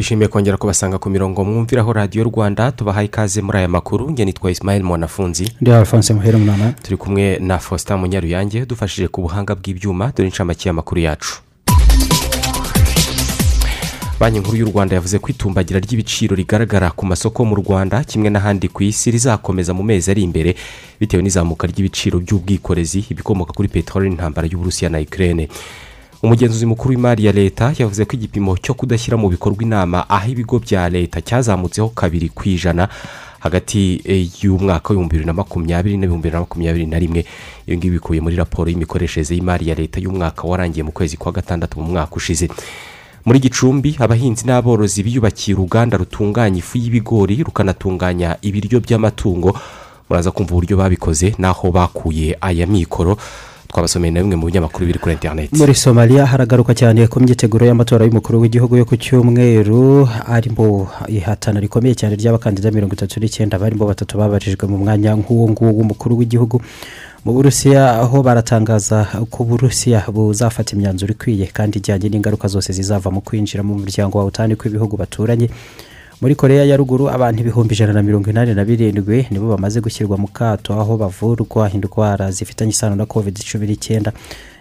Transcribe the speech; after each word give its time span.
Twishimiye 0.00 0.28
kongera 0.28 0.56
kubasanga 0.56 0.98
ku 0.98 1.10
mirongo 1.10 1.44
mwumviraho 1.44 1.92
radiyo 1.92 2.24
rwanda 2.24 2.72
tubahaye 2.72 3.06
ikaze 3.06 3.42
muri 3.42 3.58
aya 3.58 3.68
makuru. 3.68 4.10
Njye 4.10 4.24
nitwa 4.24 4.50
Ismail 4.50 4.82
mwanafunzi. 4.82 5.52
Ndi 5.60 5.70
alphonse 5.72 6.14
muhera 6.14 6.36
umunani 6.38 6.72
turi 6.82 6.96
kumwe 6.96 7.38
na 7.38 7.58
faustin 7.58 7.96
munyaruyange 7.96 8.66
dufashije 8.66 9.08
ku 9.08 9.20
buhanga 9.22 9.54
bw'ibyuma 9.54 10.12
dore 10.16 10.28
inshamake 10.28 10.68
y'amakuru 10.68 11.00
yacu. 11.00 11.42
Banki 14.20 14.38
nkuru 14.38 14.56
y'u 14.56 14.70
rwanda 14.72 14.94
yavuze 14.94 15.18
ko 15.18 15.28
itumbagira 15.28 15.80
ry'ibiciro 15.80 16.36
rigaragara 16.36 16.90
ku 16.90 17.06
masoko 17.06 17.44
mu 17.44 17.54
rwanda 17.56 18.04
kimwe 18.04 18.30
n'ahandi 18.30 18.68
ku 18.68 18.82
isi 18.82 19.10
rizakomeza 19.10 19.74
mu 19.74 19.82
mezi 19.82 20.10
ari 20.10 20.22
imbere 20.22 20.56
bitewe 21.00 21.22
n'izamuka 21.22 21.66
ry'ibiciro 21.66 22.20
by'ubwikorezi 22.20 23.04
ibikomoka 23.12 23.52
kuri 23.52 23.68
peteroli 23.68 24.08
n'intambara 24.08 24.48
y'uburusiya 24.48 24.90
na 24.90 25.00
ikirere 25.00 25.48
umugenzuzi 26.22 26.66
mukuru 26.66 26.90
w'imari 26.90 27.24
ya 27.24 27.32
leta 27.32 27.72
yavuze 27.78 28.04
ko 28.04 28.12
igipimo 28.16 28.56
cyo 28.56 28.74
kudashyira 28.74 29.16
mu 29.16 29.28
bikorwa 29.28 29.62
inama 29.62 30.04
aho 30.10 30.30
ibigo 30.30 30.58
bya 30.58 30.88
leta 30.88 31.20
cyazamutseho 31.20 31.88
kabiri 31.88 32.28
ku 32.28 32.42
ijana 32.48 32.88
hagati 33.40 34.04
y'umwaka 34.42 34.88
w'ibihumbi 34.92 35.12
bibiri 35.16 35.26
na 35.26 35.32
makumyabiri 35.32 35.96
n'ibihumbi 35.96 36.22
bibiri 36.28 36.34
na 36.36 36.40
makumyabiri 36.40 36.86
na 36.86 36.98
rimwe. 36.98 37.24
Ibi 37.66 37.76
ngibi 37.76 37.94
bikubiye 37.96 38.20
muri 38.20 38.36
raporo 38.36 38.68
y'imikoreshereze 38.70 39.32
y'imari 39.34 39.68
ya 39.68 39.74
leta 39.74 39.96
y'umwaka 40.00 40.44
warangiye 40.44 40.84
mu 40.84 40.92
kwezi 40.92 41.16
kwa 41.16 41.32
gatandatu 41.32 41.80
mu 41.80 41.88
mwaka 41.96 42.16
ushize. 42.16 42.48
Muri 43.24 43.38
gicumbi 43.40 43.96
abahinzi 43.98 44.44
n'aborozi 44.44 45.00
biyubakiye 45.02 45.56
uruganda 45.56 45.96
rutunganya 45.96 46.58
ifu 46.60 46.76
y'ibigori 46.78 47.40
rukanatunganya 47.42 48.36
ibiryo 48.44 48.80
by'amatungo. 48.84 49.56
Muraza 50.08 50.30
kumva 50.30 50.52
uburyo 50.52 50.76
babikoze 50.76 51.32
n'aho 51.40 51.72
bakuye 51.72 52.36
aya 52.40 52.66
mikoro. 52.68 53.16
Twabasomeye 53.70 54.10
na 54.12 54.20
bimwe 54.20 54.36
mu 54.36 54.46
binyamakuru 54.46 54.86
biri 54.86 54.98
kuri 54.98 55.14
interineti 55.14 55.54
muri 55.56 55.74
somaliya 55.74 56.26
haragaruka 56.26 56.74
cyane 56.74 57.06
ku 57.06 57.20
myiteguro 57.22 57.66
y'amatora 57.66 58.04
y'umukuru 58.04 58.40
w'igihugu 58.42 58.76
yo 58.76 58.84
ku 58.84 58.96
cyumweru 58.98 60.08
arimo 60.26 60.88
ihatana 61.08 61.60
rikomeye 61.60 61.94
cyane 61.94 62.16
ry'abakandida 62.18 62.70
mirongo 62.74 62.94
itatu 62.98 63.20
n'icyenda 63.20 63.58
barimo 63.58 63.86
batatu 63.86 64.18
babarijwe 64.18 64.66
mu 64.66 64.78
mwanya 64.82 65.14
nk'uwo 65.14 65.48
nguwo 65.50 65.70
w'umukuru 65.78 66.18
w'igihugu. 66.18 66.58
Mu 67.24 67.32
burusiya 67.32 68.00
aho 68.00 68.22
baratangaza 68.22 69.04
ko 69.30 69.42
uburusiya 69.44 70.08
buzafata 70.08 70.72
imyanzuro 70.74 71.12
ikwiye 71.12 71.46
kandi 71.52 71.78
ijyanye 71.78 72.08
n'ingaruka 72.08 72.48
zose 72.48 72.72
zizava 72.72 73.10
mu 73.12 73.20
kwinjira 73.20 73.62
mu 73.62 73.76
muryango 73.78 74.18
wa 74.18 74.24
utani 74.24 74.56
kw'ibihugu 74.56 74.96
baturanye. 74.96 75.50
Muri 76.20 76.34
koreya 76.34 76.64
ya 76.64 76.76
ruguru 76.76 77.08
abantu 77.10 77.40
ibihumbi 77.40 77.74
ijana 77.74 77.92
na 77.92 78.02
mirongo 78.02 78.30
inani 78.30 78.54
na 78.54 78.64
birindwi 78.64 79.26
nibo 79.30 79.48
bamaze 79.48 79.80
gushyirwa 79.80 80.16
mu 80.18 80.28
kato 80.28 80.80
aho 80.80 80.96
bavurwa 80.96 81.70
indwara 81.72 82.30
zifitanye 82.30 82.70
isano 82.70 82.96
na 82.96 83.06
covid 83.06 83.38
cumi 83.52 83.66
n'icyenda. 83.66 84.12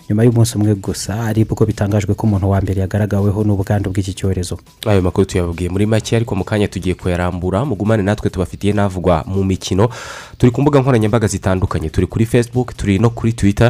Nyuma 0.10 0.24
y'umunsi 0.24 0.58
umwe 0.58 0.74
gusa 0.76 1.22
ari 1.24 1.46
bwo 1.46 1.66
bitangajwe 1.66 2.16
ko 2.18 2.26
umuntu 2.28 2.50
wa 2.50 2.58
mbere 2.62 2.82
yagaragaweho 2.82 3.44
n'ubwandu 3.46 3.92
bw'iki 3.94 4.14
cyorezo. 4.18 4.58
Ayo 4.90 5.02
makuru 5.06 5.26
tuyababwiye 5.26 5.70
muri 5.70 5.86
make 5.86 6.16
ariko 6.16 6.34
mu 6.36 6.42
kanya 6.44 6.66
tugiye 6.68 6.96
kuyarambura 6.98 7.62
mugumane 7.66 8.02
natwe 8.04 8.30
tubafitiye 8.34 8.74
n'avugwa 8.74 9.22
mu 9.30 9.44
mikino. 9.46 9.90
Turi 10.38 10.52
ku 10.52 10.62
mbuga 10.62 10.80
nkoranyambaga 10.82 11.28
zitandukanye 11.28 11.90
turi 11.94 12.08
kuri 12.08 12.26
facebook 12.26 12.74
turi 12.78 12.98
no 13.00 13.10
kuri 13.14 13.34
twitter. 13.34 13.70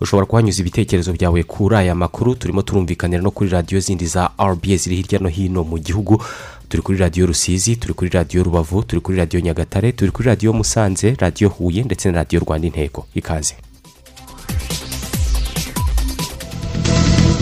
Ushobora 0.00 0.26
kuhanyuza 0.26 0.60
ibitekerezo 0.60 1.12
byawe 1.16 1.42
kuri 1.42 1.76
aya 1.76 1.94
makuru 1.94 2.34
turimo 2.34 2.62
turumvikanira 2.62 3.22
no 3.22 3.30
kuri 3.30 3.48
radiyo 3.50 3.80
zindi 3.80 4.06
za 4.06 4.28
rba 4.40 4.76
ziri 4.76 4.96
hirya 4.96 5.18
no 5.24 5.28
hino 5.32 5.64
mu 5.64 5.78
gihugu. 5.80 6.20
Turi 6.68 6.82
kuri 6.82 6.98
radiyo 6.98 7.26
rusizi 7.26 7.76
turi 7.76 7.94
kuri 7.94 8.10
radiyo 8.10 8.42
rubavu 8.42 8.82
turi 8.82 9.00
kuri 9.00 9.18
radiyo 9.18 9.40
nyagatare 9.40 9.92
turi 9.92 10.10
kuri 10.10 10.28
radiyo 10.28 10.52
musanze 10.52 11.14
radiyo 11.18 11.48
huye 11.48 11.82
ndetse 11.82 12.10
na 12.10 12.14
radiyo 12.18 12.40
rwanda 12.46 12.66
intego. 12.66 13.06
Ikaze. 13.14 13.54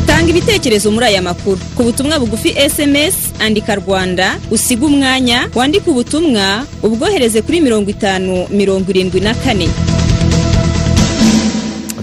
Tanga 0.06 0.30
ibitekerezo 0.30 0.90
muri 0.90 1.06
aya 1.06 1.22
makuru. 1.22 1.58
Ku 1.76 1.82
butumwa 1.82 2.18
bugufi 2.18 2.48
esemesi 2.56 3.18
andika 3.40 3.74
rwanda 3.74 4.38
usiga 4.50 4.86
umwanya 4.86 5.48
wandike 5.54 5.90
ubutumwa 5.90 6.66
ubwohereze 6.82 7.42
kuri 7.42 7.60
mirongo 7.60 7.90
itanu 7.90 8.46
mirongo 8.50 8.90
irindwi 8.90 9.20
na 9.20 9.34
kane. 9.34 9.68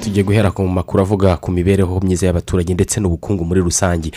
Tugiye 0.03 0.23
guhera 0.23 0.51
ku 0.51 0.67
makuru 0.67 1.01
avuga 1.03 1.37
ku 1.37 1.51
mibereho 1.51 1.99
myiza 2.03 2.25
y'abaturage 2.27 2.73
ndetse 2.73 2.99
n'ubukungu 2.99 3.45
muri 3.45 3.61
rusange. 3.61 4.11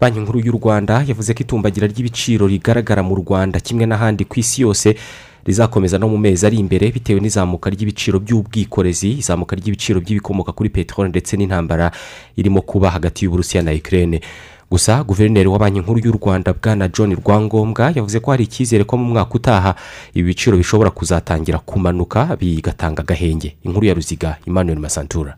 Banki 0.00 0.20
nkuru 0.20 0.38
y'u 0.40 0.52
rwanda 0.52 1.02
yavuze 1.08 1.34
ko 1.34 1.40
itumbagira 1.42 1.86
ry'ibiciro 1.86 2.46
rigaragara 2.46 3.02
mu 3.02 3.14
rwanda 3.18 3.60
kimwe 3.60 3.86
n'ahandi 3.86 4.24
ku 4.24 4.38
isi 4.40 4.62
yose 4.62 4.94
rizakomeza 5.46 5.98
no 5.98 6.08
mu 6.08 6.16
mezi 6.18 6.46
ari 6.46 6.56
imbere 6.56 6.88
bitewe 6.90 7.20
n'izamuka 7.20 7.70
ry'ibiciro 7.70 8.16
by'ubwikorezi 8.22 9.18
izamuka 9.20 9.56
ry'ibiciro 9.56 10.00
by'ibikomoka 10.00 10.52
kuri 10.52 10.70
peteroli 10.70 11.10
ndetse 11.10 11.36
n'intambara 11.36 11.90
irimo 12.36 12.62
kuba 12.62 12.90
hagati 12.90 13.24
y'uburusiya 13.24 13.62
na 13.62 13.72
ikirere 13.72 14.20
gusa 14.70 15.04
guverineri 15.04 15.48
wa 15.48 15.58
banki 15.58 15.80
nkuru 15.80 15.98
y'u 16.04 16.12
rwanda 16.12 16.52
bwana 16.54 16.88
john 16.88 17.14
rwangombwa 17.14 17.92
yavuze 17.94 18.20
ko 18.20 18.30
hari 18.30 18.44
icyizere 18.44 18.84
ko 18.84 18.96
mu 18.96 19.04
mwaka 19.04 19.34
utaha 19.34 19.74
ibi 20.14 20.26
biciro 20.28 20.56
bishobora 20.56 20.90
kuzatangira 20.90 21.58
kumanuka 21.58 22.36
bigatanga 22.36 23.02
agahenge. 23.02 23.56
Inkuru 23.62 23.86
ya 23.86 23.94
ruziga 23.94 24.36
emmanuel 24.46 24.78
masantura. 24.78 25.36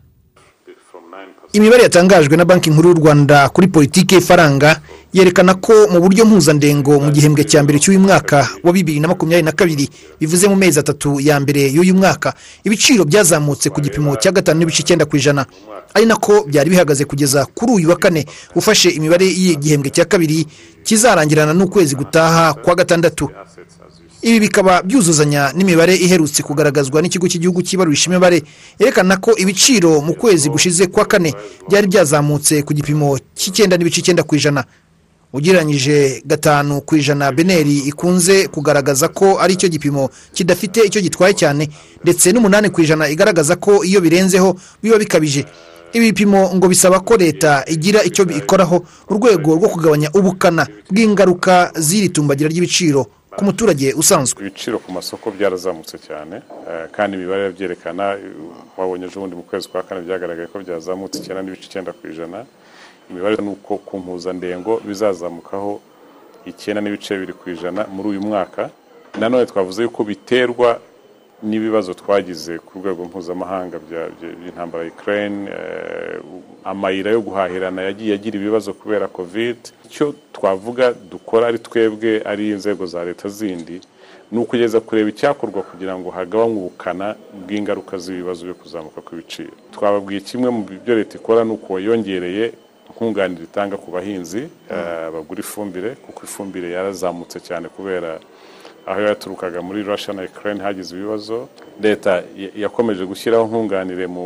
Imibare 1.53 1.83
yatangajwe 1.83 2.37
na 2.37 2.45
banki 2.45 2.69
nkuru 2.69 2.89
y'u 2.89 2.95
rwanda 2.95 3.49
kuri 3.49 3.67
politiki 3.67 4.15
y'ifaranga 4.15 4.79
yerekana 5.13 5.53
ko 5.55 5.73
mu 5.91 5.99
buryo 5.99 6.25
mpuzandengo 6.25 6.99
mu 6.99 7.11
gihembwe 7.11 7.43
cya 7.43 7.63
mbere 7.63 7.79
cy'uyu 7.79 7.99
mwaka 7.99 8.49
wa 8.63 8.71
bibiri 8.73 8.99
na 8.99 9.07
makumyabiri 9.07 9.45
na 9.45 9.51
kabiri 9.51 9.89
bivuze 10.19 10.47
mu 10.47 10.55
mezi 10.55 10.79
atatu 10.79 11.19
ya 11.19 11.39
mbere 11.39 11.61
y'uyu 11.71 11.95
mwaka 11.95 12.33
ibiciro 12.63 13.05
byazamutse 13.05 13.69
ku 13.69 13.81
gipimo 13.81 14.15
cya 14.15 14.31
gatanu 14.31 14.59
n'ibice 14.59 14.81
icyenda 14.83 15.05
ku 15.05 15.17
ijana. 15.17 15.45
Ari 15.93 16.05
nako 16.05 16.43
byari 16.47 16.69
bihagaze 16.69 17.05
kugeza 17.05 17.45
kuri 17.55 17.71
uyu 17.73 17.89
wa 17.89 17.95
kane 17.95 18.25
ufashe 18.55 18.89
imibare 18.89 19.25
y'igihembwe 19.25 19.89
cya 19.89 20.05
kabiri 20.05 20.45
kizarangirana 20.83 21.53
n'ukwezi 21.53 21.95
gutaha 21.95 22.53
kwa 22.53 22.75
gatandatu. 22.75 23.31
Ibi 24.21 24.39
bikaba 24.39 24.81
byuzuzanya 24.81 25.51
n'imibare 25.55 25.95
iherutse 25.95 26.43
kugaragazwa 26.43 27.01
n'ikigo 27.01 27.27
cy'igihugu 27.29 27.61
cy'ibarurisha 27.61 28.09
imibare 28.09 28.43
yerekana 28.79 29.17
ko 29.17 29.31
ibiciro 29.37 30.01
mu 30.01 30.13
kwezi 30.13 30.49
gushize 30.49 30.87
kwa 30.87 31.05
kane 31.05 31.33
byari 31.69 31.87
byazamutse 31.87 32.63
ku 32.65 32.73
gipimo 32.73 33.19
cy'icyenda 33.37 33.77
n'ibice 33.77 33.99
icyenda 34.01 34.23
ku 34.23 34.35
ijana. 34.35 34.63
Ugereranyije 35.33 36.21
gatanu 36.25 36.81
ku 36.81 36.95
ijana 36.95 37.31
beneri 37.31 37.77
ikunze 37.91 38.47
kugaragaza 38.47 39.07
ko 39.07 39.37
ari 39.39 39.55
cyo 39.59 39.69
gipimo 39.69 40.09
kidafite 40.33 40.81
icyo 40.87 41.01
gitwaye 41.01 41.33
cyane 41.35 41.69
ndetse 42.03 42.31
n'umunani 42.31 42.69
ku 42.73 42.81
ijana 42.81 43.05
igaragaza 43.11 43.55
ko 43.55 43.83
iyo 43.83 44.01
birenzeho 44.01 44.55
biba 44.81 44.97
bikabije. 44.97 45.45
Ibi 45.93 46.05
bipimo 46.11 46.55
ngo 46.55 46.67
bisaba 46.67 46.99
ko 46.99 47.15
leta 47.17 47.63
igira 47.67 48.03
icyo 48.03 48.23
ikoraho 48.27 48.81
mu 49.09 49.13
rwego 49.19 49.55
rwo 49.55 49.67
kugabanya 49.69 50.09
ubukana 50.15 50.65
bw'ingaruka 50.91 51.71
z'iri 51.75 52.09
tumbagira 52.09 52.49
ry'ibiciro. 52.49 53.05
Ku 53.37 53.45
muturage 53.45 53.93
usanzwe. 53.93 54.41
Ibiciro 54.41 54.79
ku 54.79 54.89
masoko 54.91 55.31
byarazamutse 55.31 55.97
cyane 56.07 56.41
kandi 56.95 57.11
imibare 57.17 57.51
byerekana 57.55 58.17
wabonye 58.77 59.05
ejo 59.05 59.19
bundi 59.21 59.35
mu 59.35 59.43
kwezi 59.49 59.69
kwa 59.69 59.83
kane 59.85 60.01
byagaragaye 60.01 60.47
ko 60.49 60.57
byazamutse 60.59 61.19
icyenda 61.21 61.41
n'ibice 61.45 61.65
icyenda 61.69 61.91
ku 61.93 62.03
ijana. 62.11 62.45
Imibare 63.09 63.35
ni 63.37 63.49
uko 63.53 63.77
ku 63.77 63.93
mpuzandengo 64.01 64.81
bizazamukaho 64.87 65.79
icyenda 66.49 66.81
n'ibice 66.81 67.13
bibiri 67.13 67.33
ku 67.39 67.45
ijana 67.53 67.85
muri 67.93 68.07
uyu 68.17 68.21
mwaka. 68.21 68.69
Nanone 69.19 69.45
twavuze 69.45 69.83
yuko 69.85 70.03
biterwa 70.03 70.79
n'ibibazo 71.43 71.93
twagize 71.93 72.59
ku 72.59 72.79
rwego 72.79 73.05
mpuzamahanga 73.05 73.77
by'intambara 73.85 74.83
ya 74.83 74.89
ikirere 74.89 75.29
amayira 76.63 77.11
yo 77.11 77.21
guhahirana 77.21 77.81
yagiye 77.81 78.13
agira 78.15 78.35
ibibazo 78.39 78.73
kubera 78.73 79.07
kovide 79.07 79.69
icyo 79.85 80.13
twavuga 80.33 80.93
dukora 81.11 81.47
ari 81.47 81.59
twebwe 81.59 82.21
ari 82.25 82.49
inzego 82.49 82.85
za 82.85 83.03
leta 83.05 83.29
zindi 83.29 83.81
ni 84.31 84.39
ukugeza 84.39 84.79
kureba 84.79 85.09
icyakorwa 85.09 85.61
kugira 85.63 85.93
ngo 85.97 86.09
hagabanywe 86.11 86.57
ubukana 86.59 87.15
bw'ingaruka 87.45 87.97
z'ibibazo 87.97 88.43
byo 88.45 88.55
kuzamuka 88.59 88.99
kw'ibiciro. 89.01 89.53
Twababwiye 89.71 90.19
kimwe 90.21 90.49
mu 90.51 90.61
byo 90.83 90.95
leta 90.99 91.15
ikora 91.17 91.43
ni 91.47 91.51
uko 91.55 91.79
yongereye 91.79 92.45
nkunganire 92.91 93.43
itanga 93.47 93.77
ku 93.77 93.87
bahinzi 93.95 94.41
bagura 95.13 95.39
ifumbire 95.39 95.89
kuko 96.03 96.19
ifumbire 96.27 96.67
yarazamutse 96.75 97.39
cyane 97.39 97.67
kubera 97.71 98.19
aho 98.87 99.01
yaturukaga 99.01 99.59
muri 99.61 99.83
Russia 99.83 100.13
na 100.13 100.23
Ukraine 100.23 100.63
hagize 100.63 100.95
ibibazo. 100.95 101.47
Leta 101.81 102.11
ya- 102.41 102.53
yakomeje 102.63 103.03
gushyiraho 103.05 103.45
nkunganire 103.47 104.07
mu, 104.07 104.25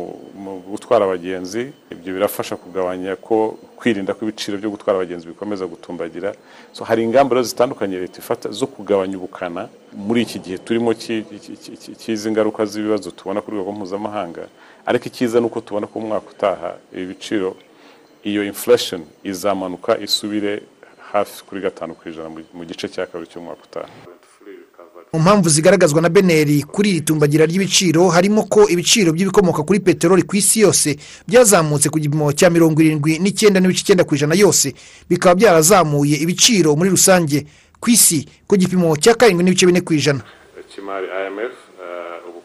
gutwara 0.70 1.04
abagenzi. 1.04 1.72
Ibyo 1.90 2.10
birafasha 2.14 2.54
kugabanya 2.56 3.16
ko 3.16 3.58
kwirinda 3.76 4.14
ko 4.14 4.20
ibiciro 4.24 4.54
byo 4.58 4.70
gutwara 4.70 4.96
abagenzi 5.02 5.26
bikomeza 5.26 5.66
gutumbagira. 5.66 6.30
So 6.72 6.84
hari 6.84 7.02
ingamba 7.02 7.42
zitandukanye 7.42 7.98
leta 7.98 8.18
ifata 8.22 8.46
zo 8.54 8.66
kugabanya 8.70 9.16
ubukana. 9.18 9.68
Muri 9.92 10.22
iki 10.22 10.38
gihe 10.38 10.58
turimo 10.58 10.94
cy'izi 12.00 12.30
ngaruka 12.30 12.62
z'ibibazo 12.66 13.10
tubona 13.10 13.40
ku 13.42 13.50
rwego 13.50 13.72
mpuzamahanga. 13.72 14.46
Ariko 14.86 15.04
icyiza 15.10 15.40
ni 15.40 15.46
uko 15.46 15.60
tubona 15.60 15.86
ko 15.90 16.00
mu 16.00 16.06
mwaka 16.14 16.28
utaha 16.30 16.70
ibi 16.94 17.06
biciro 17.18 17.56
iyo 18.24 18.44
inflation 18.46 19.02
izamanuka 19.26 19.98
isubire 19.98 20.62
hafi 21.12 21.42
kuri 21.46 21.60
gatanu 21.66 21.94
ku 21.98 22.08
ijana 22.08 22.28
mu 22.54 22.62
gice 22.64 22.86
cya 22.88 23.06
kabiri 23.10 23.30
cy'umwaka 23.30 23.62
utaha. 23.68 23.90
Mu 25.12 25.20
mpamvu 25.20 25.48
zigaragazwa 25.48 26.02
na 26.02 26.08
beneri 26.08 26.62
kuri 26.62 26.90
iri 26.90 27.00
tumbagira 27.00 27.44
ry'ibiciro 27.46 28.08
harimo 28.08 28.42
ko 28.48 28.64
ibiciro 28.68 29.12
by'ibikomoka 29.12 29.62
kuri 29.62 29.80
peteroli 29.80 30.22
ku 30.24 30.36
isi 30.36 30.60
yose 30.64 30.96
byazamutse 31.28 31.92
ku 31.92 31.98
gipimo 32.00 32.32
cya 32.32 32.48
mirongo 32.50 32.80
irindwi 32.80 33.18
n'icyenda 33.20 33.60
n'ibice 33.60 33.82
icyenda 33.84 34.04
ku 34.08 34.14
ijana 34.16 34.32
yose. 34.34 34.72
Bikaba 35.10 35.34
byarazamuye 35.36 36.16
ibiciro 36.16 36.72
muri 36.76 36.88
rusange 36.90 37.44
ku 37.76 37.90
isi 37.92 38.24
ku 38.48 38.56
gipimo 38.56 38.96
cya 38.96 39.12
karindwi 39.14 39.44
n'ibice 39.44 39.66
bine 39.68 39.80
ku 39.84 39.92
ijana. 39.92 40.24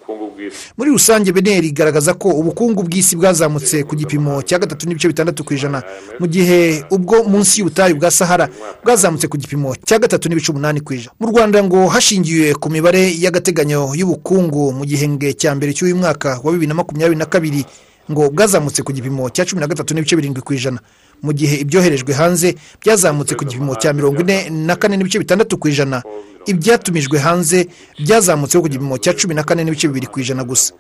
Ubukungu 0.07 0.31
bw'isi. 0.36 0.71
Muri 0.77 0.92
rusange 0.92 1.31
beneri 1.31 1.68
igaragaza 1.68 2.13
ko 2.13 2.30
ubukungu 2.30 2.83
bw'isi 2.83 3.15
bwazamutse 3.15 3.83
ku 3.83 3.95
gipimo 3.95 4.42
cya 4.42 4.59
gatatu 4.59 4.88
n'ibice 4.88 5.07
bitandatu 5.07 5.44
ku 5.44 5.54
ijana. 5.54 5.83
Mu 6.19 6.27
gihe 6.27 6.83
ubwo 6.92 7.24
munsi 7.24 7.59
y'ubutayu 7.59 7.95
bwa 7.95 8.12
sahara 8.12 8.50
bwazamutse 8.83 9.27
ku 9.27 9.38
gipimo 9.38 9.75
cya 9.86 10.00
gatatu 10.00 10.30
n'ibice 10.30 10.51
umunani 10.51 10.80
ku 10.81 10.94
ijana. 10.94 11.12
Mu 11.19 11.27
rwanda 11.31 11.63
ngo 11.63 11.88
hashingiwe 11.88 12.54
ku 12.56 12.69
mibare 12.69 13.12
y'agateganyo 13.19 13.92
y'ubukungu 13.95 14.71
mu 14.74 14.86
gihembwe 14.86 15.33
cya 15.33 15.56
mbere 15.56 15.74
cy'uyu 15.74 15.95
mwaka 15.95 16.39
wa 16.44 16.51
bibiri 16.51 16.68
na 16.68 16.74
makumyabiri 16.80 17.19
na 17.19 17.25
kabiri 17.25 17.65
ngo 18.12 18.30
bwazamutse 18.31 18.83
ku 18.83 18.92
gipimo 18.95 19.27
cya 19.30 19.44
cumi 19.45 19.60
na 19.62 19.68
gatatu 19.68 19.94
n'ibice 19.94 20.15
birindwi 20.15 20.42
ku 20.42 20.53
ijana. 20.53 20.80
Mu 21.21 21.33
gihe 21.33 21.56
ibyoherejwe 21.65 22.13
hanze 22.13 22.56
byazamutse 22.80 23.36
ku 23.36 23.44
gipimo 23.45 23.75
cya 23.75 23.94
mirongo 23.94 24.21
ine 24.21 24.50
na 24.50 24.75
kane 24.80 24.95
n'ibice 24.98 25.19
bitandatu 25.19 25.57
ku 25.57 25.68
ijana. 25.68 26.03
Ibyatumijwe 26.48 27.18
hanze 27.20 27.68
byazamutseho 28.00 28.62
ku 28.64 28.70
gipimo 28.70 28.98
cya 28.98 29.14
cumi 29.14 29.34
na 29.36 29.44
kane 29.44 29.64
n'ibice 29.64 29.88
bibiri 29.88 30.08
ku 30.08 30.20
ijana 30.20 30.44
gusa. 30.44 30.74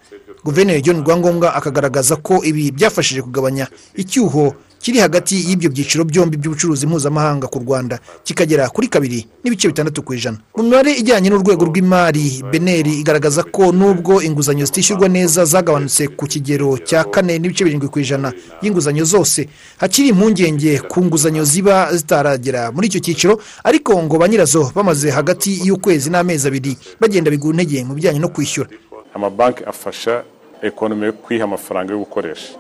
Guverineri 0.43 0.81
john 0.81 1.01
rwangombwa 1.03 1.55
akagaragaza 1.55 2.15
ko 2.15 2.39
ibi 2.43 2.71
byafashije 2.71 3.21
kugabanya 3.21 3.67
icyuho 3.95 4.55
kiri 4.79 4.99
hagati 4.99 5.35
y'ibyo 5.49 5.69
byiciro 5.69 6.03
byombi 6.05 6.37
by'ubucuruzi 6.37 6.87
mpuzamahanga 6.87 7.47
ku 7.47 7.59
rwanda 7.59 7.99
kikagera 8.23 8.69
kuri 8.69 8.87
kabiri 8.87 9.27
n'ibice 9.43 9.67
bitandatu 9.67 10.01
ku 10.03 10.13
ijana. 10.13 10.37
Mu 10.55 10.63
mibare 10.63 10.91
ijyanye 10.93 11.29
n'urwego 11.29 11.65
rw'imari 11.65 12.43
beneri 12.51 12.99
igaragaza 13.01 13.43
ko 13.43 13.71
nubwo 13.71 14.21
inguzanyo 14.21 14.65
zitishyurwa 14.65 15.07
neza 15.09 15.45
zagabanutse 15.45 16.07
ku 16.07 16.25
kigero 16.27 16.77
cya 16.77 17.03
kane 17.03 17.39
n'ibice 17.39 17.63
birindwi 17.65 17.87
ku 17.89 17.99
ijana 17.99 18.33
y'inguzanyo 18.61 19.03
zose 19.05 19.47
hakiri 19.77 20.07
impungenge 20.09 20.79
ku 20.87 21.03
nguzanyo 21.05 21.43
ziba 21.43 21.89
zitaragera 21.95 22.71
muri 22.71 22.87
icyo 22.87 22.99
cyiciro 22.99 23.33
ariko 23.63 23.91
ngo 24.03 24.17
ba 24.17 24.27
nyirazo 24.27 24.71
bamaze 24.75 25.09
hagati 25.11 25.59
y'ukwezi 25.67 26.09
n'amezi 26.09 26.47
abiri 26.47 26.77
bagenda 27.01 27.31
bigura 27.31 27.57
intege 27.57 27.83
mu 27.83 27.93
bijyanye 27.93 28.19
no 28.19 28.29
kwishyura. 28.29 28.69
Amabanki 29.15 29.63
afasha 29.63 30.23
ekonomi 30.61 31.05
yo 31.05 31.13
kwiha 31.13 31.43
amafaranga 31.43 31.93
yo 31.93 31.99
gukoresha. 31.99 32.53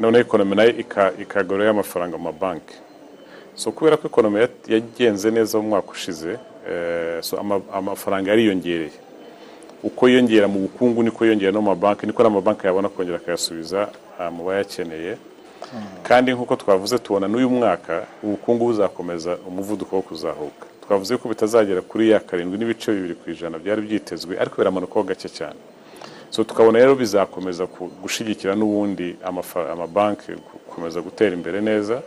Noneho 0.00 0.20
ekonomi 0.24 0.54
na 0.56 0.62
yo 0.64 0.70
ika- 0.82 1.12
ikagurayo 1.20 1.70
amafaranga 1.70 2.16
mu 2.18 2.24
mabanki. 2.32 2.74
So 3.54 3.72
kubera 3.72 3.96
ko 3.96 4.06
ekonomi 4.08 4.40
ya- 4.40 4.48
yagenze 4.68 5.30
neza 5.30 5.58
mu 5.58 5.68
mwaka 5.68 5.90
ushize 5.90 6.38
eh, 6.68 7.20
amafaranga 7.72 8.30
yariyongereye. 8.30 8.90
Uko 9.82 10.08
yiyongera 10.08 10.48
mu 10.48 10.58
bukungu 10.68 11.02
niko 11.02 11.24
yiyongera 11.24 11.52
no 11.52 11.60
mu 11.62 11.68
mabanki 11.70 12.06
niko 12.06 12.22
n'amabanki 12.22 12.66
yabona 12.66 12.88
kongera 12.88 13.16
akayasubiza 13.16 13.88
ah, 14.18 14.30
mu 14.30 14.44
bayakeneye. 14.44 15.16
Kandi 16.02 16.32
nk'uko 16.32 16.56
twavuze 16.56 16.98
tubona 16.98 17.28
n'uyu 17.28 17.50
mwaka 17.50 18.02
ubukungu 18.22 18.64
buzakomeza 18.66 19.36
umuvuduko 19.48 19.96
wo 19.96 20.02
kuzahuka. 20.02 20.66
Twavuze 20.84 21.16
ko 21.16 21.28
bitazagera 21.28 21.80
kuri 21.80 22.10
ya 22.10 22.20
karindwi 22.20 22.58
n'ibice 22.58 22.92
bibiri 22.92 23.14
ku 23.14 23.30
ijana 23.30 23.58
byari 23.58 23.80
byitezwe 23.82 24.34
ariko 24.40 24.56
biramanukaho 24.58 25.02
gake 25.02 25.28
cyane. 25.28 25.60
So 26.30 26.44
tukabona 26.44 26.78
rero 26.78 26.94
bizakomeza 26.94 27.66
gushyigikira 28.02 28.54
n'ubundi 28.54 29.16
amabanki 29.72 30.32
gukomeza 30.32 31.00
gutera 31.00 31.32
imbere 31.36 31.60
neza 31.60 32.02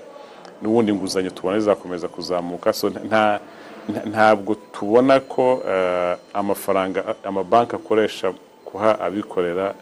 n'ubundi 0.62 0.92
inguzanyo 0.92 1.30
tubona 1.30 1.60
zizakomeza 1.60 2.08
kuzamuka. 2.08 2.74
So 2.74 2.90
nta 2.90 3.40
nta- 3.90 4.06
ntabwo 4.12 4.56
tubona 4.72 5.20
ko 5.20 5.62
eh, 5.68 6.16
amafaranga 6.34 7.04
amabanki 7.24 7.75
akoresha 7.75 8.34
kuha 8.66 9.00
abikorera 9.00 9.74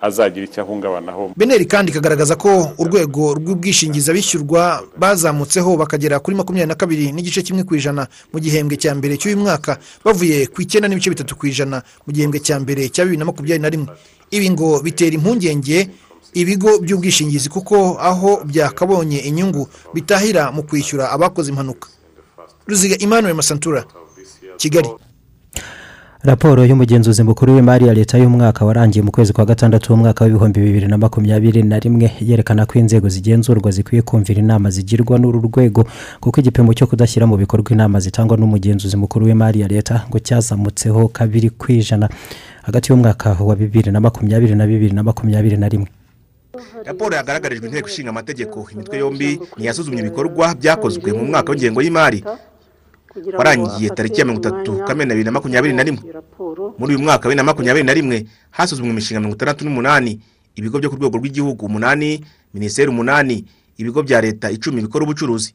azagira 0.00 0.44
icyo 0.46 0.62
ahungabanaho. 0.62 1.32
Beneri 1.36 1.64
kandi 1.66 1.90
ikagaragaza 1.92 2.36
ko 2.36 2.72
urwego 2.78 3.34
rw'ubwishingizi 3.34 4.10
abishyurwa 4.10 4.82
bazamutseho 4.98 5.76
bakagera 5.76 6.20
kuri 6.20 6.36
makumyabiri 6.36 6.68
na 6.68 6.74
kabiri 6.74 7.12
n'igice 7.12 7.42
kimwe 7.42 7.64
ku 7.64 7.74
ijana. 7.74 8.06
Mu 8.32 8.38
gihembwe 8.40 8.76
cya 8.76 8.94
mbere 8.94 9.16
cy'uyu 9.16 9.36
mwaka 9.40 9.78
bavuye 10.04 10.46
ku 10.52 10.62
icyenda 10.62 10.88
n'ibice 10.88 11.10
bitatu 11.10 11.36
ku 11.36 11.46
ijana. 11.46 11.82
Mu 12.06 12.12
gihembwe 12.12 12.38
cya 12.40 12.60
mbere 12.60 12.88
cya 12.92 13.04
bibiri 13.04 13.18
na 13.18 13.24
makumyabiri 13.24 13.62
na 13.62 13.68
rimwe. 13.72 13.88
Ibi 14.30 14.50
ngo 14.50 14.80
bitera 14.84 15.14
impungenge 15.16 15.88
ibigo 16.36 16.78
by'ubwishingizi 16.84 17.48
kuko 17.48 17.96
aho 18.00 18.44
byakabonye 18.44 19.18
inyungu 19.24 19.68
bitahira 19.94 20.52
mu 20.52 20.62
kwishyura 20.62 21.10
abakoze 21.10 21.48
impanuka. 21.50 21.88
Ruziga 22.68 22.96
emmanuel 23.00 23.34
masantura 23.34 23.84
kigali. 24.58 24.88
Raporo 26.22 26.64
y'umugenzuzi 26.64 27.22
mukuru 27.22 27.54
w'imari 27.54 27.86
ya 27.86 27.94
leta 27.94 28.18
y'umwaka 28.18 28.64
warangiye 28.64 29.02
mu 29.04 29.10
kwezi 29.10 29.32
kwa 29.32 29.44
gatandatu 29.44 29.92
w'umwaka 29.92 30.24
w'ibihumbi 30.24 30.60
bibiri 30.60 30.86
na 30.86 30.98
makumyabiri 30.98 31.62
na 31.62 31.78
rimwe 31.78 32.12
yerekana 32.20 32.66
ko 32.66 32.78
inzego 32.78 33.08
zigenzurwa 33.08 33.70
zikwiye 33.70 34.02
kumvira 34.02 34.40
inama 34.40 34.70
zigirwa 34.70 35.18
n'uru 35.18 35.40
rwego 35.40 35.84
kuko 36.20 36.40
igipimo 36.40 36.74
cyo 36.74 36.86
kudashyira 36.86 37.26
mu 37.26 37.36
bikorwa 37.36 37.70
inama 37.70 38.00
zitangwa 38.00 38.36
n'umugenzuzi 38.36 38.96
mukuru 38.96 39.26
w'imari 39.26 39.60
ya 39.60 39.68
leta 39.68 40.04
ngo 40.08 40.18
cyazamutseho 40.18 41.08
kabiri 41.08 41.50
ku 41.50 41.72
ijana 41.72 42.08
hagati 42.62 42.92
y'umwaka 42.92 43.36
wa 43.40 43.56
bibiri 43.56 43.90
na 43.92 44.00
makumyabiri 44.00 44.54
na 44.54 44.66
bibiri 44.66 44.94
na 44.94 45.02
makumyabiri 45.02 45.56
na 45.56 45.68
rimwe. 45.68 45.86
Raporo 46.84 47.16
yagaragarijwe 47.16 47.66
inteko 47.68 47.88
ishinga 47.88 48.10
amategeko. 48.10 48.66
Imitwe 48.72 48.98
yombi 48.98 49.40
ntiyasuzumye 49.56 50.00
ibikorwa 50.00 50.54
byakozwe 50.54 51.12
mu 51.12 51.24
mwaka 51.24 51.52
w'ingengo 51.52 51.82
y'imari. 51.82 52.24
Warangiye 53.36 53.90
tariki 53.90 54.20
ya 54.20 54.26
mirongo 54.26 54.40
itatu 54.48 54.84
kamena 54.86 55.14
bibiri 55.14 55.24
na 55.24 55.32
makumyabiri 55.32 55.74
na 55.74 55.82
rimwe. 55.82 56.02
muri 56.78 56.94
uyu 56.94 57.02
mwaka 57.04 57.28
wa 57.28 57.34
bibiri 57.34 57.36
na 57.36 57.42
makumyabiri 57.42 57.84
na 57.86 57.94
rimwe 57.94 58.26
hasuzumwe 58.50 58.90
imishinga 58.92 59.20
mirongo 59.20 59.36
itandatu 59.36 59.64
n'umunani 59.64 60.20
ibigo 60.56 60.78
byo 60.78 60.90
ku 60.90 60.96
rwego 60.96 61.18
rw'igihugu 61.18 61.66
umunani 61.66 62.24
minisiteri 62.54 62.88
umunani 62.90 63.44
ibigo 63.76 64.02
bya 64.02 64.20
leta 64.20 64.50
icumi 64.50 64.80
bikora 64.82 65.04
ubucuruzi. 65.04 65.54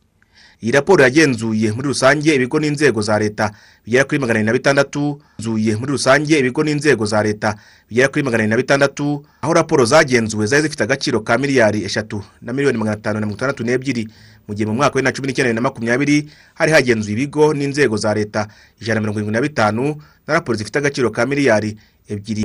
Iyi 0.62 0.72
raporo 0.78 1.02
yagenzuye 1.04 1.72
muri 1.74 1.88
rusange 1.90 2.36
ibigo 2.38 2.60
n'inzego 2.62 3.02
za 3.02 3.18
leta 3.18 3.50
bigera 3.86 4.06
kuri 4.06 4.20
magana 4.22 4.44
na 4.46 4.54
bitandatu 4.54 5.18
zuye 5.42 5.74
muri 5.74 5.92
rusange 5.98 6.38
ibigo 6.38 6.62
n'inzego 6.64 7.02
za 7.06 7.18
leta 7.26 7.58
bigera 7.90 8.08
kuri 8.14 8.22
magana 8.24 8.46
na 8.48 8.58
bitandatu 8.62 9.26
aho 9.42 9.54
raporo 9.54 9.86
zagenzuwe 9.86 10.46
zari 10.46 10.62
zifite 10.70 10.84
agaciro 10.86 11.26
ka 11.26 11.38
miliyari 11.38 11.82
eshatu 11.84 12.22
na 12.42 12.54
miliyoni 12.54 12.78
magana 12.78 12.98
atanu 12.98 13.14
na 13.20 13.26
mirongo 13.26 13.38
itandatu 13.42 13.64
n'ebyiri. 13.66 14.06
Mu 14.48 14.54
gihe 14.56 14.66
mu 14.68 14.74
mwaka 14.76 14.96
wa 14.96 15.02
bibiri 15.02 15.06
na 15.06 15.12
cumi 15.16 15.28
n'icyenda 15.28 15.54
na 15.54 15.62
makumyabiri 15.62 16.30
hari 16.56 16.72
hagenzuwe 16.72 17.14
ibigo 17.14 17.54
n'inzego 17.54 17.98
za 17.98 18.14
leta. 18.14 18.48
Ijana 18.82 18.96
na 18.96 19.02
mirongo 19.02 19.20
irindwi 19.20 19.34
na 19.34 19.42
bitanu 19.42 19.84
na 20.28 20.34
raporo 20.34 20.58
zifite 20.58 20.78
agaciro 20.80 21.10
ka 21.12 21.26
miliyari 21.26 21.78
ebyiri. 22.10 22.44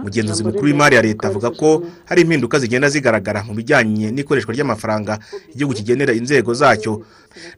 Umugenzuzi 0.00 0.44
mukuru 0.44 0.64
w'imari 0.64 0.96
ya 0.96 1.02
leta 1.02 1.28
avuga 1.28 1.50
ko 1.50 1.82
hari 2.04 2.22
impinduka 2.22 2.58
zigenda 2.58 2.88
zigaragara 2.88 3.44
mu 3.44 3.54
bijyanye 3.54 4.10
n'ikoreshwa 4.10 4.54
ry'amafaranga 4.54 5.18
igihugu 5.54 5.74
kigenera 5.74 6.12
inzego 6.12 6.54
zacyo. 6.54 7.02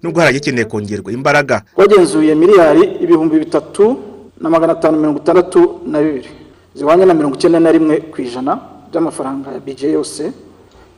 Nubwo 0.03 0.21
hari 0.21 0.37
agikeneye 0.37 0.65
kongerwa 0.69 1.13
imbaraga. 1.13 1.63
Twagenzuye 1.75 2.35
miliyari 2.35 2.83
ibihumbi 3.01 3.39
bitatu 3.39 3.97
na 4.41 4.51
magana 4.51 4.73
atanu 4.73 4.99
mirongo 5.01 5.19
itandatu 5.23 5.81
na 5.87 6.03
bibiri. 6.03 6.29
Zihwanye 6.75 7.05
na 7.07 7.15
mirongo 7.15 7.37
icyenda 7.37 7.61
na 7.61 7.73
rimwe 7.73 8.01
ku 8.13 8.21
ijana 8.21 8.59
by'amafaranga 8.93 9.53
ya 9.57 9.61
bije 9.61 9.89
yose. 9.93 10.33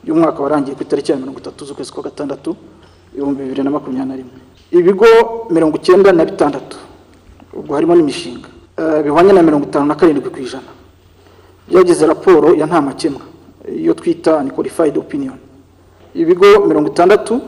Y'umwaka 0.05 0.39
warangiye 0.43 0.75
ku 0.75 0.83
itariki 0.83 1.11
ya 1.11 1.17
mirongo 1.17 1.39
itatu 1.39 1.65
z'ukwezi 1.65 1.91
kwa 1.91 2.03
gatandatu 2.03 2.55
ibihumbi 3.13 3.43
bibiri 3.43 3.63
na 3.63 3.69
makumyabiri 3.69 4.09
na 4.09 4.15
rimwe. 4.15 4.37
Ibigo 4.71 5.05
mirongo 5.49 5.77
icyenda 5.77 6.11
na 6.11 6.25
bitandatu 6.25 6.77
ubwo 7.53 7.73
harimo 7.75 7.95
n'imishinga. 7.95 8.49
Eh, 8.77 9.03
bihwanye 9.03 9.33
na 9.33 9.41
mirongo 9.41 9.65
itanu 9.65 9.85
na 9.85 9.95
karindwi 9.95 10.29
ku 10.29 10.39
ijana. 10.39 10.69
Byagize 11.67 12.05
raporo 12.07 12.53
ya 12.55 12.65
nta 12.65 12.81
makemwa. 12.81 13.21
Iyo 13.71 13.93
twita 13.93 14.43
ni 14.43 14.51
qualified 14.51 14.97
opinion. 14.97 15.37
Ibigo 16.13 16.65
mirongo 16.67 16.87
itandatu 16.91 17.41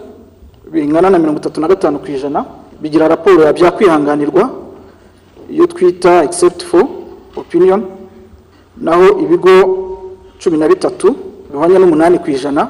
bingana 0.71 1.09
na 1.09 1.19
mirongo 1.19 1.39
itatu 1.39 1.61
na 1.61 1.67
gatanu 1.67 1.99
ku 1.99 2.07
ijana 2.11 2.45
bigira 2.81 3.07
raporo 3.07 3.43
ya 3.43 3.53
byakwihanganirwa 3.53 4.49
iyo 5.49 5.67
twita 5.67 6.23
except 6.23 6.63
for 6.63 6.83
opinion 7.35 7.81
naho 8.77 9.19
ibigo 9.23 9.51
cumi 10.39 10.57
na 10.57 10.67
bitatu 10.67 11.15
bihwanye 11.57 11.79
n'umunani 11.79 12.19
ku 12.21 12.29
ijana 12.29 12.69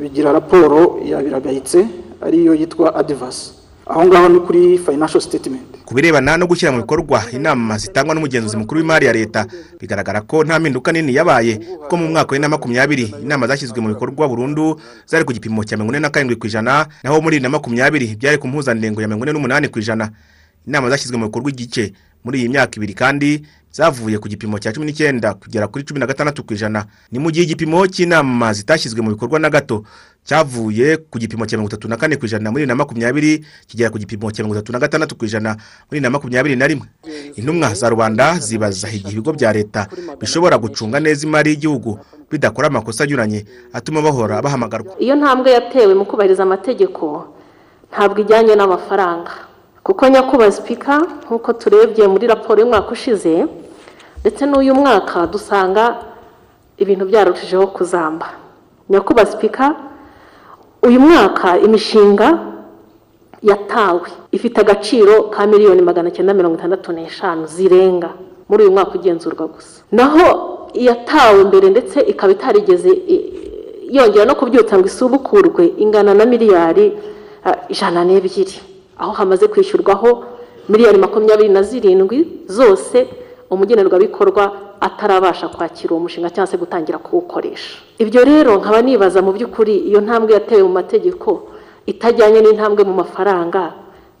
bigira 0.00 0.32
raporo 0.32 1.00
ya 1.04 1.18
biragayitse 1.22 1.86
ariyo 2.22 2.54
yitwa 2.54 2.94
adivasi 2.94 3.50
aho 3.86 4.06
ngaho 4.06 4.28
ni 4.28 4.40
kuri 4.40 4.78
financial 4.78 5.20
statement. 5.20 5.62
Ku 5.84 5.94
birebana 5.94 6.36
no 6.38 6.46
gushyira 6.46 6.70
mu 6.72 6.78
bikorwa 6.86 7.22
inama 7.34 7.78
zitangwa 7.78 8.14
n'umugenzuzi 8.14 8.56
mukuru 8.56 8.78
w'imari 8.80 9.06
ya 9.06 9.12
leta 9.12 9.46
bigaragara 9.80 10.20
ko 10.22 10.44
nta 10.44 10.58
mpinduka 10.60 10.92
nini 10.92 11.14
yabaye 11.14 11.56
kuko 11.82 11.96
mu 11.96 12.08
mwaka 12.08 12.18
wa 12.20 12.24
bibiri 12.26 12.40
na 12.42 12.48
makumyabiri 12.48 13.14
inama 13.22 13.46
zashyizwe 13.46 13.80
mu 13.82 13.88
bikorwa 13.88 14.28
burundu 14.28 14.78
zari 15.06 15.24
ku 15.24 15.32
gipimo 15.32 15.64
cya 15.66 15.76
mirongo 15.76 15.92
ine 15.92 16.00
na 16.00 16.10
karindwi 16.10 16.36
ku 16.38 16.46
ijana 16.46 16.86
naho 17.02 17.18
muri 17.20 17.36
bibiri 17.36 17.42
na 17.42 17.48
makumyabiri 17.50 18.14
byari 18.16 18.38
ku 18.38 18.46
mpuzandengo 18.48 19.02
ya 19.02 19.08
mirongo 19.10 19.24
ine 19.26 19.32
n'umunani 19.34 19.66
ku 19.68 19.78
ijana. 19.82 20.10
Inama 20.66 20.90
zashyizwe 20.90 21.18
mu 21.18 21.26
bikorwa 21.26 21.50
igice 21.50 21.92
muri 22.24 22.38
iyi 22.38 22.48
myaka 22.48 22.78
ibiri 22.78 22.94
kandi 22.94 23.42
zavuye 23.72 24.18
ku 24.20 24.28
gipimo 24.28 24.58
cya 24.60 24.72
cumi 24.72 24.86
n'icyenda 24.86 25.34
kugera 25.34 25.64
kuri 25.68 25.84
cumi 25.84 26.00
na 26.00 26.06
gatandatu 26.06 26.44
ku 26.44 26.52
ijana. 26.54 26.84
Ni 27.10 27.18
mu 27.18 27.30
gihe 27.32 27.44
igipimo 27.48 27.86
cy'inama 27.88 28.52
zitashyizwe 28.52 29.00
mu 29.00 29.10
bikorwa 29.16 29.38
na 29.40 29.48
gato. 29.50 29.82
Cyavuye 30.24 30.96
ku 31.10 31.18
gipimo 31.18 31.46
cya 31.48 31.56
mirongo 31.58 31.72
itatu 31.74 31.88
na 31.88 31.96
kane 31.96 32.14
ku 32.20 32.26
ijana 32.28 32.52
muri 32.52 32.62
bibiri 32.62 32.68
na 32.68 32.74
makumyabiri 32.78 33.42
kigera 33.66 33.90
ku 33.90 33.98
gipimo 33.98 34.30
cya 34.30 34.44
mirongo 34.44 34.60
itatu 34.60 34.72
na 34.72 34.78
gatandatu 34.78 35.16
ku 35.16 35.24
ijana 35.24 35.56
muri 35.56 35.98
bibiri 35.98 36.02
na 36.04 36.10
makumyabiri 36.10 36.54
na 36.56 36.66
rimwe. 36.68 36.86
Intumwa 37.34 37.74
za 37.74 37.88
rubanda 37.88 38.38
zibaza 38.38 38.92
igihe 38.92 39.12
ibigo 39.18 39.32
bya 39.32 39.52
leta 39.52 39.88
bishobora 40.20 40.58
gucunga 40.60 41.00
neza 41.00 41.26
imari 41.26 41.50
y'igihugu 41.50 41.98
bidakora 42.30 42.68
amakosa 42.68 43.04
anyuranye 43.04 43.46
atuma 43.72 44.02
bahora 44.02 44.42
bahamagarwa. 44.42 44.94
Iyo 45.00 45.16
ntambwe 45.16 45.50
yatewe 45.50 45.94
mu 45.94 46.04
kubahiriza 46.04 46.42
amategeko 46.44 47.34
ntabwo 47.90 48.20
ijyanye 48.20 48.54
n'amafaranga. 48.54 49.32
Kuko 49.82 50.08
nyakubahwa 50.08 50.52
sipika 50.52 51.02
nk'uko 51.26 51.52
turebye 51.52 52.06
muri 52.06 52.26
raporo 52.30 52.60
y'umwaka 52.62 52.94
ushize 52.94 53.46
ndetse 54.22 54.46
n'uyu 54.46 54.74
mwaka 54.74 55.26
dusanga 55.26 55.96
ibintu 56.78 57.04
byarushijeho 57.04 57.66
kuzamba. 57.66 58.26
Nyakubahwa 58.90 59.30
sipika 59.30 59.74
uyu 60.82 61.00
mwaka 61.00 61.58
imishinga 61.58 62.38
yatawe. 63.42 64.08
Ifite 64.32 64.60
agaciro 64.60 65.22
ka 65.22 65.46
miliyoni 65.46 65.82
magana 65.82 66.10
cyenda 66.10 66.34
mirongo 66.34 66.56
itandatu 66.58 66.92
n'eshanu 66.92 67.46
zirenga. 67.46 68.10
Muri 68.48 68.62
uyu 68.64 68.72
mwaka 68.72 68.94
ugenzurwa 68.98 69.46
gusa. 69.46 69.82
Naho 69.92 70.26
iyatawe 70.74 71.44
mbere 71.44 71.70
ndetse 71.70 72.00
ikaba 72.00 72.32
itarigeze 72.32 72.90
yongera 73.90 74.24
no 74.24 74.34
kubyutsa 74.34 74.78
ngo 74.78 74.86
isubukurwe 74.86 75.72
ingana 75.78 76.14
na 76.14 76.24
miliyari 76.26 76.92
ijana 77.68 78.04
n'ebyiri. 78.04 78.56
Aho 78.98 79.12
hamaze 79.12 79.48
kwishyurwaho 79.48 80.24
miliyoni 80.68 80.98
makumyabiri 80.98 81.48
na 81.48 81.62
zirindwi 81.62 82.18
zose 82.46 83.06
umugenerwabikorwa 83.52 84.44
atarabasha 84.80 85.48
kwakira 85.48 85.90
uwo 85.92 86.00
mushinga 86.08 86.30
cyangwa 86.34 86.50
se 86.50 86.56
gutangira 86.56 86.98
kuwukoresha. 86.98 87.76
Ibyo 88.02 88.20
rero 88.24 88.56
nkaba 88.58 88.82
nibaza 88.82 89.20
mu 89.22 89.32
by'ukuri 89.36 89.74
iyo 89.88 90.00
ntambwe 90.00 90.32
yatewe 90.34 90.62
mu 90.68 90.72
mategeko 90.80 91.28
itajyanye 91.86 92.40
n'intambwe 92.40 92.82
mu 92.88 92.94
mafaranga 93.02 93.62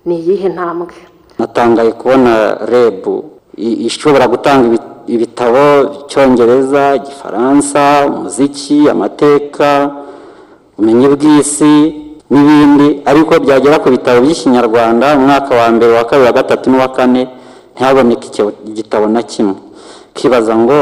ni 0.06 0.16
iyihe 0.20 0.48
ntambwe? 0.54 0.94
Natangaye 1.38 1.92
kubona 1.92 2.32
rebu 2.72 3.14
ishobora 3.88 4.28
gutanga 4.28 4.64
ibitabo 5.06 5.64
icyongereza 6.00 6.82
igifaransa 7.00 7.80
umuziki 8.06 8.78
amateka 8.92 9.68
ubumenyi 10.78 11.06
bw'isi 11.14 11.74
n'ibindi 12.30 12.88
ariko 13.10 13.32
byagera 13.44 13.76
ku 13.82 13.88
bitabo 13.94 14.18
by'ikinyarwanda 14.24 15.06
umwaka 15.18 15.50
wa 15.60 15.66
mbere 15.74 15.92
wa 15.98 16.04
kabiri 16.08 16.26
wa 16.30 16.36
gatatu 16.38 16.64
n'uwa 16.70 16.88
kane 16.96 17.22
ntihaboneke 17.74 18.42
igitabo 18.66 19.06
na 19.06 19.22
kimwe. 19.22 19.54
Kibaza 20.14 20.56
ngo 20.56 20.80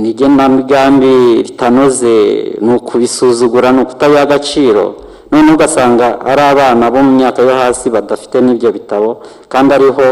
ni 0.00 0.10
igenamigambi 0.10 1.42
ritanoze 1.42 2.14
ni 2.60 2.74
ukubisuzugura 2.74 3.72
ni 3.72 3.80
ukutabiha 3.82 4.22
agaciro. 4.22 4.94
Noneho 5.32 5.54
ugasanga 5.54 6.20
ari 6.30 6.42
abana 6.42 6.90
bo 6.90 6.98
mu 7.02 7.12
myaka 7.18 7.42
yo 7.42 7.54
hasi 7.54 7.90
badafite 7.90 8.40
n'ibyo 8.42 8.72
bitabo 8.72 9.22
kandi 9.48 9.74
ariho 9.74 10.06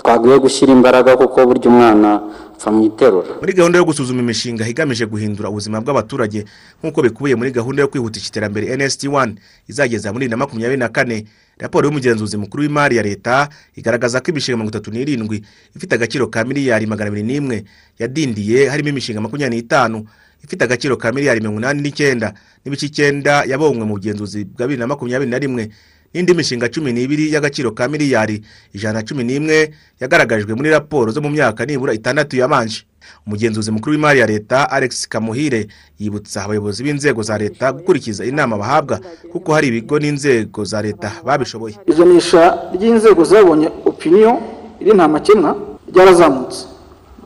twagwiye 0.00 0.38
gushyira 0.38 0.72
imbaraga 0.72 1.16
kuko 1.16 1.46
burya 1.46 1.70
umwana 1.70 2.20
apfa 2.56 2.70
mu 2.72 2.84
iterura 2.88 3.36
muri 3.40 3.52
gahunda 3.52 3.78
yo 3.78 3.84
gusuzuma 3.84 4.20
imishinga 4.24 4.64
igamije 4.68 5.04
guhindura 5.06 5.48
ubuzima 5.52 5.80
bw'abaturage 5.80 6.44
nk'uko 6.80 7.02
bikubiye 7.02 7.36
muri 7.36 7.50
gahunda 7.52 7.82
yo 7.84 7.88
kwihutisha 7.88 8.28
iterambere 8.32 8.72
nsd 8.76 9.06
wani 9.12 9.36
izageza 9.68 10.12
muri 10.12 10.28
na 10.28 10.36
makumyabiri 10.36 10.80
na 10.80 10.88
kane. 10.88 11.24
Raporo 11.58 11.88
y'umugenzuzi 11.88 12.36
mukuru 12.36 12.62
w'imari 12.62 12.96
ya 12.96 13.02
leta 13.02 13.48
igaragaza 13.76 14.20
ko 14.20 14.28
imishinga 14.30 14.56
mirongo 14.56 14.76
itatu 14.76 14.90
n'irindwi 14.92 15.40
ifite 15.76 15.92
agaciro 15.94 16.28
ka 16.28 16.44
miliyari 16.44 16.84
magana 16.86 17.08
abiri 17.08 17.22
n'imwe 17.24 17.64
yadindiye 17.98 18.68
harimo 18.68 18.88
imishinga 18.92 19.20
makumyabiri 19.24 19.56
n'itanu 19.64 20.04
ifite 20.44 20.64
agaciro 20.64 20.96
ka 21.00 21.12
miliyari 21.12 21.40
mirongo 21.40 21.60
inani 21.60 21.80
n'icyenda. 21.80 22.34
N'ibice 22.64 22.86
icyenda 22.92 23.44
yabonywe 23.48 23.84
mu 23.88 23.96
bugenzuzi 23.96 24.44
bwa 24.44 24.66
bibiri 24.68 24.80
na 24.80 24.86
makumyabiri 24.86 25.30
na 25.30 25.38
rimwe 25.40 25.70
n'indi 26.16 26.32
mishinga 26.34 26.68
cumi 26.72 26.92
n'ibiri 26.96 27.28
y'agaciro 27.32 27.70
ka 27.76 27.88
miliyari 27.92 28.40
ijana 28.72 28.98
na 29.00 29.04
cumi 29.04 29.20
n'imwe 29.24 29.68
yagaragajwe 30.00 30.54
muri 30.56 30.70
raporo 30.72 31.12
zo 31.12 31.20
mu 31.20 31.28
myaka 31.28 31.60
nibura 31.68 31.92
itandatu 31.92 32.40
yabanje 32.40 32.88
umugenzuzi 33.26 33.70
mukuru 33.70 33.92
w'imari 33.92 34.18
ya 34.20 34.26
leta 34.26 34.70
alex 34.70 35.04
kamuhire 35.08 35.68
yibutsa 36.00 36.44
abayobozi 36.48 36.82
b'inzego 36.82 37.22
za 37.22 37.36
leta 37.38 37.72
gukurikiza 37.72 38.24
inama 38.24 38.56
bahabwa 38.56 38.96
kuko 39.32 39.52
hari 39.52 39.68
ibigo 39.68 39.98
n'inzego 40.00 40.64
za 40.64 40.82
leta 40.82 41.12
babishoboye. 41.24 41.76
Ijanisha 41.86 42.72
ry'inzego 42.72 43.24
zabonye 43.24 43.68
opiniyo 43.84 44.40
iri 44.80 44.92
nta 44.96 45.08
makemwa 45.08 45.52
ryarazamutse. 45.92 46.64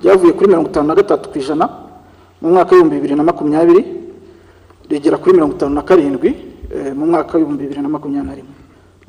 Ryavuye 0.03 0.33
kuri 0.33 0.49
mirongo 0.51 0.69
itanu 0.69 0.89
na 0.89 0.95
gatatu 0.95 1.31
ku 1.31 1.39
ijana 1.39 1.65
mu 2.43 2.51
mwaka 2.51 2.75
w'ibihumbi 2.75 2.97
bibiri 2.97 3.15
na 3.15 3.23
makumyabiri 3.23 3.83
rigera 4.91 5.17
kuri 5.17 5.33
mirongo 5.39 5.55
itanu 5.57 5.75
na 5.75 5.83
karindwi 5.83 6.31
mu 6.99 7.07
mwaka 7.07 7.39
w'ibihumbi 7.39 7.63
bibiri 7.65 7.81
na 7.83 7.89
makumyabiri 7.89 8.29
na 8.29 8.35
rimwe. 8.35 8.55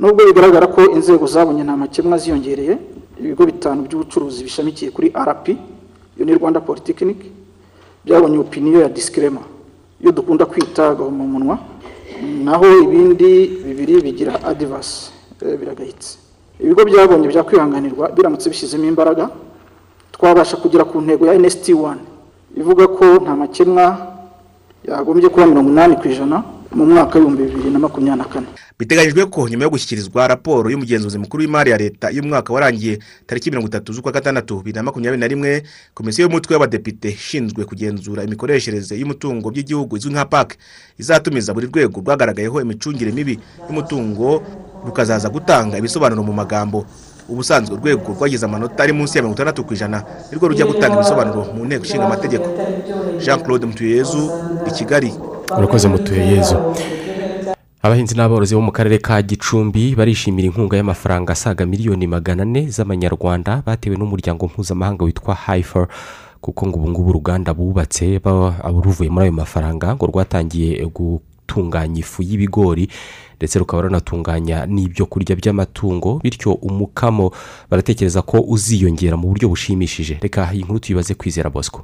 Nubwo 0.01 0.25
bigaragara 0.25 0.65
ko 0.67 0.81
inzego 0.97 1.25
zabonye 1.29 1.61
nta 1.63 1.77
makemwa 1.77 2.17
ziyongereye 2.17 2.73
ibigo 3.21 3.43
bitanu 3.45 3.85
by'ubucuruzi 3.85 4.41
bishamikiye 4.43 4.89
kuri 4.91 5.07
rp 5.13 5.45
iyo 6.17 6.23
ni 6.25 6.33
rwanda 6.33 6.59
polytechnic 6.61 7.19
byabonye 8.05 8.37
opiniyo 8.41 8.79
ya 8.81 8.89
disikirema 8.89 9.41
iyo 10.01 10.11
dukunda 10.11 10.45
kwita 10.49 10.89
agahomamunwa 10.89 11.55
naho 12.45 12.65
ibindi 12.85 13.61
bibiri 13.65 14.01
bigira 14.01 14.33
adivasi 14.49 15.11
biragayitse. 15.59 16.17
Ibigo 16.61 16.81
byabonye 16.85 17.27
byakwihanganirwa 17.29 18.09
biramutse 18.15 18.49
bishyizemo 18.49 18.85
imbaraga 18.85 19.29
twabasha 20.11 20.57
kugera 20.57 20.83
ku 20.85 21.01
ntego 21.01 21.25
ya 21.29 21.33
nsT 21.37 21.65
wani 21.77 22.01
ivuga 22.57 22.87
ko 22.97 23.05
nta 23.23 23.33
makemwa 23.37 23.85
yagombye 24.85 25.29
kuba 25.29 25.45
mirongo 25.45 25.69
inani 25.69 25.95
ku 26.01 26.05
ijana 26.09 26.37
mu 26.71 26.85
mwaka 26.85 27.19
w'ibihumbi 27.19 27.43
bibiri 27.43 27.69
na 27.71 27.79
makumyabiri 27.79 28.17
na 28.23 28.25
kane. 28.33 28.47
Biteganyijwe 28.79 29.25
ko 29.25 29.49
nyuma 29.49 29.63
yo 29.63 29.69
gushyikirizwa 29.69 30.27
raporo 30.27 30.69
y'umugenzuzi 30.71 31.17
mukuru 31.17 31.41
w'imari 31.43 31.71
ya 31.71 31.77
leta 31.77 32.09
y'umwaka 32.09 32.53
warangiye 32.53 32.99
tariki 33.27 33.49
mirongo 33.51 33.67
itatu 33.67 33.93
z'ukwa 33.93 34.11
gatandatu 34.11 34.57
bibiri 34.57 34.75
na 34.75 34.83
makumyabiri 34.83 35.19
na 35.19 35.27
rimwe 35.27 35.63
komisiyo 35.93 36.25
y'umutwe 36.27 36.55
w'abadepite 36.55 37.09
ishinzwe 37.09 37.65
kugenzura 37.65 38.23
imikoreshereze 38.23 38.95
y'umutungo 38.99 39.51
by'igihugu 39.51 39.97
izwi 39.97 40.11
nka 40.13 40.25
pake 40.25 40.57
izatumiza 40.97 41.53
buri 41.53 41.67
rwego 41.67 41.99
rwagaragayeho 42.01 42.61
imicungire 42.61 43.11
mibi 43.11 43.39
y'umutungo 43.67 44.41
rukazaza 44.85 45.29
gutanga 45.29 45.77
ibisobanuro 45.77 46.23
mu 46.23 46.33
magambo. 46.33 46.85
Ubusanzwe 47.29 47.75
urwego 47.75 48.11
rwagize 48.17 48.45
amanota 48.45 48.83
ari 48.83 48.93
munsi 48.93 49.17
ya 49.17 49.21
mirongo 49.23 49.35
itandatu 49.35 49.63
ku 49.63 49.73
ijana 49.73 50.03
nirwo 50.31 50.47
rujya 50.47 50.65
gutanga 50.65 50.95
ibisobanuro 50.95 51.53
mu 51.53 51.65
nteko 51.65 51.85
ishinga 51.85 52.05
amategeko. 52.05 52.47
Jean 53.23 53.39
claude 53.43 53.65
mutuyezu 53.65 54.31
i 54.67 54.71
kigali. 54.71 55.13
Urakoze 55.57 55.87
mutuyezu 55.87 56.55
abahinzi 57.81 58.15
n'aborozi 58.15 58.55
bo 58.55 58.61
mu 58.61 58.71
karere 58.71 58.97
ka 58.97 59.21
gicumbi 59.21 59.95
barishimira 59.95 60.47
inkunga 60.47 60.77
y'amafaranga 60.77 61.33
asaga 61.33 61.65
miliyoni 61.65 62.07
magana 62.07 62.43
ane 62.43 62.69
z'amanyarwanda 62.69 63.63
batewe 63.65 63.97
n'umuryango 63.97 64.45
mpuzamahanga 64.47 65.05
witwa 65.05 65.35
hayifa 65.35 65.87
kuko 66.41 66.67
ngo 66.67 66.77
ubu 66.79 66.89
ngubu 66.89 67.09
uruganda 67.09 67.53
bubatse 67.53 68.21
ruvuye 68.83 69.09
muri 69.09 69.23
ayo 69.23 69.31
mafaranga 69.33 69.95
ngo 69.95 70.05
rwatangiye 70.05 70.85
gutunganya 70.85 71.99
ifu 71.99 72.23
y'ibigori 72.23 72.87
ndetse 73.37 73.59
rukaba 73.59 73.81
runatunganya 73.83 74.65
n'ibyo 74.65 75.05
kurya 75.05 75.35
by'amatungo 75.35 76.19
bityo 76.23 76.53
umukamo 76.53 77.31
baratekereza 77.69 78.21
ko 78.21 78.37
uziyongera 78.45 79.17
mu 79.17 79.27
buryo 79.33 79.49
bushimishije. 79.49 80.17
Reka 80.21 80.53
iyi 80.53 80.63
nkuru 80.63 80.79
tuyibaze 80.79 81.13
kwizera 81.13 81.49
bosco. 81.49 81.81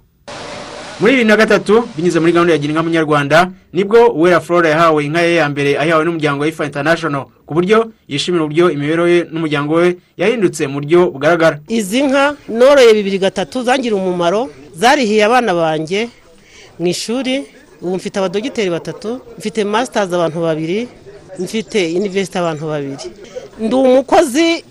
Muri 1.00 1.12
bibiri 1.14 1.26
na 1.30 1.36
gatatu 1.38 1.84
binyuze 1.98 2.20
muri 2.20 2.32
gahunda 2.34 2.54
ya 2.54 2.58
gira 2.60 2.72
inka 2.74 2.84
munyarwanda 2.84 3.52
ni 3.74 3.84
bwo 3.84 4.08
uwera 4.18 4.40
flora 4.42 4.70
yahawe 4.70 5.06
inka 5.06 5.22
ye 5.22 5.36
ya 5.36 5.50
mbere 5.50 5.78
ayihawe 5.80 6.06
n'umuryango 6.06 6.42
wa 6.42 6.48
ifa 6.48 6.66
international 6.66 7.26
ku 7.46 7.54
buryo 7.54 7.92
yishimira 8.10 8.44
uburyo 8.44 8.72
imibereho 8.72 9.08
ye 9.08 9.20
n'umuryango 9.32 9.74
we 9.76 9.98
yahindutse 10.18 10.68
mu 10.68 10.74
buryo 10.82 11.12
bugaragara. 11.14 11.60
Izi 11.70 12.04
nka 12.04 12.36
noroye 12.50 12.94
bibiri 12.94 13.18
gatatu 13.20 13.64
zangira 13.64 13.96
umumaro 13.96 14.50
zarihiye 14.76 15.24
abana 15.26 15.54
banjye 15.54 16.10
mu 16.80 16.88
ishuri 16.88 17.46
ubu 17.82 17.96
mfite 17.96 18.18
abadogiteri 18.18 18.70
batatu 18.70 19.22
mfite 19.38 19.64
masitazi 19.64 20.16
abantu 20.16 20.42
babiri 20.42 20.88
mfite 21.40 21.78
iniverisite 21.94 22.38
abantu 22.42 22.66
babiri. 22.68 22.98
Ndi 23.62 23.76
umukozi 23.76 24.64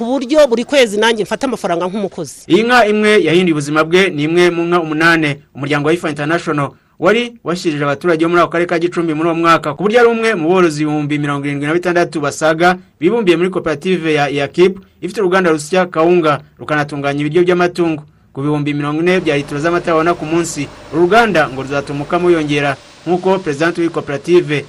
ku 0.00 0.06
buryo 0.06 0.48
buri 0.48 0.64
kwezi 0.64 0.96
nanjye 0.96 1.22
mfata 1.24 1.46
amafaranga 1.46 1.84
nk'umukozi. 1.86 2.48
Iyi 2.48 2.62
nka 2.62 2.86
imwe 2.88 3.10
yahinduye 3.24 3.52
ubuzima 3.52 3.84
bwe 3.84 4.08
ni 4.10 4.22
imwe 4.24 4.50
mu 4.50 4.62
nka 4.64 4.80
umunani 4.80 5.30
umuryango 5.54 5.88
wa 5.88 5.94
ifa 5.94 6.08
international 6.08 6.70
wari 6.98 7.36
washyirije 7.44 7.84
abaturage 7.84 8.24
bo 8.24 8.30
muri 8.32 8.40
ako 8.42 8.50
karere 8.52 8.68
ka 8.68 8.78
gicumbi 8.78 9.12
muri 9.14 9.28
uwo 9.28 9.34
mwaka 9.36 9.74
ku 9.76 9.82
buryo 9.84 10.00
ari 10.00 10.08
umwe 10.08 10.34
mu 10.40 10.48
borozi 10.48 10.82
ibihumbi 10.82 11.18
mirongo 11.20 11.44
irindwi 11.44 11.66
na 11.68 11.76
bitandatu 11.76 12.16
basaga 12.20 12.78
bibumbiye 13.00 13.36
muri 13.36 13.50
koperative 13.52 14.14
ya 14.14 14.28
yakipu 14.28 14.80
ifite 15.04 15.20
uruganda 15.20 15.52
rusya 15.52 15.84
kawunga 15.86 16.40
rukanatunganya 16.56 17.20
ibiryo 17.20 17.44
by'amatungo. 17.44 18.02
Ku 18.32 18.40
bihumbi 18.40 18.72
mirongo 18.72 19.02
ine 19.04 19.20
bya 19.20 19.36
litiro 19.36 19.60
z'amata 19.60 19.92
babona 19.92 20.14
ku 20.16 20.24
munsi 20.24 20.64
uru 20.92 21.04
ruganda 21.04 21.44
ngo 21.52 21.60
ruzatuma 21.60 22.08
wiyongera 22.24 22.72
nk'uko 23.04 23.38
perezidante 23.44 23.84
w'iyi 23.84 23.92
koperative 23.92 24.64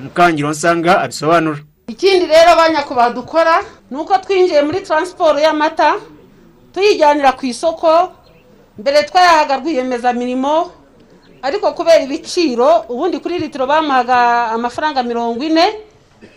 mukangiro 0.00 0.48
nsanga 0.50 1.04
abisobanura. 1.04 1.60
Ikindi 1.90 2.26
rero 2.26 2.50
abanyakubahwa 2.54 3.10
dukora 3.14 3.56
ni 3.90 3.96
uko 3.98 4.14
twinjiye 4.18 4.62
muri 4.62 4.80
taransiporo 4.86 5.38
y'amata 5.38 5.96
tuyijyanira 6.72 7.32
ku 7.34 7.46
isoko 7.46 8.12
mbere 8.78 9.02
twayahaga 9.08 9.56
rwiyemezamirimo 9.60 10.54
ariko 11.42 11.66
kubera 11.72 12.02
ibiciro 12.06 12.84
ubundi 12.88 13.18
kuri 13.18 13.38
litiro 13.42 13.66
bamuhaga 13.66 14.18
amafaranga 14.54 15.02
mirongo 15.02 15.42
ine 15.44 15.66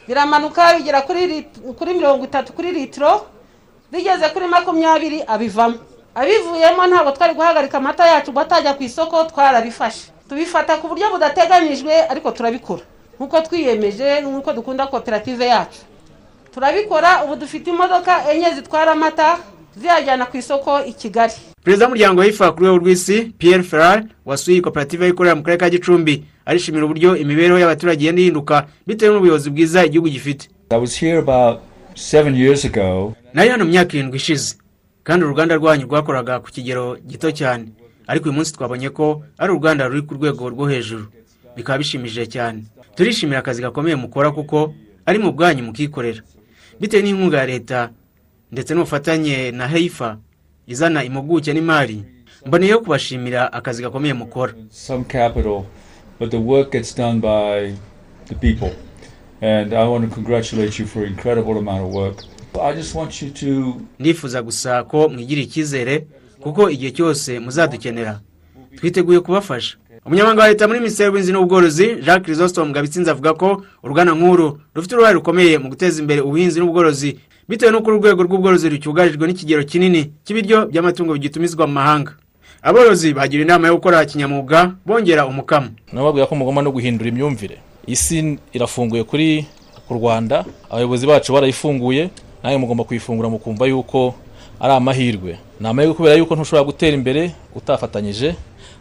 biramanuka 0.07 0.73
bigera 0.79 1.01
kuri 1.05 1.93
mirongo 1.93 2.23
itatu 2.25 2.53
kuri 2.53 2.71
litiro 2.71 3.27
bigeze 3.91 4.29
kuri 4.33 4.47
makumyabiri 4.47 5.21
abivamo. 5.27 5.77
Abivuyemo 6.15 6.81
ntabwo 6.87 7.11
twari 7.11 7.33
guhagarika 7.33 7.77
amata 7.77 8.05
yacu 8.07 8.31
batajya 8.31 8.73
ku 8.77 8.83
isoko 8.85 9.23
twarabifashe. 9.29 10.09
Tubifata 10.29 10.77
ku 10.77 10.87
buryo 10.87 11.09
budateganyijwe 11.09 11.93
ariko 12.09 12.31
turabikora. 12.31 12.81
Nk'uko 13.17 13.41
twiyemeje 13.41 14.21
nk'uko 14.21 14.53
dukunda 14.53 14.87
koperative 14.87 15.45
yacu. 15.45 15.79
Turabikora 16.53 17.23
ubu 17.23 17.35
dufite 17.35 17.67
imodoka 17.69 18.31
enye 18.31 18.53
zitwara 18.55 18.91
amata 18.91 19.37
ziyajyana 19.77 20.25
ku 20.25 20.37
isoko 20.37 20.79
i 20.85 20.93
kigali. 20.93 21.33
Perezida 21.63 21.85
w'umuryango 21.85 22.21
w'ifa 22.21 22.51
ku 22.51 22.59
rwego 22.59 22.77
rw'isi 22.77 23.33
pierre 23.37 23.63
ferrari 23.63 24.03
wasuye 24.25 24.61
koperative 24.61 25.05
yikorera 25.05 25.35
mu 25.35 25.43
karere 25.43 25.59
ka 25.59 25.69
gicumbi. 25.69 26.25
Arishimira 26.45 26.85
uburyo 26.85 27.15
imibereho 27.17 27.59
y'abaturage 27.59 28.01
igenda 28.03 28.21
ihinduka 28.21 28.67
bitewe 28.87 29.13
n'ubuyobozi 29.15 29.49
bwiza 29.49 29.85
igihugu 29.85 30.09
gifite. 30.09 30.49
Nari 33.33 33.49
hano 33.49 33.65
mu 33.65 33.71
myaka 33.71 33.93
irindwi 33.97 34.17
ishize 34.17 34.55
kandi 35.03 35.25
uruganda 35.25 35.55
rwanyu 35.55 35.85
rwakoraga 35.85 36.39
ku 36.39 36.51
kigero 36.51 36.97
gito 37.07 37.31
cyane. 37.31 37.65
Ariko 38.07 38.25
uyu 38.29 38.33
munsi 38.35 38.53
twabonye 38.53 38.89
ko 38.89 39.23
ari 39.37 39.51
uruganda 39.51 39.87
ruri 39.87 40.01
ku 40.01 40.13
rwego 40.13 40.49
rwo 40.49 40.65
hejuru. 40.67 41.05
Bikaba 41.55 41.77
bishimishije 41.77 42.25
cyane. 42.27 42.63
Turishimira 42.95 43.39
akazi 43.39 43.61
gakomeye 43.61 43.95
mukora 43.95 44.31
kuko 44.31 44.73
ari 45.05 45.19
mu 45.19 45.31
bwanyu 45.31 45.63
mukikorera. 45.63 46.21
Bitewe 46.79 47.03
n'inkunga 47.03 47.37
ya 47.37 47.45
leta 47.45 47.89
ndetse 48.51 48.73
n'ubufatanye 48.73 49.51
na 49.51 49.67
heifa 49.67 50.17
izana 50.67 51.03
impuguke 51.03 51.53
n'imari 51.53 52.03
mboneyeho 52.45 52.79
kubashimira 52.79 53.53
akazi 53.53 53.81
gakomeye 53.83 54.13
mukora. 54.13 54.53
Ndifuza 63.99 64.41
gusa 64.41 64.83
ko 64.83 65.09
mwigira 65.09 65.41
icyizere 65.41 66.05
kuko 66.39 66.69
igihe 66.69 66.91
cyose 66.91 67.39
muzadukenera. 67.39 68.19
Twiteguye 68.77 69.19
kubafasha. 69.19 69.77
Umunyamabanga 70.05 70.41
wa 70.41 70.47
leta 70.47 70.67
muri 70.67 70.79
minisiteri 70.79 71.05
y'ubuhinzi 71.05 71.31
n'ubworozi 71.31 71.87
jacques 72.05 72.23
chrysostome 72.25 72.71
ngabitsinze 72.71 73.11
avuga 73.11 73.33
ko 73.33 73.63
uruganda 73.83 74.13
nk'uru 74.13 74.59
rufite 74.75 74.93
uruhare 74.95 75.13
rukomeye 75.15 75.57
mu 75.57 75.69
guteza 75.69 76.01
imbere 76.01 76.21
ubuhinzi 76.21 76.59
n'ubworozi 76.59 77.19
bitewe 77.49 77.71
n'uko 77.71 77.89
urwego 77.91 78.23
rw'ubworozi 78.23 78.69
rucyugarijwe 78.69 79.27
n'ikigero 79.27 79.63
kinini 79.63 80.11
cy'ibiryo 80.25 80.65
by'amatungo 80.67 81.13
bigitumizwa 81.13 81.67
mu 81.67 81.73
mahanga. 81.73 82.11
Aborozi 82.63 83.13
bagira 83.13 83.43
inama 83.43 83.67
yo 83.67 83.75
gukora 83.75 84.05
kinyamwuga 84.05 84.71
bongera 84.85 85.27
umukamo. 85.27 85.67
Nababwira 85.93 86.27
ko 86.27 86.35
mugomba 86.35 86.61
no 86.61 86.71
guhindura 86.71 87.09
imyumvire. 87.09 87.57
Isi 87.87 88.39
irafunguye 88.53 89.03
kuri 89.03 89.45
ku 89.87 89.93
rwanda 89.93 90.45
abayobozi 90.71 91.07
bacu 91.07 91.33
barayifunguye 91.33 92.09
nawe 92.43 92.57
mugomba 92.57 92.83
kuyifungura 92.83 93.29
mukumva 93.29 93.67
yuko 93.67 94.15
ari 94.63 94.73
amahirwe. 94.79 95.31
Ni 95.59 95.67
amahirwe 95.67 95.93
kubera 95.95 96.15
yuko 96.15 96.31
ntushobora 96.35 96.63
gutera 96.63 96.95
imbere 96.95 97.35
utafatanyije. 97.55 98.35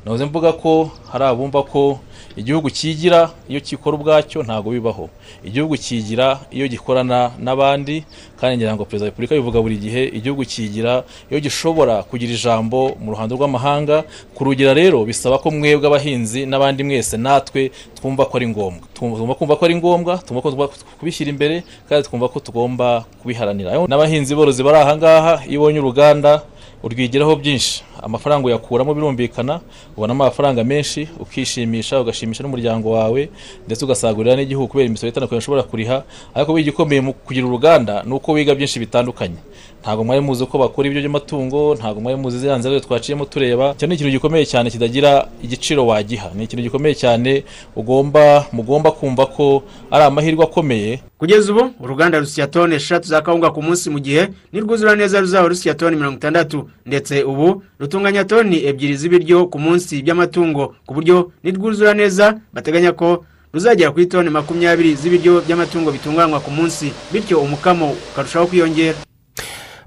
Nahoze 0.04 0.24
mvuga 0.24 0.52
ko 0.54 0.90
hari 1.10 1.24
abumva 1.26 1.62
ko 1.62 1.98
igihugu 2.36 2.70
cyigira 2.70 3.30
iyo 3.48 3.60
gikora 3.60 3.94
ubwacyo 3.96 4.42
ntabwo 4.42 4.70
bibaho. 4.72 5.08
Igihugu 5.44 5.76
cyigira 5.76 6.40
iyo 6.50 6.66
gikorana 6.68 7.30
n'abandi 7.38 8.04
kandi 8.40 8.56
ngira 8.56 8.74
ngo 8.74 8.84
perezida 8.84 9.04
wa 9.04 9.10
repubulika 9.10 9.34
bivuga 9.34 9.58
buri 9.62 9.76
gihe 9.76 10.02
igihugu 10.18 10.44
cyigira 10.44 11.04
iyo 11.30 11.38
gishobora 11.40 12.02
kugira 12.02 12.32
ijambo 12.32 12.96
mu 13.02 13.10
ruhando 13.12 13.36
rw'amahanga 13.36 14.04
kurugira 14.34 14.74
rero 14.74 15.04
bisaba 15.04 15.38
ko 15.38 15.50
mwebwe 15.50 15.86
abahinzi 15.86 16.46
n'abandi 16.46 16.80
mwese 16.84 17.16
natwe 17.16 17.70
twumva 17.96 18.24
ko 18.26 18.36
ari 18.36 18.48
ngombwa. 18.48 18.84
Tugomba 18.94 19.34
kumva 19.34 19.56
ko 19.56 19.62
ari 19.64 19.74
ngombwa 19.76 20.12
tugomba 20.26 20.68
kubishyira 20.98 21.30
imbere 21.30 21.62
kandi 21.88 22.08
twumva 22.08 22.28
ko 22.32 22.40
tugomba 22.40 23.04
kubiharanira. 23.22 23.76
N'abahinzi 23.88 24.34
borozi 24.34 24.62
bari 24.62 24.78
aha 24.80 24.96
ngaha 24.96 25.34
iyo 25.48 25.60
ubonye 25.60 25.78
uruganda 25.80 26.42
urwigiraho 26.82 27.36
byinshi. 27.36 27.82
Amafaranga 28.02 28.46
uyakuramo 28.46 28.94
birumvikana 28.94 29.60
ubonamo 29.96 30.24
amafaranga 30.24 30.64
menshi 30.64 31.08
ukishimisha 31.20 32.00
ugashimisha 32.00 32.42
n'umuryango 32.42 32.90
wawe 32.90 33.28
ndetse 33.66 33.84
ugasagurira 33.84 34.36
n'igihugu 34.36 34.68
kubera 34.68 34.86
imisoro 34.88 35.08
itandukanye 35.10 35.38
ushobora 35.38 35.62
kuriha. 35.62 36.02
Ariko 36.34 36.58
igikomeye 36.58 37.00
mu 37.00 37.12
kugira 37.12 37.46
uruganda 37.46 38.02
ni 38.02 38.12
uko 38.14 38.32
wiga 38.32 38.54
byinshi 38.54 38.78
bitandukanye. 38.82 39.38
Ntabwo 39.82 40.04
mwari 40.04 40.20
muzi 40.20 40.42
uko 40.44 40.58
bakora 40.58 40.88
ibyo 40.88 41.00
by'amatungo 41.00 41.74
ntabwo 41.74 42.00
mwari 42.00 42.18
muzi 42.18 42.38
ziriya 42.38 42.58
nzira 42.58 42.80
twaciyemo 42.80 43.24
tureba. 43.24 43.72
Icyo 43.74 43.86
ni 43.88 43.94
ikintu 43.94 44.10
gikomeye 44.12 44.46
cyane 44.46 44.70
kidagira 44.70 45.26
igiciro 45.42 45.86
wagiha. 45.86 46.30
Ni 46.34 46.44
ikintu 46.44 46.62
gikomeye 46.62 46.94
cyane 46.94 47.44
ugomba 47.76 48.46
mugomba 48.52 48.90
kumva 48.90 49.26
ko 49.26 49.62
ari 49.90 50.04
amahirwe 50.04 50.44
akomeye. 50.44 51.00
Kugeza 51.18 51.52
ubu 51.52 51.70
uruganda 51.80 52.18
rusya 52.18 52.46
toni 52.46 52.74
eshatu 52.74 53.08
za 53.08 53.22
kawunga 53.22 53.50
ku 53.50 53.62
munsi 53.62 53.90
mu 53.90 53.98
gihe 53.98 54.28
nirwuzura 54.52 54.94
neza 54.96 55.20
ruzaba 55.20 55.48
rusya 55.48 55.74
toni 55.74 55.96
mirongo 55.96 56.16
itandatu. 56.16 56.70
Ndetse 56.86 57.22
ubu 57.26 57.62
rutunganya 57.78 58.24
toni 58.24 58.62
ebyiri 58.64 58.96
z'ibiryo 58.96 59.46
ku 59.50 59.58
munsi 59.58 60.02
by'amatungo. 60.02 60.74
Ku 60.86 60.94
buryo 60.94 61.30
nirwuzura 61.42 61.94
neza 61.94 62.38
bateganya 62.54 62.92
ko 62.94 63.24
ruzagera 63.52 63.90
kuri 63.90 64.06
toni 64.06 64.30
makumyabiri 64.30 64.94
z'ibiryo 64.94 65.42
by'amatungo 65.42 65.90
bitunganywa 65.90 66.38
ku 66.40 66.50
munsi. 66.50 66.92
Bityo 67.12 67.40
umukamo 67.42 67.92
ukarushaho 68.14 68.46
kwiyongera. 68.46 68.98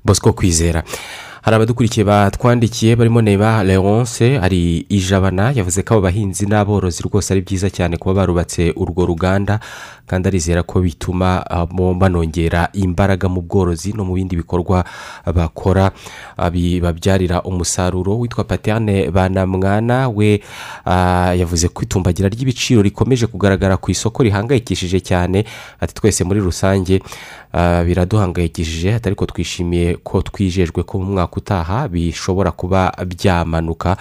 Bosco 0.05 0.33
kwizera. 0.33 0.83
Hari 1.41 1.55
abadukurikiye 1.55 2.03
batwandikiye 2.03 2.95
barimo 2.95 3.21
neba 3.21 3.63
leonce 3.63 4.37
hari 4.37 4.85
ijabana 4.89 5.51
yavuze 5.55 5.83
ko 5.83 5.93
abo 5.93 6.01
bahinzi 6.01 6.45
n'aborozi 6.49 7.03
rwose 7.05 7.33
ari 7.33 7.41
byiza 7.41 7.69
cyane 7.69 7.97
kuba 7.97 8.13
barubatse 8.25 8.73
urwo 8.75 9.05
ruganda 9.05 9.59
kandi 10.09 10.27
arizera 10.27 10.63
ko 10.63 10.81
bituma 10.81 11.45
banongera 11.97 12.69
imbaraga 12.73 13.29
mu 13.29 13.41
bworozi 13.45 13.93
no 13.93 14.05
mu 14.05 14.13
bindi 14.17 14.35
bikorwa 14.35 14.85
bakora. 15.33 15.91
Bibabyarira 16.51 17.41
umusaruro 17.41 18.17
witwa 18.19 18.43
paterne 18.43 19.09
banamwana 19.13 20.09
we 20.09 20.41
yavuze 21.37 21.67
ko 21.69 21.81
itumbagira 21.85 22.29
ry'ibiciro 22.29 22.81
rikomeje 22.81 23.27
kugaragara 23.29 23.77
ku 23.77 23.91
isoko 23.93 24.23
rihangayikishije 24.25 24.97
cyane 24.99 25.45
ati 25.79 25.93
twese 25.93 26.23
muri 26.25 26.39
rusange 26.41 27.01
biraduhangayikishije 27.85 28.99
ariko 29.05 29.25
twishimiye 29.25 29.95
ko 30.03 30.21
twijejwe 30.21 30.83
ko 30.83 30.99
mu 30.99 31.05
mwaka 31.13 31.35
utaha 31.37 31.87
bishobora 31.87 32.51
kuba 32.51 32.91
byamanuka. 33.07 33.97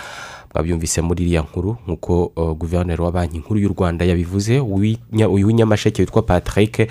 Babyumvise 0.55 1.03
muri 1.03 1.23
iriya 1.27 1.43
nkuru 1.43 1.77
nk'uko 1.87 2.31
guverineri 2.55 3.03
wa 3.03 3.11
banki 3.13 3.39
nkuru 3.39 3.59
y'u 3.61 3.75
rwanda 3.75 4.05
yabivuze 4.05 4.61
uw'inyamasheke 4.61 6.03
witwa 6.03 6.23
patrick 6.23 6.87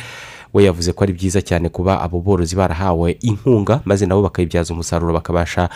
we 0.53 0.63
yavuze 0.63 0.93
ko 0.93 1.03
ari 1.03 1.13
byiza 1.13 1.41
cyane 1.41 1.69
kuba 1.69 2.01
abo 2.01 2.19
borozi 2.21 2.55
barahawe 2.55 3.17
inkunga 3.21 3.81
maze 3.85 4.05
nabo 4.05 4.21
bakayibyaza 4.21 4.73
umusaruro 4.73 5.13
bakabasha 5.13 5.69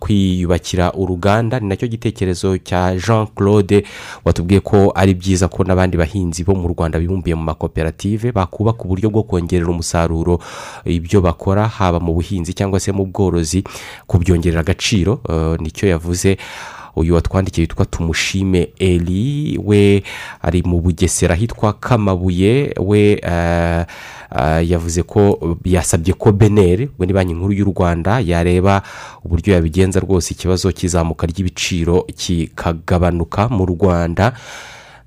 kwiyubakira 0.00 0.92
uruganda. 0.92 1.60
Ni 1.60 1.68
na 1.68 1.76
cyo 1.76 1.88
gitekerezo 1.88 2.58
cya 2.58 2.96
jean 2.96 3.26
claude 3.34 3.84
watubwiye 4.24 4.60
ko 4.60 4.92
ari 4.94 5.14
byiza 5.14 5.48
ko 5.48 5.64
n'abandi 5.64 5.96
bahinzi 5.96 6.44
bo 6.44 6.54
mu 6.54 6.68
rwanda 6.68 6.98
bibumbiye 6.98 7.34
mu 7.34 7.42
makoperative 7.44 8.32
bakubaka 8.32 8.84
uburyo 8.84 9.10
bwo 9.10 9.22
kongerera 9.22 9.70
umusaruro 9.70 10.38
ibyo 10.84 11.20
bakora 11.20 11.68
haba 11.68 12.00
mu 12.00 12.12
buhinzi 12.14 12.52
cyangwa 12.54 12.80
se 12.80 12.92
mu 12.92 13.06
bworozi 13.06 13.64
kubyongerera 14.06 14.60
agaciro 14.60 15.20
ni 15.60 15.70
cyo 15.70 15.88
yavuze. 15.88 16.36
Uyu 16.96 17.14
watwandikiye 17.14 17.62
witwa 17.64 17.84
tumushime 17.86 18.68
eri 18.78 19.58
we 19.64 20.02
ari 20.42 20.62
mu 20.62 20.80
bugesera 20.80 21.34
ahitwa 21.34 21.72
kamabuye. 21.72 22.74
We 22.80 23.20
yavuze 24.64 25.02
ko 25.02 25.56
yasabye 25.64 26.14
ko 26.14 26.32
beneri 26.32 26.88
we 26.98 27.06
ni 27.06 27.12
banki 27.12 27.34
nkuru 27.34 27.52
y'u 27.52 27.64
rwanda 27.64 28.20
yareba 28.20 28.82
uburyo 29.24 29.54
yabigenza 29.54 30.00
rwose 30.00 30.34
ikibazo 30.34 30.72
cy'izamuka 30.72 31.26
ry'ibiciro 31.26 32.06
kikagabanuka 32.16 33.48
mu 33.48 33.66
rwanda. 33.66 34.32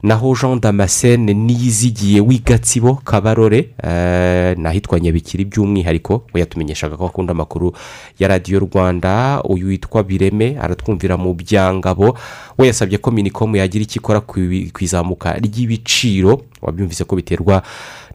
Naho 0.06 0.36
jean 0.36 0.60
damascene 0.62 1.34
niyizigiye 1.34 2.22
w'igatsibo 2.22 2.96
kabarore 2.96 3.70
eh, 3.84 4.58
n'ahitwa 4.58 5.00
nyabikiri 5.00 5.46
by'umwihariko 5.46 6.24
we 6.34 6.40
yatumenyeshaga 6.40 6.98
ko 6.98 7.06
akunda 7.06 7.32
amakuru 7.32 7.74
ya 8.20 8.28
radiyo 8.28 8.60
rwanda. 8.60 9.42
Uyu 9.44 9.68
witwa 9.68 10.04
bireme 10.04 10.58
aratwumvira 10.62 11.18
mu 11.18 11.34
byangabo. 11.34 12.18
We 12.58 12.68
yasabye 12.68 12.98
ko 12.98 13.12
minicom 13.12 13.56
yagira 13.56 13.84
icyo 13.84 14.00
ikora 14.00 14.22
ku 14.22 14.40
izamuka 14.80 15.34
ry'ibiciro. 15.42 16.42
Wabyumvise 16.66 17.04
ko 17.04 17.16
biterwa 17.16 17.64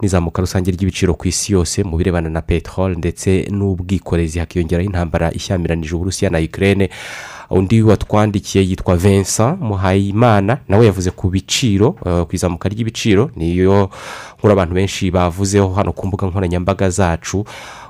n'izamuka 0.02 0.42
rusange 0.42 0.70
ry'ibiciro 0.70 1.14
ku 1.14 1.28
isi 1.28 1.52
yose 1.52 1.82
mu 1.84 1.96
birebana 1.96 2.28
na 2.30 2.42
peteroli 2.42 2.96
ndetse 2.96 3.46
n'ubwikorezi. 3.50 4.38
Hakiyongeraho 4.38 4.86
intambara 4.86 5.32
ishyamiranyije 5.32 5.94
uburusiya 5.94 6.30
na 6.30 6.38
ukraine. 6.38 6.90
Undi 7.50 7.82
watwandikiye 7.82 8.64
yitwa 8.68 8.96
vincent 8.96 9.60
muhayimana 9.60 10.58
nawe 10.68 10.86
yavuze 10.86 11.10
ku 11.10 11.28
biciro 11.30 11.96
eh, 12.06 12.22
ku 12.26 12.30
izamuka 12.36 12.68
ry'ibiciro. 12.68 13.30
Niyo 13.36 13.90
nkuru 14.38 14.52
abantu 14.52 14.74
benshi 14.74 15.10
bavuzeho 15.10 15.68
hano 15.74 15.92
ku 15.92 16.06
mbuga 16.06 16.26
nkoranyambaga 16.26 16.90
zacu. 16.90 17.44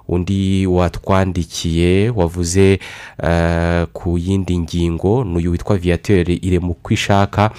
Undi 0.09 0.67
watwandikiye 0.67 2.11
wavuze 2.11 2.79
eh, 3.23 3.87
ku 3.93 4.19
yindi 4.19 4.59
ngingo 4.59 5.25
ni 5.25 5.37
uyu 5.37 5.51
witwa 5.51 5.77
viateur 5.77 6.31
iremukwishaka 6.31 7.51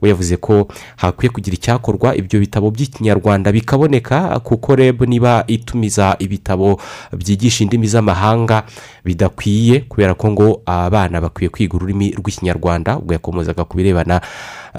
we 0.00 0.08
yavuze 0.08 0.36
ko 0.36 0.68
hakwiye 0.96 1.30
kugira 1.30 1.54
icyakorwa 1.54 2.16
ibyo 2.16 2.40
bitabo 2.40 2.70
by'ikinyarwanda 2.70 3.52
bikaboneka 3.52 4.40
kuko 4.40 4.76
reb 4.76 5.02
niba 5.02 5.44
itumiza 5.46 6.16
ibitabo 6.18 6.80
byigisha 7.16 7.64
indimi 7.64 7.86
z'amahanga 7.86 8.62
bidakwiye 9.08 9.80
kubera 9.88 10.14
ko 10.14 10.28
ngo 10.30 10.60
abana 10.66 11.20
bakwiye 11.20 11.48
kwiga 11.48 11.74
ururimi 11.76 12.12
rw'ikinyarwanda 12.12 12.96
ubwo 13.00 13.12
yakomozaga 13.16 13.64
ku 13.64 13.76
birebana 13.76 14.20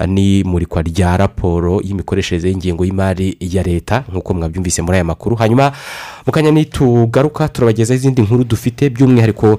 n'imurikwa 0.06 0.82
rya 0.82 1.16
raporo 1.16 1.80
y'imikoreshereze 1.84 2.48
y'ingengo 2.48 2.84
y'imari 2.84 3.36
ya 3.40 3.62
leta 3.62 4.04
nk'uko 4.08 4.34
mwabyumvise 4.34 4.82
muri 4.82 4.96
aya 4.96 5.04
makuru. 5.04 5.36
Hanyuma 5.36 5.72
mu 6.26 6.32
kanya 6.32 6.50
nitugaruka 6.50 7.48
turabagezaho 7.48 7.96
izindi 7.98 8.22
nkuru 8.22 8.44
dufite 8.44 8.90
by'umwihariko 8.90 9.58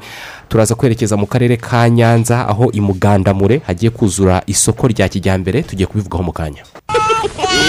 turaza 0.50 0.76
kwerekeza 0.76 1.18
mu 1.18 1.28
karere 1.28 1.58
ka 1.58 1.90
nyanza 1.90 2.48
aho 2.48 2.72
i 2.74 2.82
mugandamure 2.82 3.62
hagiye 3.68 3.90
kuzura 3.92 4.42
isoko 4.48 4.88
rya 4.88 5.10
kijyambere 5.10 5.64
tugiye 5.64 5.86
kubivugaho 5.88 6.24
mu 6.24 6.32
kanya. 6.34 6.64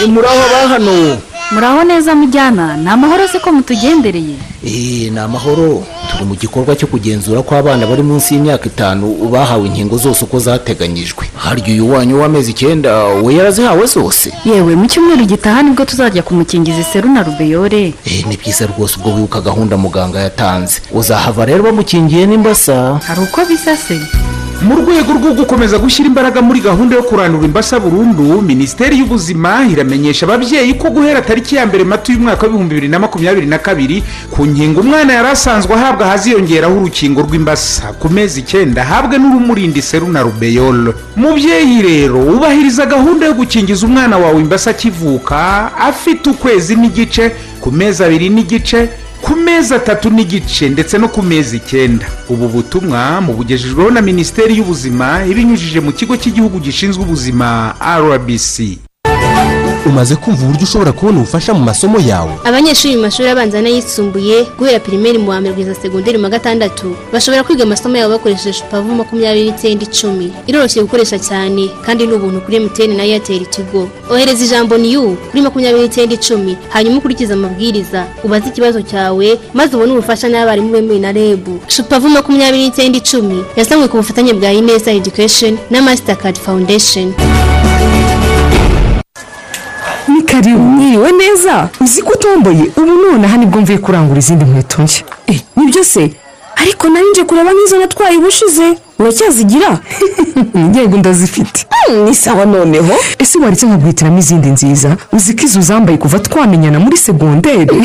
Muraho 0.08 0.42
ba 0.52 0.68
hano. 0.68 1.18
Muraho 1.54 1.84
neza 1.84 2.14
mujyana 2.14 2.76
ni 2.76 2.88
amahoro 2.88 3.28
se 3.28 3.38
ko 3.38 3.52
mutugendereye. 3.52 4.36
Eee 4.64 5.10
ni 5.10 5.18
amahoro 5.18 5.84
turi 6.10 6.24
mu 6.24 6.34
gikorwa 6.34 6.76
cyo 6.76 6.86
kugenzura 6.86 7.42
ko 7.42 7.56
abana 7.56 7.86
bari 7.86 8.02
munsi 8.02 8.34
y'imyaka 8.34 8.66
itanu 8.66 9.28
bahawe 9.30 9.66
inkingo 9.66 9.96
zose 9.98 10.24
uko 10.24 10.38
zateganyijwe. 10.38 11.24
Harya 11.36 11.66
uyu 11.74 11.90
wanyu 11.92 12.20
w'amezi 12.20 12.50
icyenda 12.50 13.04
we 13.04 13.34
yarazihawe 13.34 13.86
zose? 13.86 14.32
Yewe 14.44 14.76
mu 14.76 14.86
cyumweru 14.86 15.24
gitaha 15.24 15.62
ni 15.62 15.70
bwo 15.70 15.84
tuzajya 15.84 16.22
kumukingiza 16.22 16.80
iseru 16.80 17.08
na 17.10 17.22
rubeyore 17.22 17.94
eee 18.06 18.22
ni 18.28 18.36
byiza 18.36 18.66
rwose 18.66 18.96
ubwo 18.96 19.14
wibuka 19.14 19.40
gahunda 19.40 19.76
muganga 19.76 20.20
yatanze. 20.20 20.80
Uzahava 20.92 21.44
rero 21.44 21.62
bamukingiye 21.62 22.26
n'imbasa? 22.26 23.00
Hari 23.06 23.20
uko 23.20 23.44
bisa 23.44 23.76
se? 23.76 24.00
Mu 24.62 24.74
rwego 24.76 25.12
rwo 25.12 25.32
gukomeza 25.34 25.78
gushyira 25.78 26.06
imbaraga 26.08 26.42
muri 26.42 26.60
gahunda 26.60 26.96
yo 26.96 27.02
kurandura 27.02 27.44
imbasa 27.44 27.80
burundu 27.80 28.42
minisiteri 28.42 28.98
y'ubuzima 28.98 29.66
iramenyesha 29.72 30.26
ababyeyi 30.26 30.74
ko 30.74 30.90
guhera 30.90 31.22
tariki 31.22 31.56
ya 31.56 31.66
mbere 31.66 31.84
mata 31.84 32.12
y'umwaka 32.12 32.46
w'ibihumbi 32.46 32.74
bibiri 32.74 32.88
na 32.88 32.98
makumyabiri 32.98 33.46
na 33.46 33.58
kabiri 33.58 34.02
ku 34.30 34.46
nkingo 34.46 34.80
umwana 34.80 35.12
yari 35.12 35.28
asanzwe 35.28 35.74
ahabwa 35.74 36.06
haziyongeraho 36.06 36.74
urukingo 36.78 37.20
rw'imbasa. 37.22 37.92
Ku 37.98 38.08
mezi 38.10 38.40
icyenda 38.40 38.82
ahabwe 38.82 39.18
n'urumurinda 39.18 39.78
iseru 39.78 40.06
na 40.08 40.22
rubeyolo 40.22 40.94
mubyeyi 41.16 41.82
rero 41.82 42.18
ubahiriza 42.22 42.86
gahunda 42.86 43.26
yo 43.26 43.34
gukingiza 43.34 43.86
umwana 43.86 44.18
wawe 44.18 44.40
imbasa 44.40 44.70
akivuka 44.70 45.70
afite 45.78 46.30
ukwezi 46.30 46.76
n'igice 46.76 47.32
ku 47.62 47.70
mezi 47.72 48.04
abiri 48.04 48.28
n'igice 48.28 48.88
ku 49.22 49.36
mezi 49.36 49.74
atatu 49.74 50.10
n'igice 50.10 50.68
ndetse 50.68 50.98
no 50.98 51.08
ku 51.08 51.22
mezi 51.22 51.56
icyenda. 51.56 52.06
Ubu 52.28 52.48
butumwa 52.48 53.20
mubugejejweho 53.20 53.90
na 53.90 54.02
minisiteri 54.02 54.56
y'ubuzima 54.58 55.22
ibinyujije 55.30 55.80
mu 55.80 55.92
kigo 55.92 56.16
cy'igihugu 56.16 56.58
gishinzwe 56.60 57.02
ubuzima 57.06 57.74
rbc 58.02 58.54
umaze 59.86 60.16
kumva 60.16 60.42
uburyo 60.44 60.62
ushobora 60.64 60.92
kubona 60.92 61.18
ubufasha 61.18 61.54
mu 61.54 61.60
masomo 61.64 61.98
yawe. 62.00 62.32
Abanyeshuri 62.44 62.96
mu 62.96 63.02
mashuri 63.02 63.28
abanza 63.28 63.58
n'ayisumbuye 63.62 64.46
guhera 64.58 64.78
pirimeri 64.80 65.18
mu 65.18 65.30
wa 65.30 65.40
mbere 65.40 65.54
kugeza 65.54 65.74
segonderi 65.74 66.18
mu 66.18 66.24
wa 66.24 66.30
gatandatu 66.30 66.94
bashobora 67.12 67.42
kwiga 67.44 67.62
amasomo 67.64 67.96
yabo 67.96 68.12
bakoresheje 68.14 68.52
shupavu 68.58 68.94
makumyabiri 68.94 69.50
n'icyenda 69.50 69.82
icumi. 69.84 70.26
Iroroshye 70.46 70.82
gukoresha 70.86 71.18
cyane 71.18 71.66
kandi 71.84 72.06
ni 72.06 72.14
ubuntu 72.14 72.40
kuri 72.44 72.56
emutiyeni 72.56 72.94
na 72.96 73.04
eyateri 73.04 73.46
tigo. 73.46 73.88
Ohereza 74.10 74.44
ijambo 74.44 74.78
niyu 74.78 75.16
kuri 75.30 75.42
makumyabiri 75.42 75.82
n'icyenda 75.84 76.14
icumi 76.14 76.56
hanyuma 76.70 76.96
ukurikize 76.98 77.32
amabwiriza. 77.34 78.06
Ubaze 78.24 78.48
ikibazo 78.48 78.82
cyawe 78.82 79.38
maze 79.54 79.76
ubone 79.76 79.92
ubufasha 79.92 80.28
n'abarimu 80.28 80.70
bemewe 80.72 80.98
na 80.98 81.12
rebu 81.12 81.58
shupavu 81.66 82.08
makumyabiri 82.08 82.62
n'icyenda 82.70 82.98
icumi 82.98 83.42
yasanzwe 83.58 83.88
ku 83.90 83.96
bufatanye 83.98 84.32
bwa 84.34 84.52
ineza 84.52 84.92
edikesheni 84.94 85.58
na 85.70 85.82
masitakadi 85.82 86.38
fawundesheni 86.40 87.14
ni 90.32 90.40
karibu. 90.40 90.58
Mwiriwe 90.58 91.12
neza. 91.12 91.68
Uzi 91.80 92.02
ko 92.02 92.12
utomboye. 92.12 92.70
Ubu 92.76 92.92
nonaha 92.92 93.36
ni 93.36 93.46
bwo 93.46 93.60
mvuye 93.60 93.78
kurangura 93.78 94.18
izindi 94.18 94.44
nkweto 94.44 94.82
nshya. 94.82 95.04
Eh, 95.26 95.40
ni 95.56 95.66
byo 95.66 95.84
se? 95.84 96.10
Ariko 96.56 96.88
nari 96.88 97.06
nje 97.10 97.24
kureba 97.24 97.50
nk'izo 97.52 97.76
natwaye 97.78 98.16
ubushize 98.16 98.66
uracyazigira? 98.98 99.78
Yego 100.74 100.96
ndazifite. 100.96 101.66
Ni 102.04 102.14
sawa 102.14 102.44
noneho. 102.46 102.94
Ese 103.18 103.38
waretse 103.38 103.66
nkaguhitiramo 103.66 104.18
izindi 104.18 104.48
nziza? 104.48 104.96
Uzi 105.12 105.34
ko 105.36 105.44
izo 105.44 105.58
uzambaye 105.60 105.98
kuva 105.98 106.18
twamenyana 106.18 106.78
muri 106.80 106.96
segonderi 106.96 107.76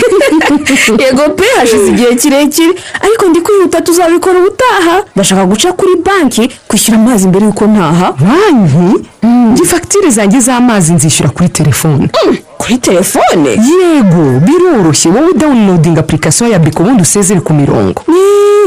yego 1.04 1.24
pe 1.38 1.44
hashize 1.60 1.88
igihe 1.88 2.16
kirekire. 2.16 2.74
Ariko 3.02 3.26
ndi 3.30 3.42
kwihuta 3.42 3.82
tuzabikora 3.82 4.40
ubutaha. 4.40 4.96
Ndashaka 5.16 5.46
guca 5.46 5.70
kuri 5.78 5.96
banki 6.06 6.52
kwishyura 6.68 6.98
amazi 7.00 7.28
mbere 7.28 7.46
y'uko 7.46 7.66
ntaha. 7.68 8.12
Banki? 8.12 9.08
Njye 9.52 9.66
fagitire 9.66 10.10
zanjye 10.10 10.40
z'amazi 10.40 10.94
nzishyura 10.94 11.30
kuri 11.30 11.50
telefone. 11.50 12.10
Kuri 12.58 12.78
telefone? 12.78 13.50
Yego 13.50 14.40
biroroshye 14.46 15.10
wowe 15.12 15.34
dawunilodinga 15.34 16.00
apurikasiyo 16.00 16.50
ya 16.50 16.60
biko 16.60 16.84
ubundi 16.84 17.02
usezere 17.02 17.40
ku 17.42 17.54
mirongo. 17.54 18.04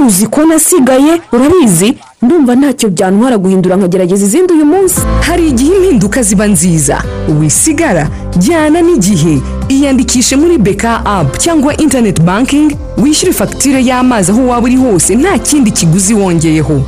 Uzi 0.07 0.27
ko 0.27 0.45
nasigaye? 0.47 1.21
Urabizi? 1.33 1.99
Ndumva 2.23 2.55
ntacyo 2.57 2.89
byantwara 2.91 3.39
guhindura 3.39 3.77
nkagerageza 3.77 4.25
izindi 4.25 4.53
uyu 4.55 4.67
munsi. 4.67 5.01
Hari 5.21 5.49
igihe 5.49 5.77
impinduka 5.77 6.23
ziba 6.23 6.47
nziza. 6.47 7.03
Wisigara 7.41 8.09
jyana 8.37 8.81
n'igihe. 8.83 9.41
Iyandikishe 9.69 10.37
muri 10.37 10.59
beka 10.59 11.05
apu 11.07 11.39
cyangwa 11.39 11.77
interineti 11.77 12.23
bankingi 12.23 12.77
wishyure 13.03 13.33
fagitire 13.33 13.85
y'amazi 13.85 14.31
aho 14.33 14.47
waba 14.47 14.65
uri 14.67 14.77
hose 14.77 15.15
nta 15.15 15.39
kindi 15.39 15.71
kiguzi 15.71 16.15
wongeyeho. 16.15 16.83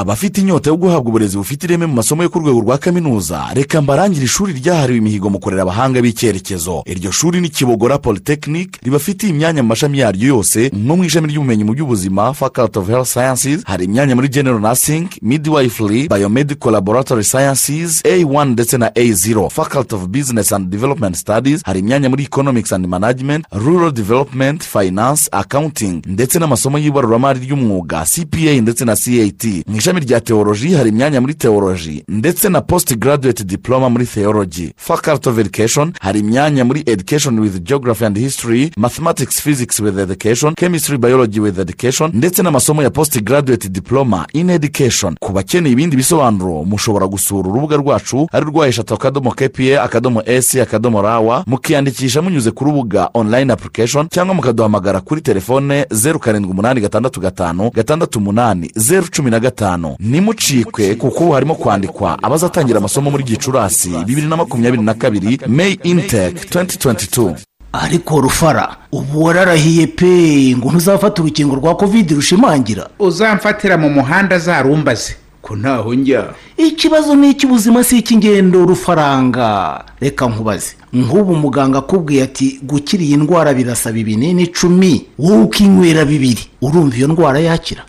Abafite 0.00 0.38
inyota 0.40 0.70
yo 0.70 0.76
guhabwa 0.76 1.08
uburezi 1.08 1.36
bufite 1.36 1.64
ireme 1.66 1.86
mu 1.86 1.94
masomo 1.94 2.22
yo 2.22 2.28
ku 2.30 2.38
rwego 2.38 2.60
rwa 2.60 2.78
kaminuza 2.78 3.46
reka 3.54 3.82
mbarangire 3.82 4.24
ishuri 4.24 4.52
ryahariwe 4.52 4.98
imihigo 4.98 5.30
mu 5.30 5.38
kurera 5.38 5.62
abahanga 5.62 6.02
b'icyerekezo. 6.02 6.82
Iryo 6.86 7.10
shuri 7.12 7.40
ni 7.40 7.48
kibogora 7.48 7.98
polytechnic 7.98 8.76
ribafitiye 8.82 9.32
imyanya 9.32 9.62
mu 9.62 9.68
mashami 9.68 9.98
yaryo 9.98 10.28
yose 10.28 10.68
nko 10.74 10.96
mu 10.96 11.04
ishami 11.04 11.28
ry'ubumenyi 11.28 11.64
mu 11.64 11.72
by'ubuzima 11.72 12.34
faculty 12.34 12.78
of 12.78 12.88
health 12.88 13.08
sciences 13.08 13.64
hari 13.64 13.84
imyanya 13.84 14.14
muri 14.14 14.28
general 14.28 14.60
nursing 14.60 15.08
midwifery 15.22 16.08
biomedical 16.08 16.72
laboratory 16.72 17.24
sciences 17.24 18.02
a1 18.04 18.44
ndetse 18.52 18.78
na 18.78 18.88
a0 18.88 19.50
faculty 19.50 19.94
of 19.94 20.06
business 20.08 20.52
and 20.52 20.68
development 20.70 21.16
studies 21.16 21.62
hari 21.64 21.80
imyanya 21.80 22.08
muri 22.08 22.22
economics 22.24 22.72
and 22.72 22.86
management 22.86 23.44
rural 23.52 23.92
development 23.92 24.62
finance 24.64 25.28
accounting 25.32 26.02
ndetse 26.06 26.38
n'amasomo 26.38 26.78
y'ibaruramari 26.78 27.40
ry'umwuga 27.40 28.04
cpa 28.04 28.60
ndetse 28.60 28.84
na 28.84 28.96
cat 28.96 29.46
ishami 29.86 30.00
rya 30.00 30.20
teoloji 30.20 30.74
hari 30.74 30.88
imyanya 30.90 31.20
muri 31.20 31.34
teoloji 31.34 32.04
ndetse 32.08 32.48
na 32.48 32.60
post 32.60 32.96
graduate 32.96 33.44
diploma 33.44 33.88
muri 33.90 34.06
theology. 34.06 34.72
Faculty 34.76 35.28
of 35.28 35.38
education 35.38 35.92
hari 36.00 36.20
imyanya 36.20 36.64
muri 36.64 36.82
education 36.86 37.38
with 37.38 37.62
geography 37.64 38.04
and 38.04 38.18
history 38.18 38.70
mathematics 38.76 39.40
physics 39.42 39.80
with 39.80 39.98
education 39.98 40.54
chemistry 40.54 40.98
biology 40.98 41.40
with 41.40 41.58
education 41.58 42.10
ndetse 42.14 42.42
n'amasomo 42.42 42.82
ya 42.82 42.90
post 42.90 43.22
graduate 43.22 43.68
diploma 43.68 44.26
in 44.32 44.50
education. 44.50 45.16
Ku 45.20 45.32
bakeneye 45.32 45.72
ibindi 45.72 45.96
bisobanuro 45.96 46.64
mushobora 46.64 47.06
gusura 47.06 47.48
urubuga 47.48 47.76
rwacu 47.76 48.28
ari 48.32 48.44
rwa 48.46 48.68
eshatu 48.68 48.94
akadomo 48.94 49.30
kpa 49.30 49.82
akadomo 49.82 50.22
esi 50.26 50.60
akadomo 50.60 51.02
rawa 51.02 51.44
mukiyandikisha 51.46 52.22
munyuze 52.22 52.50
ku 52.50 52.64
rubuga 52.64 53.10
online 53.14 53.52
application 53.52 54.08
cyangwa 54.08 54.34
mukaduhamagara 54.34 55.00
kuri 55.00 55.20
telefone 55.20 55.86
zeru 55.90 56.18
karindwi 56.18 56.50
umunani 56.50 56.80
gatandatu 56.80 57.20
gatanu 57.20 57.70
gatandatu 57.70 58.18
umunani 58.18 58.70
zeru 58.74 59.06
cumi 59.16 59.30
na 59.30 59.40
gatanu. 59.40 59.75
Nimucikwe 59.98 60.94
kuko 60.94 61.24
ubu 61.24 61.32
harimo 61.32 61.54
kwandikwa 61.54 62.18
abazatangira 62.22 62.78
amasomo 62.78 63.10
muri 63.10 63.24
gicurasi 63.24 63.88
bibiri 64.06 64.26
na 64.26 64.36
makumyabiri 64.36 64.82
na 64.82 64.94
kabiri 64.94 65.38
may 65.48 65.72
intake 65.82 66.48
2022 66.58 67.34
ariko 67.72 68.20
rufara 68.20 68.76
ubu 68.92 69.24
wararahiye 69.24 69.86
pe 69.86 70.54
ngo 70.56 70.70
ntuzafate 70.70 71.20
urukingo 71.22 71.54
rwa 71.56 71.74
kovide 71.76 72.14
rushimangira. 72.14 72.88
Uzamfatira 72.98 73.76
mu 73.76 73.90
muhanda 73.90 74.38
zarumbaze 74.38 75.16
ko 75.46 75.56
ntaho 75.56 75.94
njya. 75.94 76.34
Ikibazo 76.58 77.14
ni 77.14 77.30
icy'ubuzima 77.30 77.84
si 77.84 77.98
icy'ingendo 78.02 78.66
rufaranga? 78.66 79.84
Reka 80.00 80.26
nkubaze. 80.26 80.74
Nk'ubu 80.92 81.34
muganga 81.36 81.78
akubwiye 81.78 82.22
ati 82.22 82.58
gukira 82.62 83.02
iyi 83.02 83.16
ndwara 83.16 83.54
birasaba 83.54 83.98
ibinini 83.98 84.42
icumi 84.42 85.06
wowe 85.18 85.42
ukinywera 85.46 86.04
bibiri 86.04 86.42
urumva 86.62 86.96
iyo 86.96 87.08
ndwara 87.08 87.38
yakira? 87.38 87.82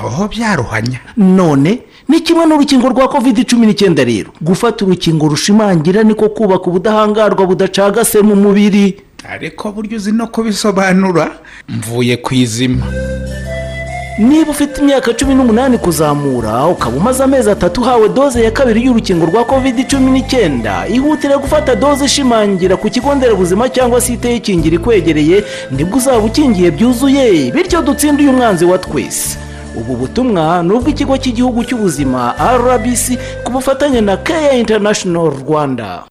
Aho 0.00 0.28
byaruhanya. 0.28 1.00
None 1.16 1.78
ni 2.08 2.20
kimwe 2.20 2.46
n'urukingo 2.46 2.88
rwa 2.88 3.08
covid 3.08 3.44
cumi 3.44 3.66
n'icyenda 3.66 4.04
rero. 4.04 4.30
Gufata 4.40 4.84
urukingo 4.84 5.28
rushimangira 5.28 6.02
niko 6.02 6.28
kubaka 6.28 6.64
ubudahangarwa 6.70 7.46
budacagase 7.46 8.22
mu 8.22 8.36
mubiri. 8.36 9.00
Ariko 9.28 9.72
buryo 9.72 9.96
uzi 9.96 10.12
no 10.12 10.26
kubisobanura? 10.26 11.30
Mvuye 11.68 12.16
ku 12.16 12.34
izima. 12.34 12.86
Niba 14.18 14.50
ufite 14.50 14.80
imyaka 14.80 15.12
cumi 15.14 15.34
n'umunani 15.34 15.78
kuzamura 15.78 16.66
ukaba 16.66 16.96
umaze 16.96 17.22
amezi 17.24 17.50
atatu 17.50 17.80
uhawe 17.80 18.08
doze 18.08 18.42
ya 18.44 18.50
kabiri 18.50 18.84
y'urukingo 18.84 19.26
rwa 19.26 19.44
covid 19.44 19.86
cumi 19.90 20.10
n'icyenda. 20.10 20.86
Ihutire 20.88 21.36
gufata 21.36 21.74
doze 21.74 22.04
ishimangira 22.04 22.76
ku 22.76 22.90
kigo 22.90 23.14
nderabuzima 23.14 23.68
cyangwa 23.68 24.00
se 24.00 24.12
iteyikingira 24.12 24.76
ikwegereye 24.76 25.44
ni 25.70 25.84
bwo 25.84 25.96
uzaba 25.98 26.18
ukingiye 26.18 26.70
byuzuye. 26.70 27.50
Bityo 27.52 27.82
dutsinde 27.82 28.22
uyu 28.22 28.32
mwanzi 28.32 28.64
wa 28.64 28.78
twese. 28.78 29.38
Ubu 29.76 29.96
butumwa 29.96 30.62
ni 30.62 30.72
ubw'ikigo 30.72 31.16
cy'igihugu 31.18 31.64
cy'ubuzima 31.64 32.34
rbc 32.60 33.16
ku 33.44 33.52
bufatanye 33.52 34.00
na 34.00 34.16
keya 34.16 34.52
international 34.52 35.32
rwanda. 35.40 36.04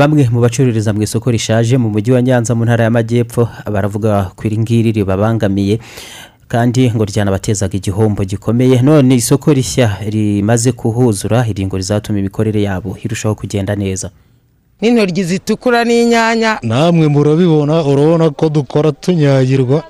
Bamwe 0.00 0.24
mu 0.32 0.40
bacururiza 0.40 0.92
mu 0.96 1.02
isoko 1.04 1.28
rishaje 1.30 1.76
mu 1.76 1.88
mujyi 1.92 2.12
wa 2.16 2.22
nyanza 2.22 2.54
mu 2.56 2.64
ntara 2.64 2.84
y'amajyepfo 2.88 3.48
baravuga 3.72 4.32
ko 4.36 4.40
iri 4.48 4.58
ngiri 4.58 4.92
ribabangamiye 4.96 5.76
kandi 6.48 6.88
ngo 6.90 7.04
ryanabatezaga 7.04 7.76
igihombo 7.76 8.24
gikomeye. 8.24 8.82
None 8.82 9.14
isoko 9.14 9.52
rishya 9.52 10.00
rimaze 10.08 10.72
kuhuzura 10.72 11.44
iri 11.46 11.66
ngo 11.66 11.76
rizatuma 11.76 12.18
imikorere 12.18 12.62
yabo 12.62 12.96
irushaho 13.04 13.34
kugenda 13.34 13.76
neza. 13.76 14.10
N'intoryi 14.80 15.22
zitukura 15.24 15.84
n'inyanya. 15.84 16.58
Namwe 16.62 17.06
murabibona 17.08 17.84
urabona 17.84 18.30
ko 18.32 18.48
dukora 18.48 18.92
tunyagirwa. 18.92 19.84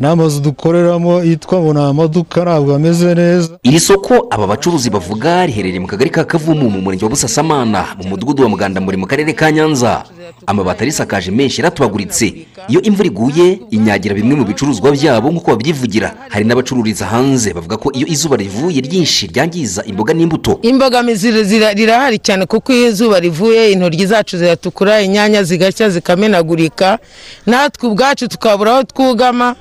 N'amazu 0.00 0.40
dukoreramo 0.40 1.24
yitwa 1.24 1.60
ngo 1.60 1.72
ni 1.72 1.80
amaduka 1.80 2.42
ntabwo 2.44 2.74
ameze 2.74 3.14
neza. 3.14 3.48
Iri 3.62 3.80
soko 3.80 4.26
aba 4.30 4.46
bacuruzi 4.46 4.90
bavuga 4.90 5.46
riherereye 5.46 5.80
mu 5.80 5.86
kagari 5.86 6.10
ka 6.10 6.24
kavumu 6.24 6.70
mu 6.70 6.80
murenge 6.80 7.04
wa 7.04 7.10
busasamana 7.10 7.86
mu 8.02 8.08
mudugudu 8.08 8.42
wa 8.42 8.48
mugandamuri 8.48 8.96
mu 8.96 9.06
karere 9.06 9.32
ka 9.32 9.52
nyanza. 9.52 10.04
Amabati 10.46 10.82
arisakaje 10.82 11.30
menshi 11.30 11.60
yaratubaguritse. 11.60 12.46
Iyo 12.68 12.80
imvura 12.82 13.06
iguye 13.06 13.60
inyagira 13.70 14.14
bimwe 14.14 14.34
mu 14.36 14.44
bicuruzwa 14.44 14.90
byabo 14.92 15.30
nk'uko 15.30 15.50
babyivugira. 15.50 16.14
Hari 16.28 16.44
n'abacururiza 16.44 17.06
hanze 17.06 17.52
bavuga 17.52 17.76
ko 17.76 17.92
iyo 17.92 18.06
izuba 18.06 18.36
rivuye 18.36 18.80
ryinshi 18.80 19.26
ryangiza 19.26 19.84
imboga 19.84 20.14
n'imbuto. 20.14 20.58
Imbogamizi 20.62 21.28
zira- 21.44 21.74
rirahari 21.76 22.18
cyane 22.18 22.46
kuko 22.46 22.72
iyo 22.72 22.88
izuba 22.88 23.20
rivuye 23.20 23.72
intoryi 23.72 24.06
zacu 24.06 24.38
ziratukura 24.38 25.00
inyanya 25.02 25.42
zigashya 25.44 25.90
zikamenagurika 25.90 26.98
natwe 27.46 27.88
ubwacu 27.88 28.28
tukabura 28.28 28.72
aho 28.72 28.82
twugama. 28.84 29.56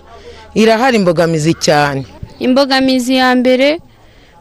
Irahari 0.61 0.95
imbogamizi 1.01 1.53
cyane. 1.65 2.03
Imbogamizi 2.39 3.15
ya 3.15 3.29
mbere 3.35 3.79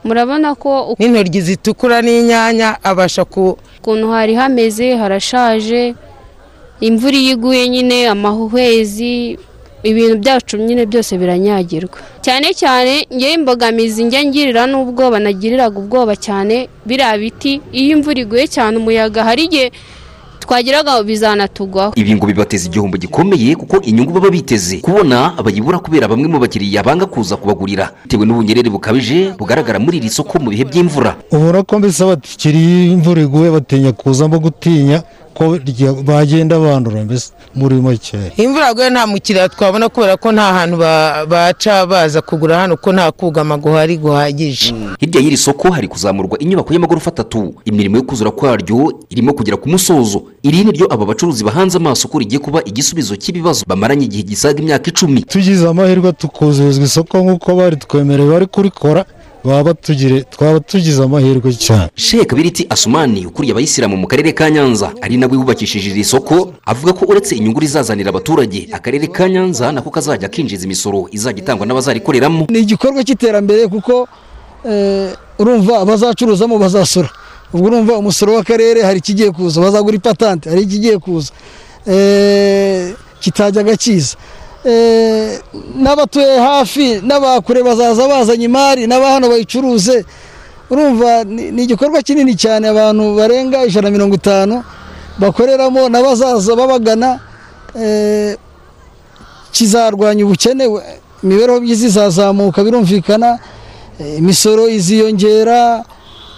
murabona 0.04 0.54
ko 0.54 0.94
n'intoryi 0.98 1.40
zitukura 1.46 1.98
n'inyanya 2.02 2.68
abasha 2.90 3.24
ku 3.24 3.59
ukuntu 3.78 4.07
hari 4.14 4.35
hameze 4.40 4.87
harashaje 5.00 5.94
imvura 6.81 7.16
iyo 7.22 7.33
iguye 7.35 7.68
nyine 7.68 7.96
amahuhwezi 8.14 9.38
ibintu 9.83 10.14
byacu 10.22 10.57
nyine 10.59 10.83
byose 10.90 11.12
biranyagirwa. 11.20 11.98
Cyane 12.24 12.48
cyane 12.54 13.07
ngewe 13.14 13.33
imbogamizi 13.38 14.04
njya 14.04 14.20
ngirira 14.26 14.62
n'ubwoba 14.70 15.18
nagiriraga 15.18 15.76
ubwoba 15.83 16.14
cyane 16.16 16.68
biriya 16.87 17.18
biti 17.18 17.52
iyo 17.72 17.90
imvura 17.96 18.18
iguye 18.24 18.46
cyane 18.54 18.74
umuyaga 18.78 19.20
hari 19.28 19.42
igihe 19.48 19.68
twageraga 20.40 21.03
bizanatugwaho 21.03 21.92
ibi 21.96 22.14
ngo 22.14 22.27
bibateza 22.27 22.66
igihombo 22.68 22.96
gikomeye 22.96 23.57
kuko 23.57 23.81
inyungu 23.83 24.12
baba 24.12 24.31
biteze. 24.31 24.79
Kubona 24.81 25.33
bayibura 25.44 25.79
kubera 25.79 26.09
bamwe 26.09 26.29
mu 26.29 26.38
bakiriya 26.40 26.83
banga 26.83 27.07
kuza 27.07 27.37
kubagurira. 27.37 27.90
Bitewe 28.05 28.27
n'ubunyerere 28.27 28.70
bukabije 28.70 29.33
bugaragara 29.38 29.79
muri 29.79 29.98
iri 29.98 30.11
soko 30.11 30.38
mu 30.38 30.51
bihe 30.51 30.64
by'imvura. 30.64 31.16
Ubona 31.33 31.62
ko 31.62 31.79
mbese 31.79 32.03
abatikiri 32.05 32.59
iyo 32.59 32.92
imvura 32.92 33.22
iguye 33.22 33.51
batinya 33.51 33.92
kuzamo 33.92 34.38
gutinya. 34.38 35.03
Ko 35.38 35.55
bagenda 36.05 36.59
bandura 36.59 37.05
mbese 37.07 37.31
muri 37.55 37.74
make 37.81 38.18
imvura 38.37 38.66
yaguye 38.66 38.90
nta 38.90 39.07
mukiriya 39.07 39.48
twabona 39.48 39.88
kubera 39.88 40.16
ko 40.16 40.33
nta 40.33 40.53
hantu 40.53 40.77
ba- 40.77 41.27
baca 41.27 41.87
baza 41.87 42.20
kugura 42.22 42.59
hano 42.59 42.77
ko 42.77 42.92
nta 42.92 43.12
kugama 43.12 43.57
guhari 43.57 43.96
guhagije. 43.96 44.74
Hirya 45.01 45.20
y'iri 45.20 45.37
soko 45.37 45.70
hari 45.70 45.88
kuzamurwa 45.88 46.38
inyubako 46.38 46.72
y'amagorofa 46.74 47.11
atatu. 47.11 47.55
Imirimo 47.64 47.96
yo 47.96 48.03
kuzura 48.03 48.31
kwaryo 48.31 48.92
irimo 49.11 49.33
kugera 49.33 49.57
ku 49.57 49.68
musozo. 49.68 50.22
Iri 50.42 50.64
ni 50.64 50.72
ryo 50.72 50.87
aba 50.90 51.07
bacuruzi 51.07 51.44
bahanze 51.44 51.77
amaso 51.79 52.09
ko 52.09 52.18
rigiye 52.18 52.38
kuba 52.42 52.62
igisubizo 52.64 53.16
cy'ibibazo 53.16 53.64
bamaranye 53.66 54.05
igihe 54.11 54.22
gisaga 54.22 54.59
imyaka 54.62 54.90
icumi. 54.90 55.22
Tugize 55.22 55.68
amahirwe 55.68 56.12
tukuzuzwa 56.12 56.85
isoko 56.85 57.18
nk'uko 57.18 57.55
bari 57.55 57.77
twemerewe 57.77 58.31
bari 58.33 58.46
kurikora. 58.46 59.05
Twaba 59.42 60.61
tugize 60.61 61.03
amahirwe 61.03 61.53
cyane. 61.53 61.90
Sheikh 61.94 62.35
Biriti 62.35 62.66
Asumani 62.70 63.27
ukuriye 63.27 63.53
abayisilamu 63.53 63.96
mu 63.96 64.07
karere 64.07 64.33
ka 64.33 64.51
Nyanza 64.51 64.92
ari 65.01 65.16
nawe 65.16 65.37
wubakishije 65.37 65.90
iri 65.90 66.05
soko 66.05 66.53
avuga 66.66 66.92
ko 66.92 67.07
uretse 67.07 67.37
inyungu 67.37 67.61
rizazanira 67.61 68.11
abaturage 68.11 68.68
akarere 68.72 69.07
ka 69.07 69.29
Nyanza 69.29 69.72
nako 69.72 69.90
kazajya 69.90 70.29
kinjiza 70.29 70.64
imisoro 70.64 71.09
izajya 71.11 71.42
itangwa 71.42 71.66
n'abazarikoreramo. 71.66 72.46
Ni 72.51 72.59
igikorwa 72.59 73.05
cy'iterambere 73.05 73.66
kuko 73.68 74.09
eh, 74.68 75.12
urumva 75.38 75.79
abazacuruzamo 75.81 76.59
bazasora. 76.59 77.09
Ubwo 77.53 77.66
urumva 77.66 77.96
umusoro 77.98 78.35
w'akarere 78.35 78.83
hari 78.83 78.98
ikigiye 78.98 79.31
kuza 79.31 79.61
bazagura 79.61 79.96
ipatante 79.96 80.51
hari 80.51 80.62
ikigiye 80.62 80.98
kuza. 80.98 81.33
Eh, 81.87 82.92
kitajyaga 83.20 83.77
kiza 83.77 84.16
n'abatuye 85.76 86.38
hafi 86.38 87.00
n'abakure 87.02 87.62
bazaza 87.62 88.08
bazanye 88.08 88.44
imari 88.44 88.86
n'aba 88.86 89.10
hano 89.12 89.28
bayicuruze. 89.28 90.04
Urumva 90.70 91.24
ni 91.24 91.62
igikorwa 91.62 92.02
kinini 92.02 92.36
cyane 92.36 92.68
abantu 92.68 93.16
barenga 93.16 93.64
ijana 93.64 93.88
na 93.88 93.90
mirongo 93.90 94.14
itanu 94.14 94.64
bakoreramo 95.18 95.88
n'abazaza 95.88 96.56
babagana. 96.56 97.20
Eh, 97.80 98.36
kizarwanya 99.52 100.24
ubukene 100.24 100.64
imibereho 101.22 101.60
myiza 101.60 101.86
izazamuka 101.86 102.64
birumvikana 102.64 103.38
eh, 104.00 104.18
imisoro 104.18 104.68
iziyongera. 104.68 105.84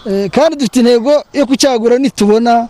Eh, 0.06 0.30
kandi 0.30 0.56
dufite 0.56 0.78
intego 0.80 1.24
yo 1.33 1.46
kucyagura 1.46 1.98
nitubona. 1.98 2.52
eh, 2.52 2.68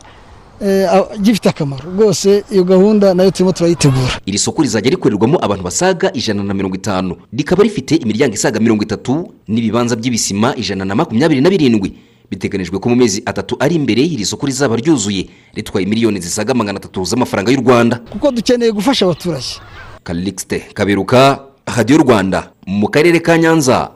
gifite 1.20 1.48
akamaro. 1.48 1.90
Rwose 1.90 2.44
iyo 2.50 2.64
gahunda 2.64 3.14
na 3.14 3.22
yo 3.22 3.30
turimo 3.30 3.52
turayitegura. 3.52 4.20
Iri 4.26 4.38
soko 4.38 4.62
rizajya 4.62 4.90
rikorerwamo 4.90 5.38
abantu 5.44 5.64
basaga 5.64 6.12
ijana 6.12 6.42
na 6.42 6.54
mirongo 6.54 6.76
itanu. 6.76 7.16
Rikaba 7.32 7.62
rifite 7.62 7.96
imiryango 7.96 8.34
isaga 8.34 8.60
mirongo 8.60 8.82
itatu 8.82 9.32
n'ibibanza 9.48 9.96
by'ibisima 9.96 10.56
ijana 10.56 10.84
na 10.84 10.94
makumyabiri 10.94 11.40
na 11.40 11.50
birindwi. 11.50 11.92
Biteganijwe 12.30 12.78
ko 12.78 12.88
mu 12.88 12.96
mezi 12.96 13.22
atatu 13.26 13.56
ari 13.60 13.74
imbere 13.74 14.02
iri 14.02 14.24
soko 14.24 14.46
rizaba 14.46 14.76
ryuzuye. 14.76 15.26
Ritwaye 15.54 15.86
miliyoni 15.86 16.20
zisaga 16.20 16.54
magana 16.54 16.78
atatu 16.78 17.04
z'amafaranga 17.04 17.50
y'u 17.52 17.60
rwanda. 17.60 17.96
Kuko 18.10 18.30
dukeneye 18.30 18.72
gufasha 18.72 19.04
abaturage. 19.04 19.58
Calixte 20.04 20.58
Kaberuka 20.74 21.40
radiyo 21.76 21.98
rwanda 21.98 22.52
mu 22.66 22.88
karere 22.88 23.20
ka 23.20 23.38
Nyanza. 23.38 23.90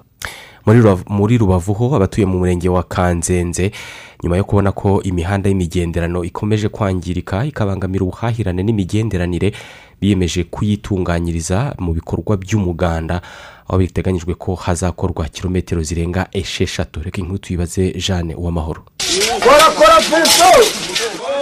Muri 0.66 0.80
Rubavu- 1.38 1.74
ho 1.74 1.94
abatuye 1.96 2.26
mu 2.26 2.38
murenge 2.38 2.68
wa 2.68 2.82
kanzenze 2.82 3.70
nyuma 4.22 4.36
yo 4.36 4.44
kubona 4.44 4.72
ko 4.72 5.02
imihanda 5.02 5.48
y'imigenderano 5.48 6.24
ikomeje 6.24 6.68
kwangirika 6.68 7.44
ikabangamira 7.44 8.04
ubuhahirane 8.04 8.62
n'imigenderanire 8.62 9.52
biyemeje 10.00 10.44
kuyitunganyiriza 10.44 11.74
mu 11.78 11.92
bikorwa 11.92 12.36
by'umuganda 12.36 13.20
aho 13.68 13.78
biteganyijwe 13.78 14.34
ko 14.34 14.54
hazakorwa 14.54 15.28
kilometero 15.28 15.82
zirenga 15.82 16.26
esheshatu. 16.32 17.00
Reka 17.04 17.20
inkuru 17.20 17.38
tuyibaze 17.38 17.92
jeanne 18.00 18.34
uwamahoro. 18.34 18.84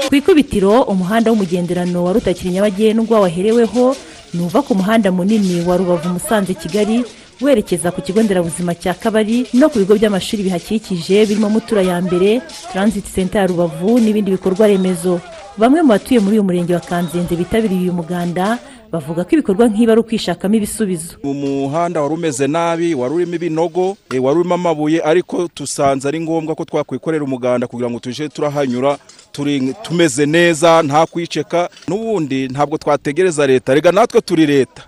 Ku 0.08 0.14
ikubitiro 0.14 0.82
umuhanda 0.82 1.30
w'umugenderano 1.30 2.04
wa 2.04 2.12
rutakiri 2.12 2.50
nyabagendwa 2.50 3.20
wahereweho 3.20 3.96
ni 4.34 4.40
uva 4.42 4.62
ku 4.62 4.74
muhanda 4.74 5.12
munini 5.12 5.60
wa 5.66 5.76
rubavu 5.76 6.08
musanze 6.08 6.54
kigali 6.54 7.04
werekeza 7.40 7.90
ku 7.90 8.00
kigo 8.02 8.22
nderabuzima 8.22 8.74
cya 8.74 8.94
kabari 8.94 9.46
no 9.54 9.68
ku 9.68 9.78
bigo 9.78 9.94
by'amashuri 9.94 10.42
bihakikije 10.42 11.26
birimo 11.26 11.50
mutura 11.50 11.82
ya 11.82 12.00
mbere 12.00 12.40
transit 12.72 13.04
center 13.14 13.40
ya 13.40 13.46
rubavu 13.46 13.98
n'ibindi 14.00 14.30
bikorwa 14.30 14.66
remezo 14.66 15.20
bamwe 15.58 15.82
mu 15.82 15.88
batuye 15.88 16.20
muri 16.20 16.34
uyu 16.38 16.44
murenge 16.44 16.74
wa 16.74 16.80
kanzenze 16.80 17.36
bitabiriye 17.36 17.80
uyu 17.80 17.92
muganda 17.92 18.58
bavuga 18.92 19.24
ko 19.24 19.30
ibikorwa 19.32 19.68
nk'ibi 19.68 19.92
ari 19.92 20.00
ukwishakamo 20.00 20.54
ibisubizo. 20.54 21.16
Umuhanda 21.24 22.00
wari 22.02 22.14
umeze 22.14 22.46
nabi 22.46 22.94
wari 22.94 23.14
urimo 23.14 23.34
ibinogo 23.34 23.96
eh, 24.14 24.22
wari 24.24 24.38
urimo 24.38 24.54
amabuye 24.54 25.00
ariko 25.04 25.48
tusanze 25.48 26.08
ari 26.08 26.20
ngombwa 26.20 26.54
ko 26.54 26.64
twakwikorera 26.64 27.24
umuganda 27.24 27.66
kugira 27.66 27.90
ngo 27.90 27.98
tuje 27.98 28.28
turahanyura 28.28 28.98
turi 29.32 29.74
tumeze 29.82 30.26
neza 30.26 30.82
nta 30.82 31.06
kwiceka 31.06 31.70
n'ubundi 31.88 32.48
ntabwo 32.48 32.78
twategereza 32.78 33.46
leta. 33.46 33.74
Rega 33.74 33.92
natwe 33.92 34.20
turi 34.20 34.46
leta. 34.46 34.82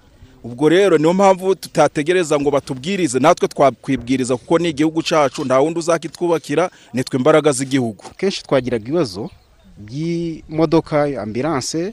Ubwo 0.44 0.68
rero 0.68 0.98
niyo 0.98 1.12
mpamvu 1.14 1.54
tutategereza 1.54 2.36
ngo 2.40 2.50
batubwirize 2.50 3.18
natwe 3.18 3.48
twakwibwiriza 3.48 4.36
kuko 4.36 4.58
ni 4.58 4.68
igihugu 4.68 5.02
cyacu 5.02 5.44
nta 5.44 5.60
wundi 5.60 5.78
uzakitwubakira 5.78 6.70
nitwe 6.92 7.16
imbaraga 7.18 7.52
z'igihugu. 7.52 8.04
Kenshi 8.16 8.42
twagiraga 8.42 8.84
ibibazo 8.84 9.30
by'imodoka 9.78 11.08
ambilanse 11.22 11.92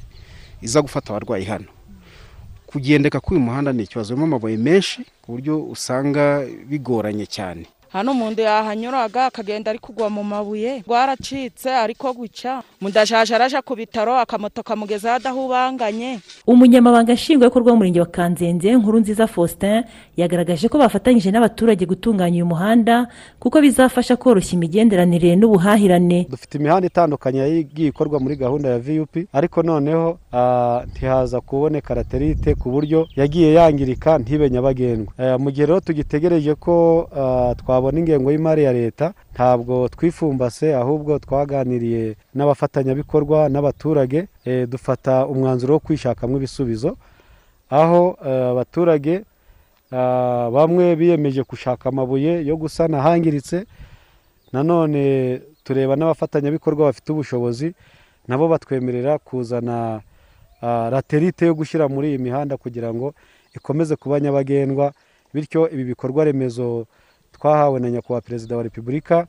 iza 0.62 0.82
gufata 0.82 1.10
abarwayi 1.16 1.46
hano. 1.46 1.66
Kugendeka 2.72 3.20
k'uyu 3.20 3.40
muhanda 3.42 3.74
ni 3.74 3.84
ikibazo. 3.84 4.14
Urimo 4.14 4.26
amabuye 4.26 4.58
menshi 4.58 5.04
ku 5.22 5.32
buryo 5.32 5.54
usanga 5.74 6.46
bigoranye 6.70 7.26
cyane. 7.26 7.66
Hano 7.94 8.12
umuntu 8.12 8.42
yahanyuraga 8.42 9.26
akagenda 9.26 9.72
ari 9.72 9.80
kugwa 9.80 10.10
mu 10.10 10.24
mabuye 10.24 10.84
rwaracitse 10.88 11.70
ariko 11.76 12.14
guca. 12.14 12.64
Mudashaje 12.82 13.36
araja 13.36 13.62
ku 13.62 13.76
bitaro 13.76 14.16
akamoto 14.20 14.64
kamugezaho 14.64 15.16
adahubanganye. 15.16 16.20
Umunyamabanga 16.48 17.14
nshingwabikorwa 17.14 17.72
w'umurenge 17.72 18.00
wa 18.00 18.06
kanzenze 18.06 18.76
nkuru 18.76 19.00
nziza 19.00 19.28
faustin 19.28 19.84
yagaragaje 20.18 20.70
ko 20.70 20.78
bafatanyije 20.78 21.32
n'abaturage 21.32 21.86
gutunganya 21.86 22.36
uyu 22.36 22.46
muhanda 22.46 23.08
kuko 23.40 23.62
bizafasha 23.62 24.16
koroshya 24.16 24.54
imigenderanire 24.56 25.36
n'ubuhahirane. 25.36 26.26
Dufite 26.30 26.58
imihanda 26.58 26.88
itandukanye 26.88 27.40
yagiye 27.40 27.90
ikorwa 27.90 28.20
muri 28.20 28.36
gahunda 28.36 28.70
ya 28.70 28.80
vup 28.80 29.14
ariko 29.34 29.64
noneho 29.64 30.18
ah, 30.34 30.82
ntihaza 30.92 31.42
kuboneka 31.42 31.96
laterite 31.96 32.56
ku 32.56 32.72
buryo 32.72 33.08
yagiye 33.16 33.54
yangirika 33.54 34.18
ntibe 34.18 34.50
nyabagendwa 34.50 35.14
Eh, 35.20 35.40
mu 35.40 35.52
gihe 35.52 35.66
rero 35.66 35.80
tugitegereje 35.80 36.56
ko 36.56 37.08
ah, 37.16 37.54
twabona 37.82 38.00
ingengo 38.00 38.32
y'imari 38.32 38.64
ya 38.64 38.74
leta 38.74 39.14
ntabwo 39.34 39.90
twifumbase 39.90 40.76
ahubwo 40.76 41.20
twaganiriye 41.20 42.16
n'abafatanyabikorwa 42.36 43.50
n'abaturage 43.50 44.28
eh, 44.46 44.70
dufata 44.70 45.26
umwanzuro 45.26 45.74
wo 45.74 45.80
kwishakamo 45.80 46.38
ibisubizo 46.38 46.98
aho 47.70 48.18
eh, 48.26 48.54
abaturage 48.54 49.26
ah, 49.92 50.50
bamwe 50.54 50.96
biyemeje 50.96 51.42
gushaka 51.50 51.90
amabuye 51.90 52.46
yo 52.46 52.56
gusana 52.58 52.98
ahangiritse 53.02 53.66
nanone 54.54 55.42
tureba 55.64 55.96
n'abafatanyabikorwa 55.96 56.86
bafite 56.86 57.10
ubushobozi 57.12 57.74
nabo 58.28 58.46
batwemerera 58.48 59.18
kuzana 59.18 60.02
ah, 60.62 60.90
laterite 60.94 61.46
yo 61.50 61.54
gushyira 61.58 61.90
muri 61.90 62.08
iyi 62.10 62.18
mihanda 62.18 62.58
kugira 62.58 62.94
ngo 62.94 63.14
ikomeze 63.58 63.96
kuba 63.96 64.20
nyabagendwa 64.20 64.94
bityo 65.34 65.70
ibi 65.74 65.84
bikorwa 65.84 66.26
remezo 66.30 66.86
twahawe 67.42 67.80
na 67.80 67.90
nyakubahwa 67.92 68.22
perezida 68.22 68.58
wa 68.58 68.64
repubulika 68.64 69.28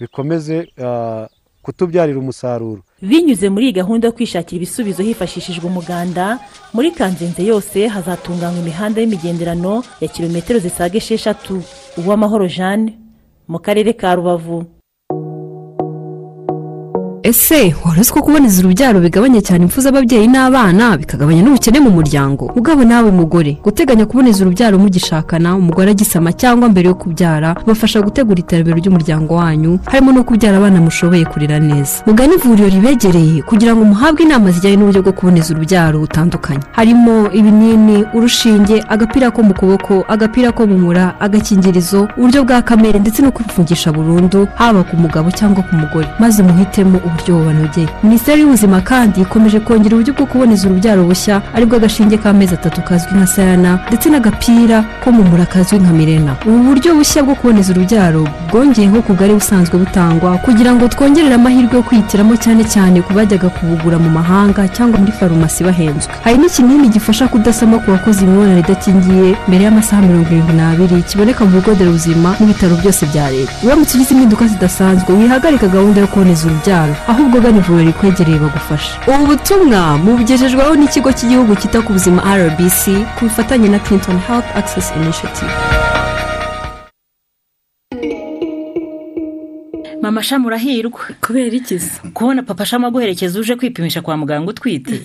bikomeze 0.00 0.68
ah, 0.84 1.26
kutubyarira 1.62 2.18
umusaruro. 2.18 2.82
Binyuze 3.02 3.48
muri 3.48 3.64
iyi 3.66 3.72
gahunda 3.72 4.08
yo 4.08 4.12
kwishakira 4.12 4.56
ibisubizo 4.56 5.02
hifashishijwe 5.02 5.66
umuganda 5.66 6.38
muri 6.72 6.90
kanzenze 6.90 7.44
yose 7.46 7.86
hazatunganywa 7.88 8.58
imihanda 8.60 9.00
y'imigenderano 9.00 9.84
ya 10.00 10.08
kilometero 10.08 10.58
zisaga 10.58 10.96
esheshatu. 10.98 11.62
Uwamahoro 11.96 12.48
jeanne 12.48 12.98
mu 13.48 13.58
karere 13.58 13.92
ka 13.92 14.14
rubavu. 14.14 14.66
Ese 17.24 17.74
wari 17.84 18.00
uzi 18.00 18.12
ko 18.12 18.22
kuboneza 18.22 18.60
urubyaro 18.60 19.00
bigabanya 19.00 19.40
cyane 19.40 19.64
impfu 19.64 19.80
z'ababyeyi 19.80 20.28
n'abana 20.28 20.96
bikagabanya 21.00 21.42
n'ubukene 21.42 21.80
mu 21.80 21.90
muryango. 21.90 22.52
Ugabo 22.56 22.84
nawe 22.84 23.10
mugore 23.10 23.56
guteganya 23.64 24.04
kuboneza 24.06 24.44
urubyaro 24.44 24.76
mugishakana 24.78 25.56
umugore 25.56 25.90
agisama 25.96 26.32
cyangwa 26.36 26.68
mbere 26.68 26.88
yo 26.88 26.94
kubyara 26.94 27.56
bafasha 27.66 28.02
gutegura 28.04 28.38
iterambere 28.44 28.76
ry'umuryango 28.80 29.34
wanyu 29.40 29.78
harimo 29.88 30.12
no 30.12 30.20
kubyara 30.24 30.56
abana 30.60 30.80
mushoboye 30.84 31.24
kurera 31.24 31.56
neza. 31.58 32.04
Mugane 32.06 32.34
ivuriro 32.36 32.68
ribegereye 32.68 33.42
kugira 33.42 33.72
ngo 33.74 33.84
muhabwe 33.84 34.22
inama 34.28 34.50
zijyanye 34.52 34.76
n'uburyo 34.76 35.00
bwo 35.02 35.12
kuboneza 35.16 35.54
urubyaro 35.56 35.98
butandukanye. 36.04 36.60
Harimo 36.76 37.32
ibinini 37.32 38.04
urushinge 38.14 38.84
agapira 38.88 39.30
ko 39.32 39.40
mu 39.42 39.54
kuboko 39.56 40.04
agapira 40.12 40.52
ko 40.52 40.66
mu 40.68 40.76
mura 40.78 41.16
agakingirizo 41.20 42.04
uburyo 42.20 42.44
bwa 42.44 42.60
kamere 42.62 42.98
ndetse 43.00 43.22
no 43.24 43.32
kwifungisha 43.32 43.92
burundu 43.96 44.44
haba 44.60 44.84
ku 44.84 44.96
mugabo 45.00 45.30
cyangwa 45.32 45.62
ku 45.64 45.72
mugore. 45.76 46.08
Maze 46.20 46.42
muhitemo 46.42 47.00
uburyo 47.14 47.34
bubanogeye 47.38 47.88
minisiteri 48.02 48.40
y'ubuzima 48.40 48.80
kandi 48.80 49.20
ikomeje 49.20 49.60
kongera 49.60 49.94
uburyo 49.96 50.12
bwo 50.14 50.26
kuboneza 50.26 50.66
urubyaro 50.68 51.04
bushya 51.04 51.42
ari 51.54 51.64
bwo 51.66 51.76
agashinge 51.76 52.16
k'amezi 52.18 52.54
atatu 52.54 52.82
kazwi 52.82 53.14
nka 53.16 53.26
sayana 53.26 53.70
ndetse 53.88 54.06
n'agapira 54.10 54.78
ko 55.02 55.12
mu 55.12 55.22
mura 55.30 55.46
kazwi 55.46 55.78
nka 55.78 55.92
mirena. 55.92 56.32
Ubu 56.46 56.58
buryo 56.68 56.94
bushya 56.94 57.22
bwo 57.22 57.34
kuboneza 57.34 57.72
urubyaro 57.72 58.22
bwongeyeho 58.50 59.02
ku 59.06 59.12
bwari 59.14 59.34
busanzwe 59.34 59.78
butangwa 59.78 60.30
kugira 60.44 60.74
ngo 60.74 60.88
twongerere 60.88 61.34
amahirwe 61.34 61.74
yo 61.78 61.82
kwihitiramo 61.82 62.34
cyane 62.36 62.62
cyane 62.64 62.98
ku 63.02 63.12
bajyaga 63.16 63.48
kubugura 63.48 63.98
mu 63.98 64.10
mahanga 64.10 64.68
cyangwa 64.68 64.98
muri 65.00 65.12
farumasi 65.12 65.64
bahenzwe. 65.64 66.10
Hari 66.24 66.36
n'ikinini 66.38 66.88
gifasha 66.88 67.28
kudasama 67.28 67.78
ku 67.78 67.90
bakoze 67.94 68.24
imibonano 68.24 68.58
idakingiye 68.58 69.36
mbere 69.48 69.62
y'amasaha 69.64 70.02
mirongo 70.02 70.28
irindwi 70.30 70.54
n'abiri 70.58 71.02
kiboneka 71.08 71.44
mu 71.44 71.50
bigo 71.56 71.70
nderabuzima 71.74 72.28
n'ibitaro 72.40 72.74
byose 72.82 73.06
bya 73.06 73.30
leta. 73.30 73.52
Uramutse 73.64 73.92
ugize 73.96 74.14
impinduka 74.14 74.46
zidasanzwe 74.46 75.10
wihagarika 75.14 75.66
gahunda 75.68 76.00
yo 76.00 76.06
kuboneza 76.06 76.46
urubyaro. 76.46 76.94
Ahubwo 77.08 77.40
gana 77.40 77.58
ivuriro 77.58 77.86
rikwegereye 77.86 78.38
bagufasha 78.38 78.92
ubu 79.10 79.26
butumwa 79.26 79.98
mubugejejweho 80.04 80.72
n'ikigo 80.76 81.10
cy'igihugu 81.16 81.52
cyita 81.60 81.78
ku 81.84 81.92
buzima 81.92 82.20
rbc 82.24 82.82
ku 83.16 83.20
bufatanye 83.28 83.68
na 83.68 83.78
clinton 83.84 84.18
health 84.26 84.48
access 84.56 84.92
initiative. 84.96 85.52
Mama 90.04 90.22
shamu 90.22 90.46
urahirwa? 90.46 91.00
Kubera 91.20 91.56
ikiza 91.56 92.00
kubona 92.14 92.42
papa 92.42 92.66
shamu 92.66 92.86
aguherekeza 92.86 93.40
uje 93.40 93.56
kwipimisha 93.56 94.02
kwa 94.02 94.16
muganga 94.16 94.50
utwite. 94.50 95.00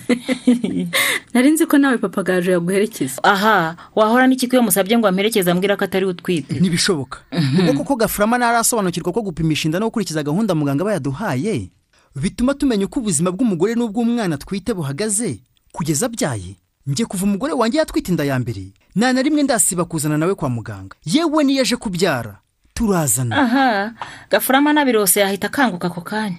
Nari 1.34 1.50
nzi 1.50 1.66
ko 1.66 1.78
nawe 1.78 1.98
papa 1.98 2.22
gaje 2.22 2.50
yaguherekeza. 2.52 3.24
Aha 3.24 3.76
wahora 3.96 4.26
n'iki 4.26 4.46
iyo 4.46 4.62
musabye 4.62 4.98
ngo 4.98 5.08
amperekeze 5.08 5.50
ambwira 5.50 5.76
ko 5.76 5.84
atari 5.84 6.06
utwite? 6.06 6.60
Ntibishoboka. 6.60 7.18
Ubwo 7.60 7.72
koko 7.72 7.96
gafurama 7.96 8.38
ntarasobanukirwa 8.38 9.12
ko 9.12 9.22
gupimisha 9.22 9.68
inda 9.68 9.80
no 9.80 9.86
gukurikiza 9.88 10.22
gahunda 10.22 10.54
muganga 10.54 10.84
bayaduhaye 10.84 11.70
bituma 12.16 12.54
tumenya 12.54 12.84
uko 12.86 13.00
ubuzima 13.00 13.30
bw'umugore 13.30 13.74
n'ubw'umwana 13.74 14.36
twite 14.38 14.74
buhagaze? 14.74 15.40
Kugeza 15.72 16.06
abyaye 16.06 16.56
njye 16.86 17.04
kuva 17.06 17.24
umugore 17.24 17.52
wanjye 17.52 17.78
yatwite 17.78 18.08
inda 18.10 18.24
ya 18.24 18.38
mbere. 18.38 18.72
Nta 18.96 19.12
na 19.12 19.22
rimwe 19.22 19.42
ndasiba 19.42 19.84
kuzana 19.84 20.18
nawe 20.18 20.34
kwa 20.34 20.48
muganga. 20.48 20.96
Yewe 21.04 21.44
niyo 21.44 21.62
aje 21.62 21.76
kubyara. 21.76 22.38
Turazana. 22.74 23.36
Aha 23.38 23.92
gafurama 24.30 24.72
nabirose 24.72 25.20
yahita 25.20 25.46
akanguka 25.46 25.86
ako 25.86 26.00
kanya. 26.00 26.38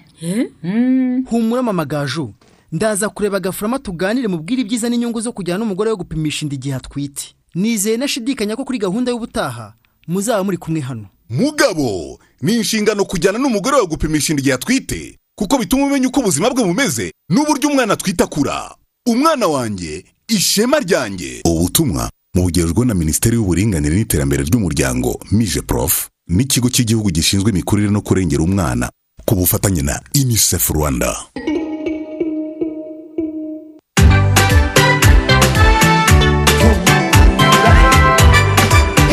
Humura 1.29 1.63
mama 1.63 1.85
gaju. 1.85 2.33
Ndaza 2.71 3.09
kureba 3.09 3.39
gafurama 3.39 3.79
tuganire 3.79 4.27
mubwire 4.27 4.61
ibyiza 4.61 4.89
n'inyungu 4.89 5.21
zo 5.21 5.31
kujyana 5.31 5.59
n'umugore 5.59 5.89
we 5.89 5.95
gupimisha 5.95 6.45
inda 6.45 6.55
igihe 6.55 6.75
atwite. 6.75 7.35
Nizeye 7.55 7.97
nashidikanya 7.97 8.55
ko 8.55 8.63
kuri 8.65 8.79
gahunda 8.79 9.11
y'ubutaha 9.11 9.73
muzaba 10.07 10.43
muri 10.43 10.57
kumwe 10.57 10.79
hano. 10.81 11.05
Mugabo 11.29 12.19
ni 12.41 12.55
inshingano 12.57 13.05
kujyana 13.05 13.39
n'umugore 13.39 13.75
wawe 13.75 13.87
gupimisha 13.87 14.33
inda 14.33 14.41
igihe 14.41 14.55
atwite? 14.55 15.17
Kuko 15.41 15.57
bituma 15.57 15.85
umenya 15.85 16.07
uko 16.07 16.19
ubuzima 16.19 16.49
bwe 16.53 16.63
bumeze 16.63 17.11
n'uburyo 17.29 17.69
umwana 17.69 17.93
atwite 17.93 18.23
akura 18.23 18.75
umwana 19.09 19.47
wanjye 19.47 20.05
ishema 20.27 20.79
ryanjye. 20.79 21.41
Ubutumwa 21.45 22.09
mubugejwe 22.35 22.85
na 22.85 22.93
minisiteri 22.93 23.35
y'uburinganire 23.35 23.95
n'iterambere 23.95 24.43
ry'umuryango 24.45 25.09
mije 25.31 25.61
prof 25.65 25.93
n'ikigo 26.29 26.69
cy'igihugu 26.69 27.09
gishinzwe 27.11 27.49
imikurire 27.51 27.89
no 27.89 28.01
kurengera 28.05 28.43
umwana 28.43 28.85
ku 29.25 29.33
bufatanye 29.35 29.81
na 29.81 29.95
unicef 30.21 30.69
rwanda. 30.69 31.09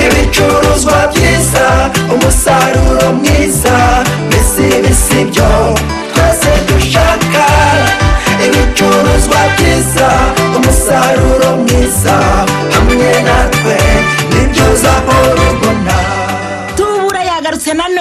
Ibicuruzwa 0.06 0.98
byiza 1.12 1.66
umusaruro 2.14 3.06
mwiza 3.18 3.76
mbese 4.26 4.64
bisi 4.82 5.20
byo. 5.30 5.50
Twese 6.38 6.52
dushaka 6.68 7.44
ibicuruzwa 8.46 9.38
byiza 9.56 10.08
umusaruro 10.56 11.48
mwiza 11.62 12.16
hamwe 12.74 13.10
natwe 13.26 13.76
ni 14.32 14.42
byo 14.50 14.64
uzahora 14.74 15.07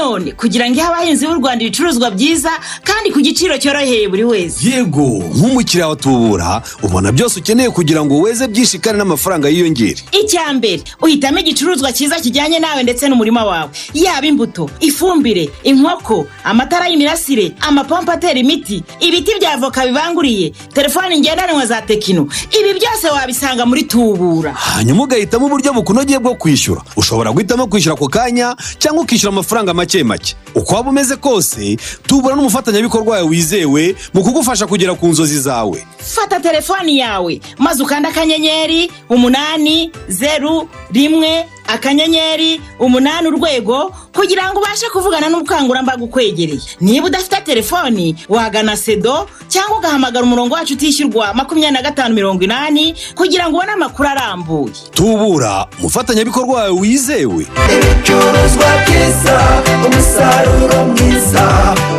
nanone 0.08 0.32
kugira 0.32 0.66
ngo 0.70 0.74
ihe 0.76 0.84
abahinzi 0.84 1.28
b'u 1.28 1.34
rwanda 1.36 1.64
ibicuruzwa 1.66 2.12
byiza 2.12 2.52
kandi 2.84 3.12
ku 3.12 3.20
giciro 3.22 3.58
cyoroheye 3.58 4.08
buri 4.08 4.24
wese. 4.24 4.70
Yego 4.70 5.02
nk'umukiriya 5.36 5.88
wa 5.88 5.96
tubura 5.96 6.62
ubona 6.84 7.12
byose 7.12 7.40
ukeneye 7.40 7.70
kugira 7.70 8.06
ngo 8.06 8.20
weze 8.22 8.48
byinshi 8.48 8.80
kandi 8.80 8.98
n'amafaranga 9.00 9.50
yiyongere. 9.50 10.00
Icya 10.12 10.54
mbere 10.54 10.82
uhitamo 11.02 11.40
igicuruzwa 11.40 11.92
cyiza 11.94 12.20
kijyanye 12.20 12.60
nawe 12.60 12.84
ndetse 12.84 13.08
n'umurima 13.10 13.46
wawe. 13.46 13.70
Yaba 13.94 14.28
imbuto 14.28 14.70
ifumbire 14.80 15.50
inkoko 15.64 16.26
amatara 16.44 16.88
y'imirasire 16.88 17.52
amapompo 17.60 18.12
atera 18.12 18.40
imiti 18.40 18.84
ibiti 19.00 19.32
bya 19.40 19.54
avoka 19.54 19.86
bibanguriye 19.86 20.50
telefoni 20.74 21.20
ngendanwa 21.20 21.66
za 21.66 21.82
tekino. 21.82 22.28
Ibi 22.60 22.80
byose 22.80 23.08
wabisanga 23.10 23.66
muri 23.66 23.84
tubura. 23.84 24.54
Hanyuma 24.54 25.04
ugahitamo 25.04 25.46
uburyo 25.46 25.74
bukunogeye 25.74 26.20
bwo 26.20 26.36
kwishyura. 26.36 26.82
Ushobora 26.96 27.32
guhitamo 27.32 27.68
kwishyura 27.68 27.96
ako 27.96 28.08
kanya 28.08 28.56
cyangwa 28.80 29.04
ukishyura 29.04 29.34
amafaranga 29.34 29.74
make. 29.74 29.97
Make 30.04 30.36
uko 30.56 30.76
waba 30.76 30.90
umeze 30.90 31.16
kose 31.16 31.78
tubura 32.08 32.36
n'umufatanyabikorwa 32.36 33.16
wawe 33.16 33.28
wizewe 33.30 33.96
mu 34.14 34.24
kugufasha 34.24 34.68
kugera 34.68 34.94
ku 34.96 35.08
nzozi 35.08 35.40
zawe. 35.40 35.88
Fata 35.98 36.40
telefoni 36.40 36.98
yawe. 36.98 37.42
Maze 37.58 37.84
ukanda 37.84 38.10
akanyenyeri 38.10 38.92
umunani 39.10 39.92
zeru 40.08 40.70
rimwe 40.92 41.46
akanyenyeri 41.68 42.62
umunani 42.80 43.28
urwego 43.28 43.92
kugira 44.16 44.50
ngo 44.52 44.60
ubashe 44.60 44.86
kuvugana 44.94 45.30
n'ubukangurambaga 45.30 46.04
ukwegereye. 46.04 46.62
Niba 46.82 47.06
udafite 47.08 47.42
telefoni 47.46 48.16
wagana 48.30 48.78
sedo 48.78 49.28
cyangwa 49.48 49.78
ugahamagara 49.78 50.26
umurongo 50.26 50.56
wacu 50.56 50.74
utishyurwa 50.74 51.34
makumyabiri 51.34 51.74
na 51.74 51.82
gatanu 51.82 52.16
mirongo 52.16 52.44
inani 52.44 52.96
kugira 53.16 53.50
ngo 53.50 53.58
ubone 53.58 53.72
amakuru 53.72 54.10
arambuye. 54.10 54.74
Tubura 54.92 55.66
umufatanyabikorwa 55.80 56.56
wawe 56.56 56.70
wizewe. 56.80 57.48
Ibicuruzwa 57.74 58.68
byiza 58.86 59.38
umusaruro 59.86 60.86
mwiza 60.86 61.46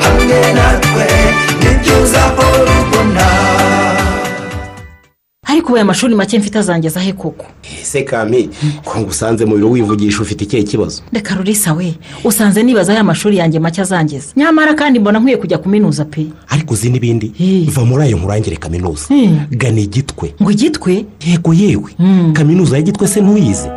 hamwe 0.03 0.53
natwe 0.53 1.07
ni 1.61 1.71
byo 1.79 1.99
ubona 1.99 3.38
ariko 5.49 5.69
ubaye 5.69 5.83
amashuri 5.83 6.15
make 6.15 6.39
mfite 6.39 6.59
azangeza 6.59 7.01
he 7.01 7.13
koko? 7.13 7.47
Ese 7.83 8.03
kami 8.03 8.49
ko 8.85 9.01
ngusanze 9.01 9.45
mu 9.45 9.55
biro 9.57 9.71
wivugisha 9.71 10.23
ufite 10.23 10.45
ikihe 10.45 10.63
kibazo? 10.63 11.03
Reka 11.13 11.35
rurisa 11.35 11.73
we 11.73 11.95
usanze 12.25 12.63
nibaza 12.63 12.95
ya 12.95 13.05
mashuri 13.05 13.37
yanjye 13.37 13.59
make 13.59 13.81
azangeza 13.81 14.27
nyamara 14.37 14.75
kandi 14.75 14.99
mbona 14.99 15.19
nkwiye 15.19 15.37
kujya 15.37 15.59
kuminuza 15.59 16.05
pe. 16.05 16.27
Ariko 16.49 16.75
uzi 16.75 16.91
n'ibindi? 16.91 17.33
Va 17.71 17.85
muri 17.85 18.03
ayo 18.05 18.17
nkurangire 18.17 18.57
kaminuza. 18.57 19.07
Gana 19.51 19.81
igitwe. 19.81 20.35
Ngo 20.43 20.51
igitwe? 20.51 21.05
Yego 21.27 21.55
yewe. 21.55 21.91
Kaminuza 22.33 22.77
y'igitwe 22.77 23.09
se 23.09 23.21
ntuyizi 23.21 23.69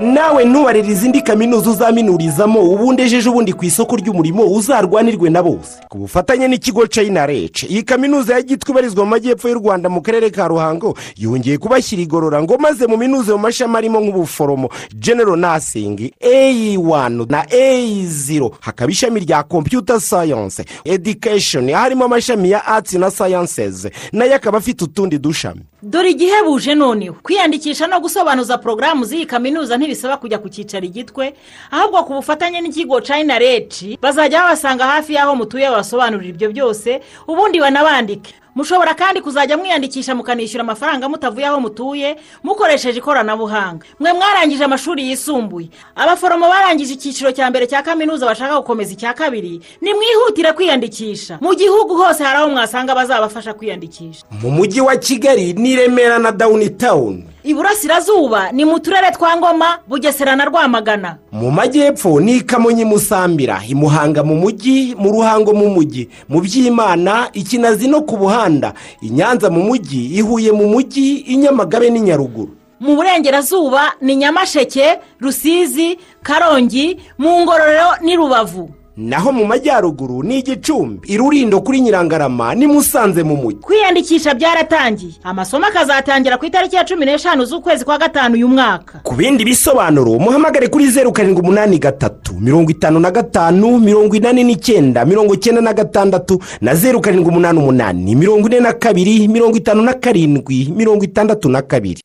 nawe 0.00 0.44
ntubarire 0.44 0.88
izindi 0.88 1.22
kaminuza 1.22 1.70
uzaminurizamo 1.70 2.60
ubundi 2.62 3.02
ejeje 3.02 3.28
ubundi 3.30 3.52
ku 3.52 3.64
isoko 3.64 3.96
ry'umurimo 3.96 4.44
uzarwanirwe 4.44 5.30
na 5.30 5.42
bose. 5.42 5.78
Ku 5.88 5.98
bufatanye 5.98 6.48
n'ikigo 6.48 6.86
china 6.86 7.26
rece 7.26 7.66
iyi 7.66 7.82
kaminuza 7.82 8.34
ya 8.34 8.42
gitwe 8.42 8.70
ibarizwa 8.72 9.04
mu 9.04 9.10
majyepfo 9.10 9.48
y'u 9.48 9.54
rwanda 9.58 9.88
mu 9.88 10.00
karere 10.02 10.30
ka 10.30 10.48
ruhango 10.48 10.94
yongeye 11.16 11.58
kubashyira 11.58 12.02
igorora 12.02 12.42
ngo 12.42 12.58
maze 12.58 12.86
mu 12.86 12.96
minuze 12.96 13.32
mu 13.32 13.38
mashami 13.38 13.76
arimo 13.76 14.00
nk'ubuforomo. 14.00 14.68
Genero 14.94 15.36
nasingi 15.36 16.14
eyi 16.20 16.76
wani 16.76 17.26
na 17.28 17.46
eyi 17.50 18.06
ziro 18.06 18.52
hakaba 18.60 18.92
ishami 18.92 19.20
rya 19.20 19.42
kompiyuta 19.42 20.00
sayanse 20.00 20.64
edikesheni 20.84 21.72
harimo 21.72 22.04
amashami 22.04 22.50
ya 22.50 22.66
atsi 22.66 22.98
na 22.98 23.10
sayanseze 23.10 23.90
na 24.12 24.24
yo 24.24 24.34
akaba 24.34 24.58
afite 24.58 24.84
utundi 24.84 25.18
dushami. 25.18 25.60
Dore 25.82 26.10
igihebuje 26.10 26.74
noneho 26.74 27.14
kwiyandikisha 27.22 27.86
no 27.86 28.00
gusobanuza 28.00 28.58
porogaramu 28.58 29.04
z'iyi 29.04 29.26
kaminuza 29.26 29.76
ntibisaba 29.76 30.16
kujya 30.16 30.38
ku 30.38 30.48
cyicaro 30.48 30.86
igitwe 30.86 31.34
ahubwo 31.70 32.02
ku 32.04 32.12
bufatanye 32.18 32.60
n'ikigo 32.60 33.00
china 33.00 33.38
reci 33.38 33.98
bazajya 34.02 34.42
babasanga 34.42 34.84
hafi 34.86 35.14
y'aho 35.14 35.36
mutuye 35.36 35.70
babasobanurira 35.70 36.30
ibyo 36.34 36.48
byose 36.50 37.00
ubundi 37.28 37.60
banabandike. 37.60 38.34
Mushobora 38.58 38.94
kandi 38.94 39.20
kuzajya 39.20 39.56
mwiyandikisha 39.56 40.14
mukanishyura 40.14 40.62
amafaranga 40.64 41.08
mutavuye 41.08 41.46
aho 41.46 41.60
mutuye 41.60 42.16
mukoresheje 42.42 42.98
ikoranabuhanga. 42.98 43.86
Mwe 44.00 44.12
mwarangije 44.12 44.64
amashuri 44.64 45.08
yisumbuye. 45.08 45.68
Abaforomo 45.96 46.48
barangije 46.48 46.94
icyiciro 46.94 47.32
cya 47.32 47.50
mbere 47.50 47.66
cya 47.70 47.82
kaminuza 47.82 48.26
bashaka 48.26 48.56
gukomeza 48.58 48.92
icya 48.92 49.14
kabiri 49.14 49.60
nimwihutire 49.80 50.52
kwiyandikisha. 50.52 51.38
Mu 51.40 51.54
gihugu 51.54 51.94
hose 51.96 52.24
hari 52.24 52.38
aho 52.38 52.48
mwasanga 52.50 52.94
bazabafasha 52.94 53.54
kwiyandikisha. 53.54 54.24
Mu 54.42 54.50
mujyi 54.50 54.80
wa 54.80 54.96
kigali 54.96 55.52
ni 55.52 55.76
remera 55.76 56.18
na 56.18 56.32
dawuni 56.32 56.70
tawuni 56.70 57.24
iburasirazuba 57.44 58.52
ni 58.52 58.64
mu 58.64 58.78
turere 58.80 59.10
twa 59.10 59.36
ngoma 59.36 59.78
bugesera 59.88 60.36
na 60.36 60.44
rwamagana. 60.44 61.16
Mu 61.32 61.50
majyepfo 61.50 62.20
ni 62.20 62.40
kamonyi 62.40 62.84
musambira 62.84 63.60
i 63.68 63.74
muhanga 63.74 64.24
mu 64.24 64.34
mujyi 64.34 64.94
mu 64.98 65.10
ruhango 65.12 65.52
mu 65.54 65.68
mujyi. 65.70 66.08
Mu 66.28 66.40
byimana 66.40 67.28
ikinazi 67.32 67.88
no 67.88 68.02
ku 68.02 68.16
buhanda. 68.16 68.74
I 69.02 69.10
nyanza 69.10 69.50
mu 69.50 69.62
mujyi 69.62 70.18
i 70.18 70.20
huye 70.20 70.52
mu 70.52 70.66
mujyi 70.68 71.24
i 71.28 71.36
nyamagabe 71.36 71.90
n'i 71.90 72.00
nyaruguru. 72.00 72.54
Mu 72.80 72.96
burengerazuba 72.96 73.92
ni 74.00 74.16
nyamasheke 74.16 74.98
rusizi 75.20 75.98
karongi 76.22 76.96
mu 77.18 77.40
ngororero 77.42 77.96
n'i 78.02 78.16
rubavu. 78.16 78.70
Naho 78.98 79.32
mu 79.32 79.44
majyaruguru 79.46 80.22
ni 80.22 80.38
igicumbi 80.38 81.08
irurindo 81.08 81.60
kuri 81.60 81.80
nyirangarama 81.80 82.54
ni 82.54 82.66
musanze 82.66 83.22
mu 83.22 83.36
mujyi. 83.36 83.58
Kwiyandikisha 83.60 84.34
byaratangiye. 84.34 85.12
Amasomo 85.22 85.66
akazatangira 85.66 86.36
ku 86.38 86.44
itariki 86.46 86.76
ya 86.76 86.84
cumi 86.84 87.06
n'eshanu 87.06 87.44
z'ukwezi 87.44 87.84
kwa 87.84 87.98
gatanu 87.98 88.34
uyu 88.34 88.48
mwaka. 88.48 88.98
Ku 89.02 89.14
bindi 89.14 89.44
bisobanuro 89.44 90.18
muhamagare 90.18 90.68
kuri 90.68 90.90
zeru 90.90 91.12
karindwi 91.12 91.42
umunani 91.42 91.78
gatatu 91.78 92.34
mirongo 92.40 92.70
itanu 92.70 93.00
na 93.00 93.10
gatanu 93.10 93.78
mirongo 93.78 94.16
inani 94.16 94.44
n'icyenda 94.44 95.04
mirongo 95.04 95.34
icyenda 95.34 95.60
na 95.60 95.72
gatandatu 95.72 96.42
na 96.60 96.74
zeru 96.74 97.00
karindwi 97.00 97.28
umunani 97.30 97.58
umunani 97.58 98.14
mirongo 98.14 98.48
ine 98.48 98.60
na 98.60 98.72
kabiri 98.72 99.28
mirongo 99.28 99.56
itanu 99.56 99.82
na 99.82 99.94
karindwi 99.94 100.72
mirongo 100.76 101.04
itandatu 101.04 101.48
na 101.48 101.62
kabiri. 101.62 102.00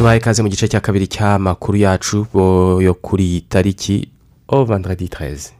Tubaye 0.00 0.18
ikaze 0.18 0.40
mu 0.42 0.48
gice 0.48 0.64
cya 0.68 0.80
kabiri 0.80 1.06
cy'amakuru 1.06 1.76
yacu 1.78 2.24
yo 2.80 2.94
kuri 2.94 3.44
tariki 3.48 4.08
o 4.48 4.64
vandiredi 4.64 5.08
tereze 5.08 5.52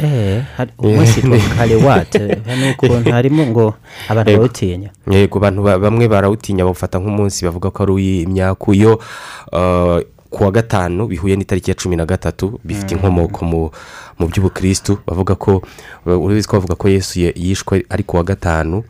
eee 0.00 0.40
umunsi 0.78 1.20
kare 1.56 1.76
wate 1.76 2.40
ni 2.56 2.70
ukuntu 2.72 3.12
harimo 3.12 3.46
ngo 3.46 3.74
abantu 4.08 4.30
Yego. 4.30 4.40
bawutinya. 4.42 4.88
Yego 5.10 5.38
abantu 5.38 5.60
ba- 5.62 5.78
bamwe 5.78 6.08
barawutinya 6.08 6.64
bawufata 6.64 6.96
nk'umunsi 6.98 7.44
bavuga 7.44 7.68
ko 7.70 7.82
ari 7.84 7.92
uw'imyaku 7.92 8.74
yo 8.74 8.92
uh, 9.52 10.00
ku 10.30 10.44
wa 10.44 10.50
gatanu 10.50 11.06
bihuye 11.06 11.36
n'itariki 11.36 11.70
ya 11.70 11.74
cumi 11.76 11.96
na 11.96 12.06
gatatu 12.06 12.60
bifite 12.64 12.92
inkomoko 12.94 13.44
mu 13.44 13.70
mu 14.18 14.26
by'ubukirisitu 14.28 14.98
bavuga 15.06 15.34
ko 15.34 15.62
urabizi 16.06 16.48
ko 16.48 16.56
bavuga 16.56 16.74
ko 16.74 16.88
yesu 16.88 17.20
ye- 17.20 17.34
yishwe 17.36 17.84
ari 17.90 18.02
ku 18.06 18.16
wa 18.16 18.22
gatanu 18.22 18.84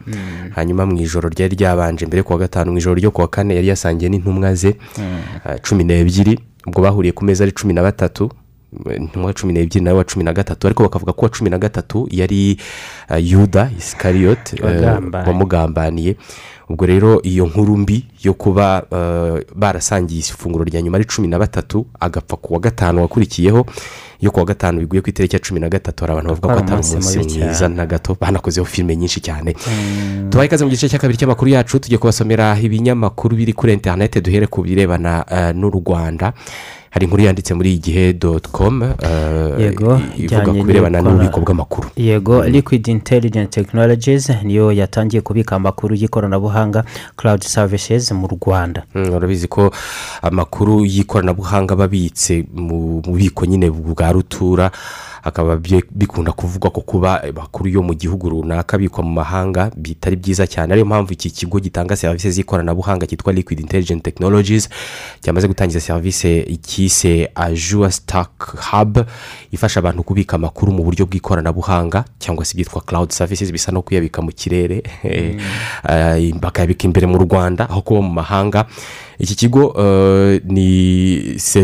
hanyuma 0.55 0.87
mu 0.87 1.01
ijoro 1.01 1.29
ryari 1.29 1.57
ryabanje 1.57 2.07
mbere 2.07 2.23
ku 2.23 2.33
wa 2.33 2.39
gatanu 2.39 2.73
mu 2.73 2.79
ijoro 2.79 2.95
ryo 3.01 3.11
ku 3.11 3.21
wa 3.21 3.29
kane 3.29 3.55
yari 3.57 3.69
yasangiye 3.69 4.11
n'intumwa 4.11 4.55
ze 4.55 4.77
uh, 4.99 5.57
cumi 5.65 5.85
n'ebyiri 5.85 6.39
ubwo 6.67 6.83
bahuriye 6.83 7.13
ku 7.17 7.25
meza 7.25 7.45
ari 7.45 7.53
cumi 7.57 7.73
na 7.73 7.83
batatu 7.83 8.29
intumwa 8.97 9.33
cumi 9.33 9.53
n'ebyiri 9.53 9.81
nawe 9.85 9.99
wa 9.99 10.05
cumi 10.05 10.25
na 10.25 10.33
gatatu 10.33 10.67
ariko 10.67 10.83
bakavuga 10.83 11.13
ko 11.13 11.21
uwa 11.27 11.31
cumi 11.33 11.51
na 11.51 11.59
gatatu 11.59 12.07
yari 12.11 12.61
uh, 13.11 13.17
yuda 13.17 13.71
uh, 14.61 14.65
Wagambaniye. 14.67 15.27
wamugambaniye. 15.33 16.17
Ubwo 16.71 16.87
rero 16.87 17.19
iyo 17.23 17.47
nkuru 17.47 17.77
mbi 17.77 18.07
yo 18.23 18.35
kuba 18.35 18.83
uh, 18.91 19.41
barasangiye 19.59 20.21
ifunguro 20.21 20.65
rya 20.65 20.83
nyuma 20.83 20.97
ari 20.97 21.05
cumi 21.05 21.29
na 21.29 21.39
batatu 21.39 21.87
agapfa 22.01 22.37
ku 22.37 22.55
wa 22.55 22.61
gatanu 22.61 23.03
wakurikiyeho 23.03 23.67
yo 24.21 24.31
ku 24.31 24.39
wa 24.39 24.45
gatanu 24.45 24.79
biguye 24.81 25.03
ku 25.03 25.11
itariki 25.11 25.37
ya 25.37 25.43
cumi 25.43 25.61
na 25.61 25.69
gatatu 25.69 26.05
hari 26.05 26.13
abantu 26.13 26.29
bavuga 26.31 26.55
ko 26.55 26.61
atari 26.61 26.83
umunsi 26.87 27.19
mwiza 27.19 27.69
na 27.69 27.87
gato 27.87 28.17
banakozeho 28.21 28.65
filime 28.67 28.97
nyinshi 28.97 29.21
cyane. 29.21 29.57
Tubaye 30.31 30.47
ikaze 30.47 30.65
mu 30.65 30.71
gice 30.71 30.89
cya 30.89 30.99
kabiri 30.99 31.19
cy'amakuru 31.19 31.51
yacu 31.51 31.79
tugiye 31.81 31.99
kubasomera 31.99 32.55
ibinyamakuru 32.61 33.37
biri 33.37 33.53
kuri 33.53 33.73
interineti 33.73 34.21
duhere 34.21 34.47
ku 34.47 34.63
birebana 34.63 35.25
uh, 35.27 35.51
n'u 35.57 35.71
rwanda. 35.75 36.33
Hari 36.91 37.05
inkuru 37.07 37.23
yanditse 37.23 37.55
muri 37.55 37.75
igihe 37.75 38.13
doti 38.13 38.49
komu 38.51 38.95
yego 39.59 40.01
ivuga 40.19 40.53
ku 40.53 40.65
birebana 40.65 41.01
n'ububiko 41.03 41.41
bw'amakuru. 41.41 41.89
Yego 41.97 42.45
liquid 42.45 42.89
intelligent 42.89 43.51
technologies 43.51 44.31
niyo 44.43 44.73
yatangiye 44.73 45.21
kubika 45.23 45.57
amakuru 45.57 45.95
y'ikoranabuhanga 45.95 46.85
cloud 47.17 47.43
services 47.43 48.11
mu 48.13 48.27
rwanda. 48.27 48.83
Mm, 48.95 49.11
urabizi 49.15 49.49
ko 49.49 49.71
amakuru 50.23 50.85
y'ikoranabuhanga 50.85 51.75
aba 51.75 51.85
abitse 51.85 52.45
mu 52.55 53.01
bubiko 53.01 53.47
nyine 53.47 53.71
bwa 53.71 54.13
rutura. 54.13 54.71
Hakaba 55.23 55.57
bye- 55.57 55.85
bikunda 55.91 56.33
kuvugwa 56.33 56.71
ko 56.71 56.81
kuba 56.81 57.23
amakuru 57.23 57.69
yo 57.71 57.83
mu 57.83 57.95
gihugu 57.95 58.29
runaka 58.31 58.77
abikwa 58.77 59.05
mu 59.05 59.11
mahanga 59.11 59.71
bitari 59.77 60.17
byiza 60.17 60.47
cyane. 60.47 60.73
Ariyo 60.73 60.87
mpamvu 60.87 61.13
iki 61.13 61.31
kigo 61.31 61.61
gitanga 61.61 61.97
serivisi 61.97 62.31
z'ikoranabuhanga 62.31 63.07
cyitwa 63.07 63.33
liquid 63.33 63.61
intelligent 63.61 64.03
technologies 64.03 64.69
cyamaze 65.21 65.49
gutangiza 65.49 65.81
serivisi 65.81 66.59
cyise 66.63 67.31
ajua 67.35 67.91
stack 67.91 68.57
hub 68.71 68.99
ifasha 69.53 69.81
abantu 69.81 70.03
kubika 70.03 70.37
amakuru 70.37 70.73
mu 70.73 70.83
buryo 70.85 71.07
bw'ikoranabuhanga 71.07 72.05
cyangwa 72.19 72.45
se 72.45 72.53
ibyitwa 72.55 72.81
cloud 72.81 73.11
services 73.11 73.53
bisa 73.53 73.73
no 73.73 73.83
kuyabika 73.83 74.23
mu 74.23 74.33
kirere. 74.33 74.83
Eh, 75.91 76.35
bakayabika 76.41 76.85
imbere 76.85 77.07
mu 77.07 77.19
rwanda 77.19 77.69
aho 77.71 77.81
kuba 77.83 78.01
mu 78.03 78.11
mahanga. 78.13 78.67
Iki 79.21 79.35
kigo 79.35 79.75
eh, 79.79 80.41
ni 80.45 81.21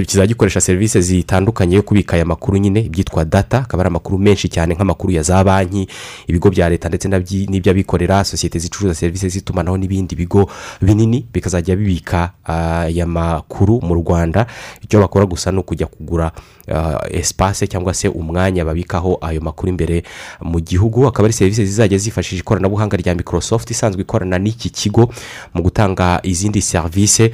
kizajya 0.07 0.27
gikoresha 0.27 0.61
serivisi 0.61 1.03
zitandukanye 1.03 1.77
yo 1.77 1.83
kubika 1.83 2.17
aya 2.17 2.25
makuru 2.25 2.57
nyine 2.59 2.81
ibyitwa 2.81 3.25
data 3.25 3.59
akaba 3.59 3.81
ari 3.83 3.89
amakuru 3.89 4.19
menshi 4.19 4.49
cyane 4.49 4.75
nk'amakuru 4.75 5.13
ya 5.13 5.23
za 5.23 5.45
banki 5.45 5.89
ibigo 6.27 6.51
bya 6.51 6.69
leta 6.69 6.89
ndetse 6.89 7.09
n'iby'abikorera 7.09 8.25
sosiyete 8.25 8.59
zicuruza 8.59 8.95
serivisi 8.95 9.29
z'itumanaho 9.29 9.77
n'ibindi 9.77 10.17
bigo 10.17 10.51
binini 10.83 11.27
bikazajya 11.33 11.77
bibika 11.77 12.31
ah, 12.45 12.81
aya 12.81 13.07
makuru 13.07 13.81
mu 13.81 13.95
rwanda. 13.95 14.47
Icyo 14.85 15.01
bakora 15.01 15.27
gusa 15.27 15.53
ni 15.53 15.59
ukujya 15.59 15.87
kugura 15.87 16.33
ah, 16.69 17.01
espace 17.11 17.67
cyangwa 17.67 17.95
se 17.95 18.09
umwanya 18.09 18.65
babikaho 18.65 19.19
ayo 19.21 19.41
makuru 19.41 19.69
imbere 19.69 20.03
mu 20.41 20.61
gihugu. 20.61 21.07
Akaba 21.07 21.27
ari 21.27 21.33
serivisi 21.33 21.67
zizajya 21.67 21.99
zifashisha 21.99 22.41
ikoranabuhanga 22.41 22.97
rya 22.97 23.15
microsoft 23.15 23.71
isanzwe 23.71 24.03
ikorana 24.03 24.39
n'iki 24.39 24.71
kigo 24.71 25.09
mu 25.55 25.63
gutanga 25.63 26.21
izindi 26.23 26.63
serivisi. 26.63 27.31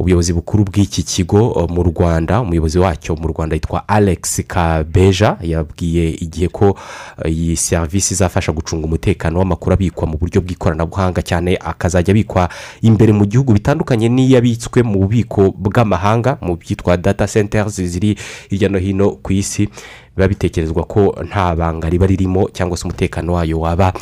Ubuyobozi 0.00 0.32
bukuru 0.32 0.64
bw'iki 0.64 1.02
kigo 1.02 1.50
uh, 1.52 1.70
mu 1.70 1.82
rwanda 1.82 2.40
umuyobozi 2.40 2.78
wacyo 2.78 3.16
mu 3.16 3.28
rwanda 3.28 3.54
yitwa 3.56 3.88
alex 3.88 4.40
kabeja 4.46 5.36
yabwiye 5.42 6.08
igihe 6.10 6.48
ko 6.48 6.70
uh, 6.70 7.30
iyi 7.30 7.56
serivisi 7.56 8.14
izafasha 8.14 8.52
gucunga 8.52 8.86
umutekano 8.86 9.38
w'amakuru 9.38 9.72
abikwa 9.74 10.06
mu 10.08 10.16
buryo 10.16 10.40
bw'ikoranabuhanga 10.40 11.22
cyane 11.22 11.56
akazajya 11.60 12.12
abikwa 12.12 12.48
imbere 12.80 13.12
mu 13.12 13.24
gihugu 13.28 13.52
bitandukanye 13.52 14.08
n'iyo 14.08 14.38
abitswe 14.40 14.82
mu 14.82 14.98
bubiko 15.04 15.52
bw'amahanga 15.52 16.38
mu 16.40 16.56
byitwa 16.56 16.96
data 16.96 17.26
centers 17.28 17.76
ziri 17.76 18.16
hirya 18.48 18.68
no 18.72 18.78
hino 18.78 19.10
ku 19.20 19.32
isi. 19.32 19.68
Biba 20.16 20.28
bitekerezwa 20.28 20.84
ko 20.84 21.16
nta 21.28 21.56
banga 21.56 21.88
riba 21.88 22.06
ririmo 22.06 22.48
cyangwa 22.52 22.76
se 22.76 22.84
umutekano 22.84 23.32
wayo 23.32 23.60
waba 23.60 23.92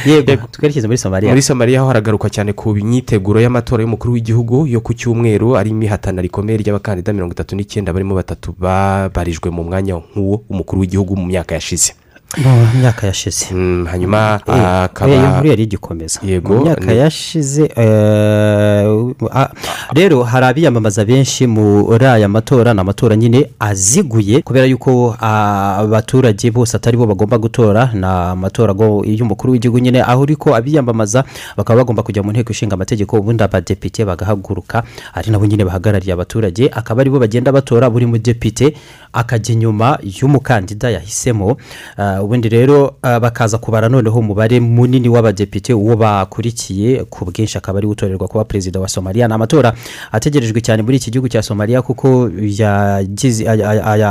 yego 0.06 0.46
twerekeze 0.52 0.86
muri 0.86 0.98
somaliya 0.98 1.30
muri 1.32 1.42
somaliya 1.42 1.80
ho 1.80 1.86
haragaruka 1.88 2.30
cyane 2.30 2.52
ku 2.52 2.74
myiteguro 2.74 3.40
y'amatora 3.40 3.82
y'umukuru 3.82 4.12
w'igihugu 4.14 4.66
yo 4.66 4.80
ku 4.80 4.94
cyumweru 4.94 5.56
arimo 5.56 5.82
ihatana 5.82 6.22
rikomeye 6.22 6.58
ry'abakandida 6.58 7.12
mirongo 7.12 7.32
itatu 7.32 7.56
n'icyenda 7.56 7.92
barimo 7.92 8.14
batatu 8.14 8.54
babarijwe 8.58 9.50
mu 9.50 9.64
mwanya 9.64 9.94
nk'uwo 10.00 10.42
w'umukuru 10.48 10.80
w'igihugu 10.80 11.16
mu 11.16 11.26
myaka 11.26 11.54
yashize. 11.54 11.92
Mu 12.36 12.66
myaka 12.80 13.06
yashize. 13.06 13.46
Hanyuma 13.90 14.40
Eh, 14.46 14.54
eh, 14.54 14.66
akaba 14.84 15.12
iyo 15.14 15.50
yari 15.50 15.62
igikomeza 15.62 16.20
mu 16.22 16.60
myaka 16.64 16.92
ni- 16.92 16.98
yashize 16.98 17.64
eh, 17.76 18.84
ah, 19.32 19.48
rero 19.94 20.22
hari 20.22 20.46
abiyamamaza 20.46 21.04
benshi 21.04 21.46
muri 21.46 22.04
aya 22.06 22.28
matora 22.28 22.74
ni 22.74 22.80
amatora 22.80 23.16
nyine 23.16 23.50
aziguye 23.58 24.42
kubera 24.42 24.66
yuko 24.66 25.16
ah, 25.20 25.76
abaturage 25.80 26.50
bose 26.50 26.76
atari 26.76 26.96
bo 26.96 27.06
bagomba 27.06 27.38
gutora 27.38 27.90
ni 27.94 28.04
amatora 28.06 28.74
y'umukuru 29.04 29.52
w'igihugu 29.52 29.78
nyine 29.78 30.02
aho 30.02 30.22
uri 30.22 30.36
ko 30.36 30.54
abiyamamaza 30.54 31.24
bakaba 31.56 31.80
bagomba 31.80 32.02
kujya 32.02 32.22
mu 32.22 32.32
nteko 32.32 32.52
ishinga 32.52 32.74
amategeko 32.74 33.16
ubundi 33.16 33.42
abadepite 33.42 34.04
bagahaguruka 34.04 34.82
ari 35.14 35.30
nabo 35.30 35.46
nyine 35.46 35.64
bahagarariye 35.64 36.12
abaturage 36.12 36.68
akaba 36.72 37.00
ari 37.00 37.10
bo 37.10 37.18
bagenda 37.18 37.52
batora 37.52 37.90
buri 37.90 38.06
mudepite 38.06 38.76
akajya 39.12 39.54
inyuma 39.54 39.98
y'umukandida 40.02 40.90
yahisemo. 40.90 41.56
Ah, 41.96 42.22
ubundi 42.22 42.48
rero 42.48 42.94
ah, 43.02 43.20
bakaza 43.20 43.58
kubara 43.58 43.88
noneho 43.88 44.18
umubare 44.18 44.60
munini 44.60 45.08
w'abadepite 45.08 45.74
uwo 45.74 45.96
bakurikiye 45.96 47.04
ku 47.04 47.24
bwinshi 47.24 47.58
akaba 47.58 47.78
ari 47.78 47.86
gutorerwa 47.86 48.28
kuba 48.28 48.44
perezida 48.44 48.80
wa 48.80 48.88
somaliya 48.88 49.28
ni 49.28 49.34
amatora 49.34 49.72
ategerejwe 50.12 50.60
cyane 50.60 50.82
muri 50.82 50.96
iki 50.96 51.10
gihugu 51.10 51.28
cya 51.28 51.42
somaliya 51.42 51.82
kuko 51.82 52.30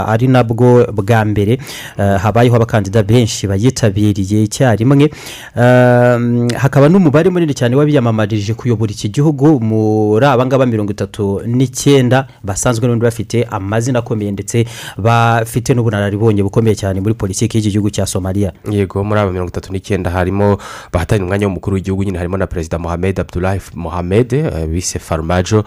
ari 0.08 0.28
nabwo 0.28 0.86
bwa 0.94 1.26
mbere. 1.26 1.58
Ah, 1.98 2.18
habayeho 2.18 2.56
abakandida 2.56 3.04
benshi 3.04 3.48
bayitabiriye 3.48 4.44
icyarimwe. 4.44 5.10
Ah, 5.56 6.20
hakaba 6.58 6.90
n'umubare 6.90 7.30
munini 7.30 7.54
cyane 7.54 7.76
w'abiyamamarije 7.76 8.54
kuyobora 8.54 8.92
iki 8.92 9.10
gihugu 9.10 9.60
muri 9.60 10.26
aba 10.26 10.46
ngaba 10.46 10.66
mirongo 10.66 10.92
itatu 10.92 11.42
n'icyenda 11.46 12.28
basanzwe 12.44 12.88
n'ubundi 12.88 13.04
bafite 13.04 13.44
amazina 13.52 14.00
akomeye 14.00 14.32
ndetse 14.32 14.66
bafite 14.98 15.74
n'ubunararibonye 15.76 16.44
bukomeye 16.44 16.76
cyane 16.76 17.02
muri 17.02 17.14
politiki 17.14 17.58
y'iki 17.58 17.72
gihugu 17.72 17.90
cya 17.90 18.06
somaliya 18.06 18.54
yego 18.72 19.04
muri 19.04 19.20
aba 19.20 19.32
mirongo 19.32 19.50
itatu 19.50 19.74
n'icyenda 19.74 20.10
harimo 20.10 20.58
bahatanira 20.94 21.26
umwanya 21.26 21.46
w'umukuru 21.48 21.76
w'igihugu 21.76 22.04
nyine 22.04 22.18
harimo 22.18 22.38
na 22.38 22.48
perezida 22.48 22.80
mohamed 22.80 23.20
abdulahi 23.20 23.60
mohamed 23.76 24.34
eh, 24.34 24.68
bise 24.68 25.00
farumajo 25.00 25.64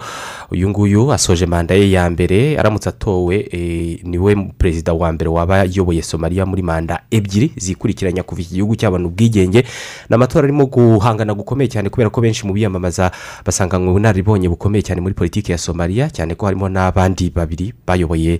uyu 0.51 0.69
nguyu 0.69 1.13
asoje 1.13 1.45
manda 1.45 1.75
ye 1.75 1.91
ya 1.91 2.09
mbere 2.09 2.57
aramutse 2.59 2.89
atowe 2.89 3.35
eh, 3.51 3.99
ni 4.03 4.17
we 4.17 4.35
perezida 4.57 4.93
wa 4.93 5.11
mbere 5.11 5.29
waba 5.29 5.61
ayoboye 5.61 6.01
somaliya 6.01 6.45
muri 6.45 6.61
manda 6.61 7.01
ebyiri 7.11 7.51
zikurikiranya 7.57 8.23
kuva 8.23 8.41
iki 8.41 8.53
gihugu 8.55 8.75
cyabona 8.75 9.07
ubwigenge. 9.07 9.61
Ni 10.09 10.15
amatora 10.15 10.43
arimo 10.43 10.65
guhangana 10.65 11.33
gukomeye 11.33 11.67
cyane 11.67 11.89
kubera 11.89 12.09
ko 12.09 12.21
benshi 12.21 12.47
mu 12.47 12.53
biyamamaza 12.53 13.11
basanganywe 13.45 13.89
ubunararibonye 13.89 14.49
bukomeye 14.49 14.81
cyane 14.81 15.01
muri 15.01 15.13
politiki 15.13 15.51
ya 15.51 15.57
somaliya 15.57 16.09
cyane 16.09 16.35
ko 16.35 16.45
harimo 16.45 16.69
n'abandi 16.69 17.29
babiri 17.29 17.73
bayoboye 17.87 18.39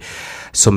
somaliya 0.51 0.70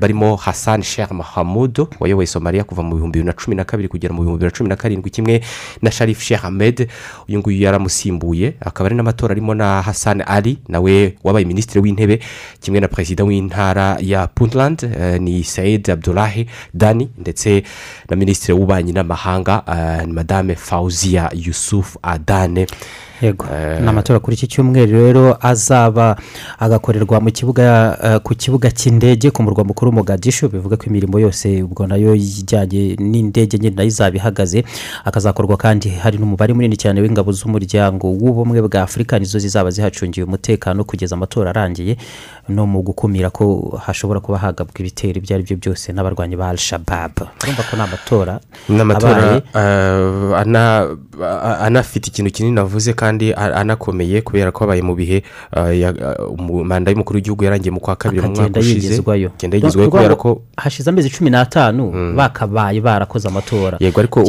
barimo 0.00 0.36
hassan 0.36 0.82
sheikh 0.82 1.10
mahamudu 1.10 1.88
wayoboye 2.00 2.26
somaliya 2.26 2.64
kuva 2.64 2.82
mu 2.82 2.96
bihumbi 2.96 3.18
bibiri 3.18 3.26
na 3.26 3.32
cumi 3.32 3.56
na 3.56 3.64
kabiri 3.64 3.88
kugera 3.88 4.14
mu 4.14 4.22
bihumbi 4.22 4.38
bibiri 4.38 4.52
na 4.52 4.56
cumi 4.58 4.68
na 4.68 4.76
karindwi 4.76 5.10
kimwe 5.10 5.40
na 5.82 5.90
sharif 5.90 6.20
sheikh 6.22 6.44
ahmed. 6.44 6.88
Uyu 7.28 7.38
nguyu 7.38 7.62
yaramusimbuye 7.62 8.54
akaba 8.60 8.86
ari 8.86 8.96
n'amatora 8.96 9.32
arimo 9.32 9.54
na 9.54 9.82
hassan 9.82 10.22
ali 10.26 10.58
nawe 10.68 11.14
wabaye 11.24 11.44
minisitiri 11.44 11.80
w'intebe 11.80 12.20
kimwe 12.60 12.80
na 12.80 12.88
perezida 12.88 13.24
w'intara 13.24 13.96
ya 14.00 14.26
puntland 14.26 14.82
eh, 14.84 15.20
ni 15.20 15.44
said 15.44 15.90
abdulahi 15.90 16.46
dani 16.74 17.08
ndetse 17.18 17.62
na 18.10 18.16
minisitiri 18.16 18.52
w'ububanyi 18.52 18.92
n'amahanga 18.92 19.62
ni 20.06 20.12
madame 20.12 20.54
fawziya 20.54 21.30
yusuf 21.34 21.96
adane. 22.02 22.66
Yego. 23.22 23.46
Ni 23.80 23.88
amatora 23.88 24.18
kuri 24.20 24.36
iki 24.36 24.46
cyumweru 24.46 24.92
rero 24.92 25.36
azaba 25.40 26.16
agakorerwa 26.58 27.20
mu 27.20 27.30
kibuga 27.30 27.98
eh, 28.02 28.20
ku 28.20 28.34
kibuga 28.34 28.70
cy'indege 28.70 29.30
ku 29.30 29.42
murwa 29.42 29.64
mukuru 29.64 29.92
Mogadishu 29.92 30.48
bivuga 30.48 30.76
ko 30.76 30.84
imirimo 30.86 31.18
yose 31.20 31.62
ubwo 31.62 31.86
na 31.86 31.96
yo 31.96 32.14
ijyanye 32.14 32.96
n'indege 32.98 33.58
nyine 33.58 33.76
na 33.76 33.82
yo 33.82 33.88
izaba 33.88 34.16
ihagaze. 34.16 34.64
Akazakorwa 35.04 35.56
kandi 35.56 35.88
hari 35.88 36.18
n'umubare 36.18 36.52
munini 36.54 36.76
cyane 36.76 37.00
w'ingabo 37.00 37.32
z'umuryango 37.32 38.06
w'ubumwe 38.12 38.62
bwa 38.62 38.82
afurika 38.82 39.18
nizo 39.18 39.38
zizaba 39.38 39.70
zihacungiye 39.70 40.24
umutekano 40.26 40.84
kugeza 40.84 41.14
amatora 41.16 41.50
arangiye 41.50 41.96
no 42.48 42.66
mu 42.66 42.82
gukumira 42.82 43.30
ko 43.30 43.78
hashobora 43.86 44.20
kuba 44.20 44.38
hagabwa 44.38 44.74
ibitero 44.80 45.18
ibyo 45.18 45.34
ari 45.36 45.44
byo 45.44 45.56
byose 45.56 45.92
n'abarwanyi 45.92 46.36
ba 46.36 46.48
al-shabab 46.48 47.12
urumva 47.42 47.62
ko 47.70 47.76
ni 47.76 47.82
amatora 47.82 48.40
abaye? 49.16 49.42
eh, 49.54 50.38
anafite 51.66 52.06
ikintu 52.08 52.30
kinini 52.30 52.60
avuze 52.60 52.92
kandi 52.92 53.05
a- 53.36 53.54
anakomeye 53.60 54.20
kubera 54.22 54.52
ko 54.52 54.64
abaye 54.64 54.82
mu 54.82 54.94
bihe 54.94 55.22
ya- 55.74 55.94
umu- 56.28 56.64
manda 56.64 56.90
y'umukuru 56.90 57.16
w'igihugu 57.18 57.44
yarangiye 57.44 57.70
mu 57.70 57.80
kwa 57.80 57.96
kabiri 57.96 58.22
mu 58.22 58.28
mwaka 58.36 58.60
ushize. 58.60 58.86
agenda 59.36 59.56
yigezwayo 59.56 59.88
kubera 59.90 60.14
ko 60.16 60.42
hashize 60.56 60.90
amezi 60.90 61.10
cumi 61.10 61.30
n'atanu 61.30 62.14
bakabaye 62.16 62.80
barakoze 62.80 63.28
amatora. 63.28 63.76
Yego 63.80 64.00
ariko 64.00 64.22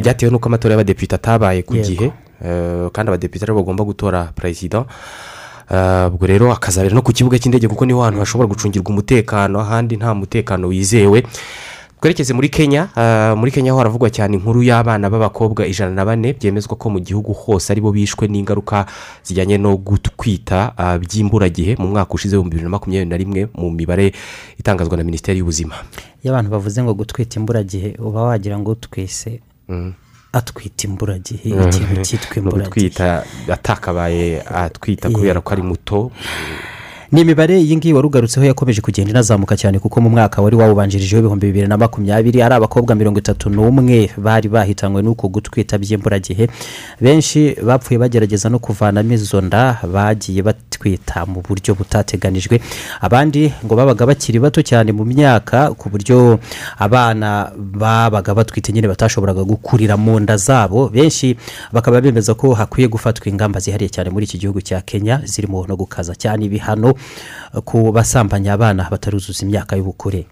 byatewe 0.00 0.30
n'uko 0.32 0.46
amatora 0.48 0.72
y'abadepite 0.74 1.14
atabaye 1.14 1.62
ku 1.62 1.74
gihe 1.74 2.06
eh, 2.44 2.90
kandi 2.92 3.08
abadepite 3.08 3.42
ari 3.44 3.52
bo 3.52 3.60
bagomba 3.62 3.84
gutora 3.84 4.28
perezida 4.34 4.84
ubwo 6.12 6.26
rero 6.26 6.52
akazabera 6.52 6.92
no 6.94 7.00
ku 7.02 7.12
kibuga 7.12 7.38
cy'indege 7.40 7.68
kuko 7.68 7.86
ni 7.86 7.92
ho 7.96 8.02
hantu 8.04 8.20
hashobora 8.20 8.48
gucungirwa 8.48 8.90
umutekano 8.92 9.60
ahandi 9.60 9.96
nta 9.96 10.12
mutekano 10.14 10.68
wizewe. 10.68 11.24
Twerekeze 12.04 12.36
muri 12.36 12.52
kenya 12.52 12.92
ah, 12.96 13.32
muri 13.32 13.48
kenya 13.48 13.72
ho 13.72 13.78
haravugwa 13.80 14.12
cyane 14.12 14.36
inkuru 14.36 14.60
y'abana 14.60 15.08
b'abakobwa 15.08 15.64
ijana 15.64 15.96
na 15.96 16.04
bane 16.04 16.36
byemezwa 16.36 16.76
ko 16.76 16.92
mu 16.92 17.00
gihugu 17.00 17.32
hose 17.32 17.72
ari 17.72 17.80
bo 17.80 17.96
bishwe 17.96 18.28
n'ingaruka 18.28 18.84
zijyanye 19.24 19.56
no 19.56 19.72
gutwita 19.80 20.76
ah, 20.76 21.00
by'imburagihe 21.00 21.80
mu 21.80 21.88
mwaka 21.88 22.12
ushize 22.12 22.36
w'ibihumbi 22.36 22.60
bibiri 22.60 22.68
na 22.68 22.76
makumyabiri 22.76 23.08
na 23.08 23.16
rimwe 23.16 23.48
mu 23.56 23.72
mibare 23.72 24.12
itangazwa 24.60 25.00
na 25.00 25.04
minisiteri 25.04 25.40
y'ubuzima. 25.40 25.80
Iyo 26.20 26.36
abantu 26.36 26.50
bavuze 26.52 26.82
ngo 26.84 26.92
gutwita 26.92 27.40
imburagihe 27.40 27.96
uba 27.96 28.28
wagira 28.28 28.60
ngo 28.60 28.76
twese 28.76 29.40
atwita 30.32 30.84
imburagihe 30.84 31.56
ikintu 31.56 32.04
cyitwa 32.04 32.36
imburagihe. 32.44 32.92
atakabaye 33.48 34.44
atwita 34.44 35.08
kubera 35.08 35.40
ko 35.40 35.48
ari 35.56 35.62
muto. 35.64 36.12
Ni 37.12 37.20
imibare 37.20 37.60
iyi 37.60 37.76
ngiyi 37.76 37.94
wari 37.94 38.06
ugarutseho 38.06 38.46
yakomeje 38.46 38.80
kugenda 38.80 39.10
inazamuka 39.10 39.56
cyane 39.56 39.78
kuko 39.78 40.00
mu 40.00 40.10
mwaka 40.10 40.42
wari 40.42 40.56
wawubanjirijeho 40.56 41.20
ibihumbi 41.20 41.46
bibiri 41.46 41.66
na 41.68 41.76
makumyabiri 41.76 42.42
ari 42.42 42.54
abakobwa 42.54 42.94
mirongo 42.94 43.18
itatu 43.18 43.50
n'umwe 43.50 44.10
bari 44.18 44.48
bahitanywe 44.48 45.02
n'uko 45.02 45.28
gutwita 45.28 45.78
by'imburagihe. 45.78 46.48
Benshi 47.00 47.54
bapfuye 47.62 47.98
bagerageza 47.98 48.48
no 48.48 48.58
kuvanamo 48.58 49.12
izo 49.14 49.40
nda 49.40 49.78
bagiye 49.92 50.42
batwita 50.42 51.26
mu 51.26 51.42
buryo 51.48 51.74
butateganijwe. 51.74 52.60
Abandi 53.00 53.52
ngo 53.64 53.74
babaga 53.76 54.06
bakiri 54.06 54.38
bato 54.42 54.62
cyane 54.62 54.90
mu 54.92 55.04
myaka 55.04 55.70
ku 55.78 55.88
buryo 55.88 56.38
abana 56.78 57.52
babaga 57.56 58.34
batwite 58.34 58.72
nyine 58.72 58.88
batashoboraga 58.88 59.44
gukurira 59.44 59.96
mu 59.96 60.18
nda 60.20 60.36
zabo. 60.36 60.88
Benshi 60.88 61.36
bakaba 61.72 62.00
bemeza 62.00 62.34
ko 62.34 62.54
hakwiye 62.58 62.88
gufatwa 62.88 63.28
ingamba 63.30 63.60
zihariye 63.60 63.88
cyane 63.92 64.10
muri 64.10 64.24
iki 64.26 64.38
gihugu 64.38 64.60
cya 64.66 64.80
kenya 64.82 65.20
zirimo 65.24 65.62
no 65.68 65.76
gukaza 65.76 66.14
cyane 66.18 66.44
ibihano 66.50 66.93
ku 67.64 67.92
basambanya 67.92 68.52
abana 68.52 68.88
bataruzuza 68.90 69.42
imyaka 69.46 69.76
y'ubukure. 69.76 70.26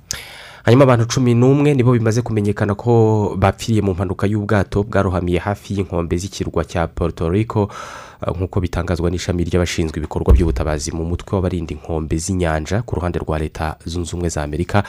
Hanyuma 0.62 0.84
abantu 0.84 1.06
cumi 1.10 1.34
n'umwe 1.34 1.74
nibo 1.74 1.92
bimaze 1.92 2.22
kumenyekana 2.22 2.74
ko 2.78 3.34
bapfiriye 3.38 3.82
mu 3.82 3.94
mpanuka 3.98 4.26
y'ubwato 4.30 4.82
bwarohamiye 4.86 5.38
hafi 5.42 5.74
y'inkombe 5.74 6.14
z'ikirwa 6.16 6.62
cya 6.64 6.86
Puerto 6.86 7.26
Rico 7.30 7.66
uh, 7.66 8.30
nk'uko 8.36 8.60
bitangazwa 8.62 9.10
n'ishami 9.10 9.42
ry'abashinzwe 9.44 9.98
ibikorwa 9.98 10.30
by'ubutabazi 10.30 10.94
mu 10.94 11.02
mutwe 11.04 11.34
w'abarinda 11.34 11.74
inkombe 11.74 12.14
z'inyanja 12.16 12.82
ku 12.86 12.94
ruhande 12.94 13.18
rwa 13.18 13.38
leta 13.42 13.74
zunze 13.84 14.14
ubumwe 14.14 14.28
za 14.30 14.42
amerika 14.46 14.84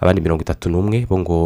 abandi 0.00 0.20
mirongo 0.20 0.42
itatu 0.42 0.70
n'umwe 0.70 1.06
bo 1.08 1.18
ngo 1.18 1.38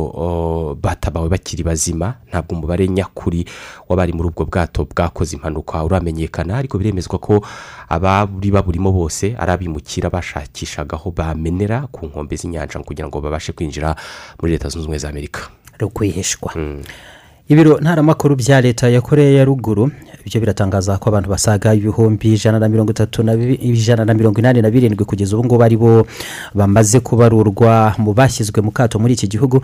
batabawe 0.80 1.28
bakiri 1.28 1.62
bazima 1.62 2.14
ntabwo 2.28 2.56
umubare 2.56 2.88
nyakuri 2.88 3.44
w'abari 3.88 4.12
muri 4.12 4.28
ubwo 4.28 4.44
bwato 4.44 4.84
bwakoze 4.84 5.36
impanuka. 5.36 5.84
Uramenyekana 5.84 6.56
ariko 6.58 6.78
biremezwa 6.78 7.18
ko 7.18 7.44
abari 7.88 8.50
baburimo 8.50 8.92
bose 8.92 9.36
ari 9.38 9.50
abimukira 9.52 10.10
bashakishaga 10.10 10.96
aho 10.96 11.10
bamenera 11.10 11.86
ku 11.92 12.06
nkombe 12.06 12.36
z'inyanja 12.36 12.80
kugira 12.80 13.08
ngo 13.08 13.20
babashe 13.20 13.52
kwinjira 13.52 13.96
muri 14.40 14.52
leta 14.52 14.68
zunze 14.68 14.84
ubumwe 14.86 14.98
za 14.98 15.08
amerika. 15.08 15.40
Rwihishwa 15.78 16.52
ibiro 17.48 17.78
ntaramakuru 17.80 18.36
bya 18.36 18.60
leta 18.60 18.88
ya 18.88 19.00
koreya 19.00 19.38
ya 19.38 19.44
ruguru 19.44 19.90
byo 20.28 20.40
biratangaza 20.40 20.98
ko 21.00 21.08
abantu 21.08 21.30
basaga 21.30 21.74
ibihumbi 21.74 22.34
ijana 22.34 22.58
na 22.58 22.68
mirongo 22.68 22.90
itatu 22.92 23.22
ijana 23.60 24.04
na 24.04 24.14
mirongo 24.14 24.38
inani 24.40 24.62
na 24.62 24.70
birindwi 24.70 25.04
kugeza 25.04 25.36
ubu 25.36 25.44
ngubu 25.46 25.64
ari 25.64 25.76
bo 25.76 26.06
bamaze 26.54 27.00
kubarurwa 27.00 27.94
mu 27.98 28.12
bashyizwe 28.12 28.60
mu 28.62 28.70
kato 28.70 28.98
muri 28.98 29.14
iki 29.14 29.26
gihugu 29.28 29.62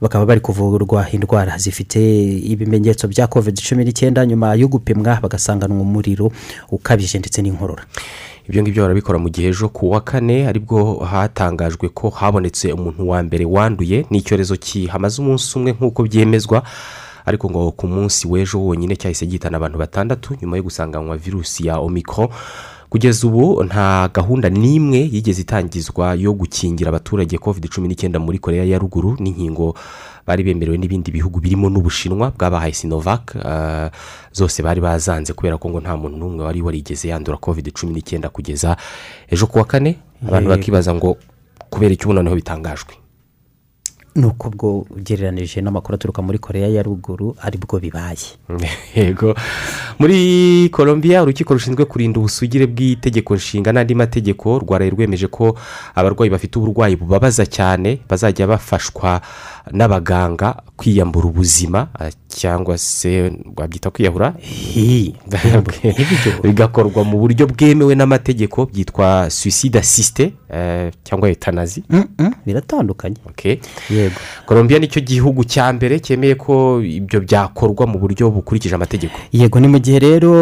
bakaba 0.00 0.24
bari 0.26 0.40
kuvurwa 0.40 1.04
indwara 1.12 1.58
zifite 1.58 2.00
ibimenyetso 2.48 3.08
bya 3.08 3.26
covid 3.26 3.60
cumi 3.60 3.84
n'icyenda 3.84 4.24
nyuma 4.26 4.54
yo 4.56 4.68
gupimwa 4.68 5.20
bagasanganwa 5.20 5.80
umuriro 5.84 6.32
ukabije 6.72 7.18
ndetse 7.18 7.42
n'inkorora. 7.42 7.84
Ibyo 8.48 8.62
ngibyo 8.62 8.82
barabikora 8.82 9.18
mu 9.18 9.28
gihe 9.28 9.48
ejo 9.52 9.68
ku 9.68 9.90
wa 9.92 10.00
kane 10.00 10.48
ari 10.48 10.60
bwo 10.64 11.04
hatangajwe 11.04 11.88
ko 11.92 12.08
habonetse 12.08 12.72
umuntu 12.72 13.04
wa 13.08 13.20
mbere 13.22 13.44
wanduye 13.44 14.06
ni 14.10 14.18
icyorezo 14.24 14.56
kihamaze 14.56 15.20
umunsi 15.22 15.58
umwe 15.58 15.72
nk'uko 15.76 16.02
byemezwa. 16.08 16.62
Ariko 17.26 17.50
ngo 17.50 17.70
ku 17.72 17.86
munsi 17.88 18.28
w'ejo 18.28 18.58
wonyine 18.62 18.96
cyahise 18.96 19.26
gihitana 19.26 19.56
abantu 19.56 19.78
batandatu 19.78 20.36
nyuma 20.42 20.56
yo 20.56 20.62
gusanganywa 20.62 21.16
virusi 21.16 21.66
ya 21.66 21.78
omikoro 21.78 22.30
kugeza 22.88 23.26
ubu 23.26 23.64
nta 23.64 24.08
gahunda 24.14 24.48
n'imwe 24.50 24.98
yigeze 25.12 25.42
itangizwa 25.42 26.14
yo 26.14 26.32
gukingira 26.32 26.88
abaturage 26.88 27.38
covid 27.38 27.68
cumi 27.68 27.88
n'icyenda 27.88 28.18
muri 28.22 28.38
koreya 28.38 28.64
ya 28.64 28.78
ruguru 28.78 29.16
n'inkingo 29.18 29.74
bari 30.26 30.42
bemerewe 30.42 30.78
n'ibindi 30.78 31.10
bihugu 31.10 31.40
birimo 31.40 31.66
n'ubushinwa 31.70 32.30
bwabahaye 32.30 32.72
sinovac 32.72 33.34
eh, 33.34 33.90
zose 34.32 34.62
bari 34.62 34.80
bazanze 34.80 35.32
kubera 35.34 35.58
ko 35.58 35.70
ngo 35.70 35.80
nta 35.80 35.96
muntu 35.98 36.16
n'umwe 36.18 36.44
wari 36.46 36.62
warigeze 36.62 37.08
yandura 37.10 37.36
covid 37.42 37.74
cumi 37.74 37.92
n'icyenda 37.94 38.28
kugeza 38.30 38.76
ejo 39.30 39.46
ku 39.46 39.58
wa 39.58 39.64
kane. 39.64 39.98
Abantu 40.26 40.48
bakibaza 40.48 40.94
ngo 40.94 41.16
kubera 41.70 41.92
icyo 41.94 42.06
ubu 42.06 42.14
noneho 42.14 42.36
bitangajwe? 42.38 42.94
Ni 44.16 44.26
uko 44.26 44.48
ubwo 44.48 44.86
ugereranije 44.90 45.60
n'amakuru 45.60 45.94
aturuka 45.94 46.22
muri 46.22 46.38
koreya 46.38 46.68
ya 46.68 46.82
ruguru 46.82 47.36
ari 47.42 47.58
bwo 47.58 47.78
bibaye. 47.78 48.40
Yego. 48.96 49.34
Muri 49.98 50.68
colombia 50.72 51.22
urukiko 51.22 51.54
rushinzwe 51.54 51.84
kurinda 51.84 52.18
ubusugire 52.20 52.66
bw'itegeko 52.66 53.36
nshinga 53.36 53.72
n'andi 53.72 53.94
mategeko 53.94 54.58
rwaraye 54.58 54.90
rwemeje 54.90 55.28
ko 55.28 55.56
abarwayi 55.94 56.30
bafite 56.30 56.56
uburwayi 56.58 56.96
bubabaza 56.96 57.46
cyane 57.46 58.00
bazajya 58.08 58.46
bafashwa 58.46 59.20
n'abaganga 59.72 60.62
kwiyambura 60.76 61.26
ubuzima 61.26 61.88
ah, 61.98 62.10
cyangwa 62.28 62.78
se 62.78 63.32
wabyita 63.56 63.90
kwiyahura? 63.90 64.34
Bigakorwa 66.42 67.04
mu 67.04 67.18
buryo 67.18 67.46
bwemewe 67.46 67.94
n'amategeko 67.94 68.66
byitwa 68.66 69.30
suicide 69.30 69.78
assiste 69.78 70.32
eh, 70.52 70.92
cyangwa 71.04 71.30
etanazi 71.30 71.82
biratandukanye. 72.46 73.16
Yego. 73.90 74.14
Colombia 74.46 74.78
ni 74.78 74.88
cyo 74.88 75.00
gihugu 75.00 75.44
cya 75.44 75.72
mbere 75.72 76.00
cyemeye 76.00 76.34
ko 76.34 76.82
ibyo 76.82 77.20
byakorwa 77.20 77.86
mu 77.86 77.98
buryo 77.98 78.30
bukurikije 78.30 78.74
amategeko. 78.74 79.14
Yego 79.32 79.60
ni 79.60 79.68
mu 79.68 79.78
gihe 79.78 79.98
rero 79.98 80.32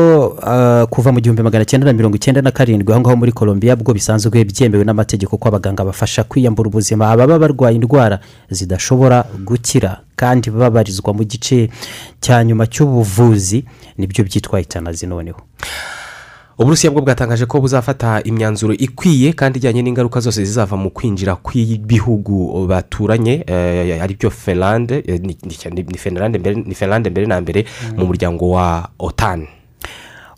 ah, 0.43 0.87
kuva 0.91 1.13
mu 1.13 1.21
gihumbi 1.21 1.43
magana 1.43 1.65
cyenda 1.65 1.87
na 1.87 1.93
mirongo 1.93 2.17
icyenda 2.17 2.43
na 2.43 2.51
karindwi 2.51 2.93
aho 2.93 3.01
ngaho 3.01 3.17
muri 3.17 3.33
colombia 3.33 3.77
bwo 3.77 3.95
bisanzwe 3.95 4.45
byemewe 4.45 4.85
n'amategeko 4.85 5.39
ko 5.39 5.49
abaganga 5.49 5.85
bafasha 5.85 6.25
kwiyambura 6.25 6.69
ubuzima 6.69 7.11
ababa 7.11 7.39
barwaye 7.39 7.77
indwara 7.77 8.19
zidashobora 8.51 9.14
gukira 9.23 10.01
kandi 10.17 10.51
babarizwa 10.51 11.15
mu 11.15 11.25
gice 11.25 11.69
cya 12.21 12.45
nyuma 12.45 12.67
cy'ubuvuzi 12.67 13.65
ni 13.99 14.07
byo 14.07 14.25
byitwa 14.25 14.61
itanazi 14.61 15.07
noneho. 15.07 15.41
Uburusiya 16.59 16.91
bwo 16.93 17.03
bwatangaje 17.03 17.47
ko 17.47 17.61
buzafata 17.61 18.23
imyanzuro 18.23 18.75
ikwiye 18.75 19.33
kandi 19.33 19.59
ijyanye 19.59 19.83
n'ingaruka 19.83 20.21
zose 20.21 20.45
zizava 20.45 20.77
mu 20.77 20.91
kwinjira 20.91 21.35
kw'ibihugu 21.37 22.67
baturanye 22.67 23.43
eh, 23.47 24.03
ari 24.03 24.15
byo 24.15 24.31
finlande 24.31 25.03
eh, 25.07 25.21
ni- 25.21 25.99
finlande 26.75 27.11
mbere 27.11 27.27
na 27.27 27.41
mbere 27.41 27.65
mu 27.97 28.07
muryango 28.07 28.51
wa 28.51 28.89
otani 28.99 29.49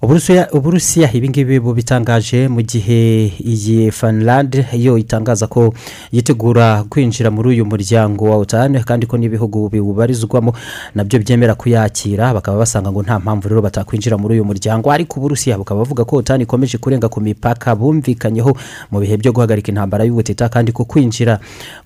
Uburusiya- 0.07 0.49
uburusiya 0.53 1.11
ibi 1.13 1.29
ngibi 1.29 1.59
bubitangaje 1.61 2.47
mu 2.49 2.63
gihe 2.63 3.27
iyi 3.43 3.91
finland 3.91 4.55
yo 4.73 4.95
itangaza 4.99 5.47
ko 5.51 5.75
yitegura 6.15 6.85
kwinjira 6.89 7.31
muri 7.31 7.49
uyu 7.49 7.67
muryango 7.67 8.31
wa 8.31 8.37
otani 8.39 8.79
kandi 8.87 9.07
ko 9.11 9.19
n'ibihugu 9.19 9.67
biwubarizwamo 9.69 10.53
na 10.95 11.03
byo 11.05 11.19
byemera 11.19 11.55
kuyakira 11.59 12.31
bakaba 12.35 12.59
basanga 12.63 12.93
ngo 12.95 13.03
nta 13.03 13.19
mpamvu 13.19 13.49
rero 13.51 13.63
batakwinjira 13.63 14.15
muri 14.19 14.35
uyu 14.39 14.45
muryango. 14.47 14.93
Ariko 14.95 15.19
uburusiya 15.19 15.59
bukaba 15.59 15.83
buvuga 15.83 16.05
ko 16.07 16.17
otani 16.23 16.43
ikomeje 16.47 16.79
kurenga 16.79 17.09
ku 17.11 17.19
mipaka 17.21 17.75
bumvikanyeho 17.75 18.55
mu 18.95 19.01
bihe 19.03 19.17
byo 19.19 19.33
guhagarika 19.35 19.75
intambara 19.75 20.05
y'ubutita 20.07 20.47
kandi 20.49 20.71
ko 20.71 20.85
kwinjira 20.87 21.41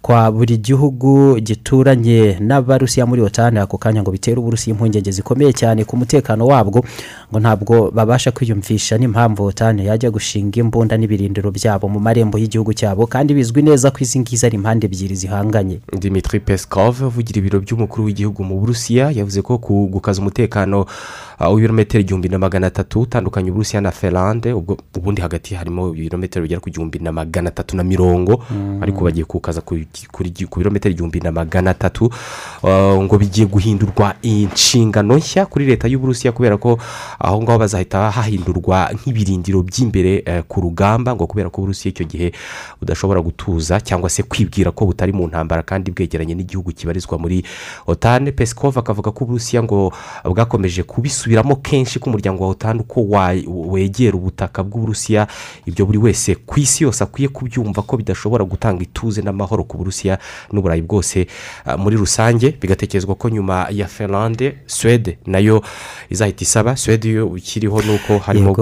kwa 0.05 0.29
buri 0.29 0.61
gihugu 0.61 1.41
gituranye 1.41 2.37
n'abarusiya 2.37 3.07
muri 3.09 3.23
otani 3.25 3.59
ako 3.65 3.79
kanya 3.81 4.03
ngo 4.05 4.13
bitere 4.13 4.37
uburusiya 4.37 4.77
impungenge 4.77 5.09
zikomeye 5.11 5.53
cyane 5.57 5.89
ku 5.89 5.97
mutekano 5.97 6.45
wabwo 6.47 6.85
ngo 7.33 7.39
ntabwo 7.41 7.89
babasha 8.11 8.31
kwiyumvisha 8.33 8.99
n'impamvu 8.99 9.45
otani 9.45 9.87
yajya 9.87 10.11
gushinga 10.11 10.59
imbunda 10.61 10.97
n'ibirindiro 10.99 11.51
byabo 11.55 11.87
mu 11.89 12.01
marembo 12.03 12.39
y'igihugu 12.43 12.75
cyabo 12.75 13.07
kandi 13.07 13.35
bizwi 13.39 13.63
neza 13.63 13.91
ko 13.95 13.99
izi 14.03 14.19
ngizi 14.21 14.47
ari 14.47 14.57
impande 14.59 14.87
ebyiri 14.91 15.15
zihanganye. 15.15 15.79
Dimitri 15.95 16.41
peskov 16.43 17.03
uvugira 17.07 17.39
ibiro 17.39 17.61
by'umukuru 17.63 18.05
w'igihugu 18.11 18.43
mu 18.45 18.59
burusiya 18.59 19.15
yavuze 19.15 19.43
ko 19.47 19.59
gukaza 19.63 20.19
umutekano 20.21 20.87
w'ibirometero 21.49 22.01
igihumbi 22.01 22.29
na 22.29 22.39
magana 22.39 22.67
atatu 22.67 23.01
utandukanye 23.01 23.51
uburusiya 23.51 23.81
na 23.81 23.93
ubwo 24.55 24.77
ubundi 24.97 25.23
hagati 25.23 25.55
harimo 25.55 25.89
ibirometero 25.95 26.43
bigera 26.43 26.61
ku 26.61 26.71
gihumbi 26.71 26.99
na 26.99 27.13
magana 27.13 27.49
atatu 27.49 27.77
na 27.77 27.85
mirongo 27.85 28.43
Mm. 28.51 28.83
ariko 28.83 29.05
bagiye 29.05 29.25
kukaza 29.25 29.61
ku 29.61 29.77
birometero 30.59 30.93
igihumbi 30.93 31.21
na 31.21 31.33
magana 31.33 31.71
atatu 31.71 32.11
uh, 32.63 33.03
ngo 33.03 33.19
bigiye 33.19 33.47
guhindurwa 33.47 34.15
inshingano 34.23 35.17
nshya 35.17 35.47
kuri 35.47 35.67
leta 35.67 35.89
y'uburusiya 35.89 36.33
kubera 36.33 36.57
ko 36.57 36.79
aho 37.19 37.43
ngaho 37.43 37.59
bazahita 37.59 38.11
hahindurwa 38.11 38.91
nk'ibirindiro 38.93 39.63
by'imbere 39.63 40.23
eh, 40.27 40.43
ku 40.49 40.61
rugamba 40.61 41.15
ngo 41.15 41.27
kubera 41.27 41.51
ko 41.51 41.63
uburusiya 41.63 41.91
icyo 41.95 42.05
gihe 42.07 42.33
budashobora 42.81 43.21
gutuza 43.21 43.81
cyangwa 43.81 44.11
se 44.11 44.23
kwibwira 44.23 44.71
ko 44.71 44.87
butari 44.87 45.13
mu 45.13 45.27
ntambara 45.29 45.63
kandi 45.63 45.91
bwegeranye 45.91 46.35
n'igihugu 46.35 46.73
kibarizwa 46.73 47.19
muri 47.19 47.45
otani 47.87 48.33
pesikov 48.33 48.79
akavuga 48.79 49.11
ko 49.11 49.25
uburusiya 49.25 49.63
ngo 49.63 49.93
bwakomeje 50.25 50.83
kubisubiramo 51.31 51.57
kenshi 51.57 51.99
ko 51.99 52.11
umuryango 52.11 52.45
wa 52.45 52.51
otani 52.51 52.81
uko 52.81 53.07
wegera 53.71 54.17
ubutaka 54.17 54.63
bw'uburusiya. 54.65 55.27
Ibyo 55.67 55.87
buri 55.87 55.99
wese 55.99 56.35
ku 56.35 56.59
isi 56.61 56.85
yose 56.85 57.05
akwiye 57.05 57.29
kubyumva 57.29 57.83
ko 57.83 57.97
bidashobora 57.97 58.45
gutanga 58.45 58.83
ituze 58.83 59.23
n'amahoro 59.23 59.65
ku 59.65 59.79
burusiya 59.79 60.19
n'uburayi 60.53 60.83
bwose. 60.83 61.27
Ah, 61.65 61.77
muri 61.77 61.97
rusange 61.97 62.51
bigatekerezwa 62.61 63.15
ko 63.15 63.29
nyuma 63.29 63.67
ya 63.71 63.87
finlande 63.87 64.59
suwede 64.67 65.19
na 65.27 65.39
yo 65.39 65.63
izahita 66.11 66.43
isaba. 66.43 66.77
Suwede 66.77 67.09
yo 67.09 67.37
ikiriho 67.37 67.81
ni 67.83 67.95
uko 67.95 68.19
harimo 68.19 68.55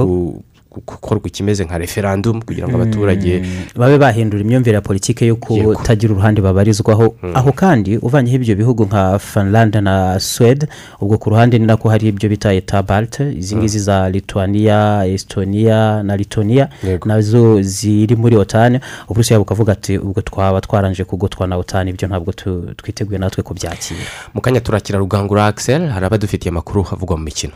gukorwa 0.70 1.26
ikimeze 1.26 1.64
nka 1.64 1.78
referandumu 1.78 2.44
kugira 2.44 2.68
ngo 2.68 2.76
abaturage 2.76 3.42
babe 3.76 3.98
bahindura 3.98 4.42
imyumvire 4.42 4.74
ya 4.74 4.80
politiki 4.80 5.26
yo 5.26 5.36
kutagira 5.36 6.12
uruhande 6.12 6.40
babarizwaho. 6.40 7.14
Aho 7.34 7.52
kandi 7.52 7.96
uvanyeho 7.96 8.36
ibyo 8.36 8.54
bihugu 8.56 8.84
nka 8.84 9.18
finland 9.18 9.74
na 9.76 10.20
suwede 10.20 10.66
ubwo 11.00 11.18
ku 11.18 11.30
ruhande 11.30 11.58
ni 11.58 11.66
nako 11.66 11.88
hari 11.88 12.08
ibyo 12.08 12.28
bita 12.28 12.52
eta 12.52 12.82
balte 12.82 13.32
izi 13.38 13.54
Mm. 13.54 13.60
ngizi 13.60 13.78
za 13.78 14.10
lituania 14.10 15.06
estonia 15.06 16.02
na 16.02 16.16
litonia 16.16 16.68
Yego. 16.84 17.08
na 17.08 17.20
zo 17.20 17.62
ziri 17.62 18.16
muri 18.16 18.36
otani. 18.36 18.80
Uburusiya 19.08 19.38
bukavuga 19.38 19.72
ati 19.72 19.98
ubwo 19.98 20.20
twaba 20.22 20.60
twaranje 20.60 21.04
kugotwa 21.04 21.46
na 21.46 21.56
otani 21.56 21.90
ibyo 21.90 22.08
ntabwo 22.08 22.32
twiteguye 22.76 23.18
natwe 23.18 23.42
kubyakira. 23.42 24.00
Mu 24.34 24.40
kanya 24.40 24.60
turakira 24.60 24.98
rugangura 24.98 25.46
akisel 25.46 25.88
hari 25.88 26.06
abadufitiye 26.06 26.50
amakuru 26.50 26.86
avugwa 26.92 27.16
mu 27.16 27.24
mikino. 27.24 27.52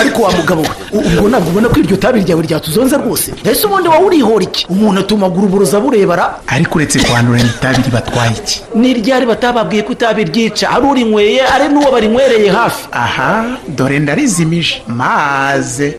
Ariko 0.00 0.22
wa 0.22 0.32
mugabo 0.32 0.62
we 0.92 0.98
ubwo 0.98 1.28
ntabwo 1.28 1.48
ubona 1.50 1.68
ko 1.68 1.76
iryo 1.80 1.96
tabi 1.96 2.20
ryawe 2.20 2.42
ryatuzonze 2.42 2.96
rwose? 2.96 3.32
Ese 3.44 3.66
ubundi 3.66 3.88
wowe 3.88 4.04
urihora 4.06 4.44
iki? 4.44 4.66
Umuntu 4.68 5.00
atumagura 5.00 5.46
uburozi 5.46 5.76
aburebara 5.76 6.24
ariko 6.46 6.72
uretse 6.78 6.98
kwandura 7.00 7.40
itabi 7.40 7.82
ribatwaye 7.82 8.32
iki? 8.36 8.62
Ni 8.74 8.90
iryari 8.90 9.26
batababwiye 9.26 9.82
ko 9.82 9.92
itabi 9.92 10.24
ryica? 10.24 10.66
Ari 10.74 10.86
urinyweye 10.86 11.40
ari 11.54 11.68
n'uwo 11.72 11.90
barinywereye 11.92 12.50
hafi. 12.50 12.88
Aha 12.92 13.56
dore 13.68 13.98
ndarizimije. 13.98 14.82
Maze. 14.88 15.96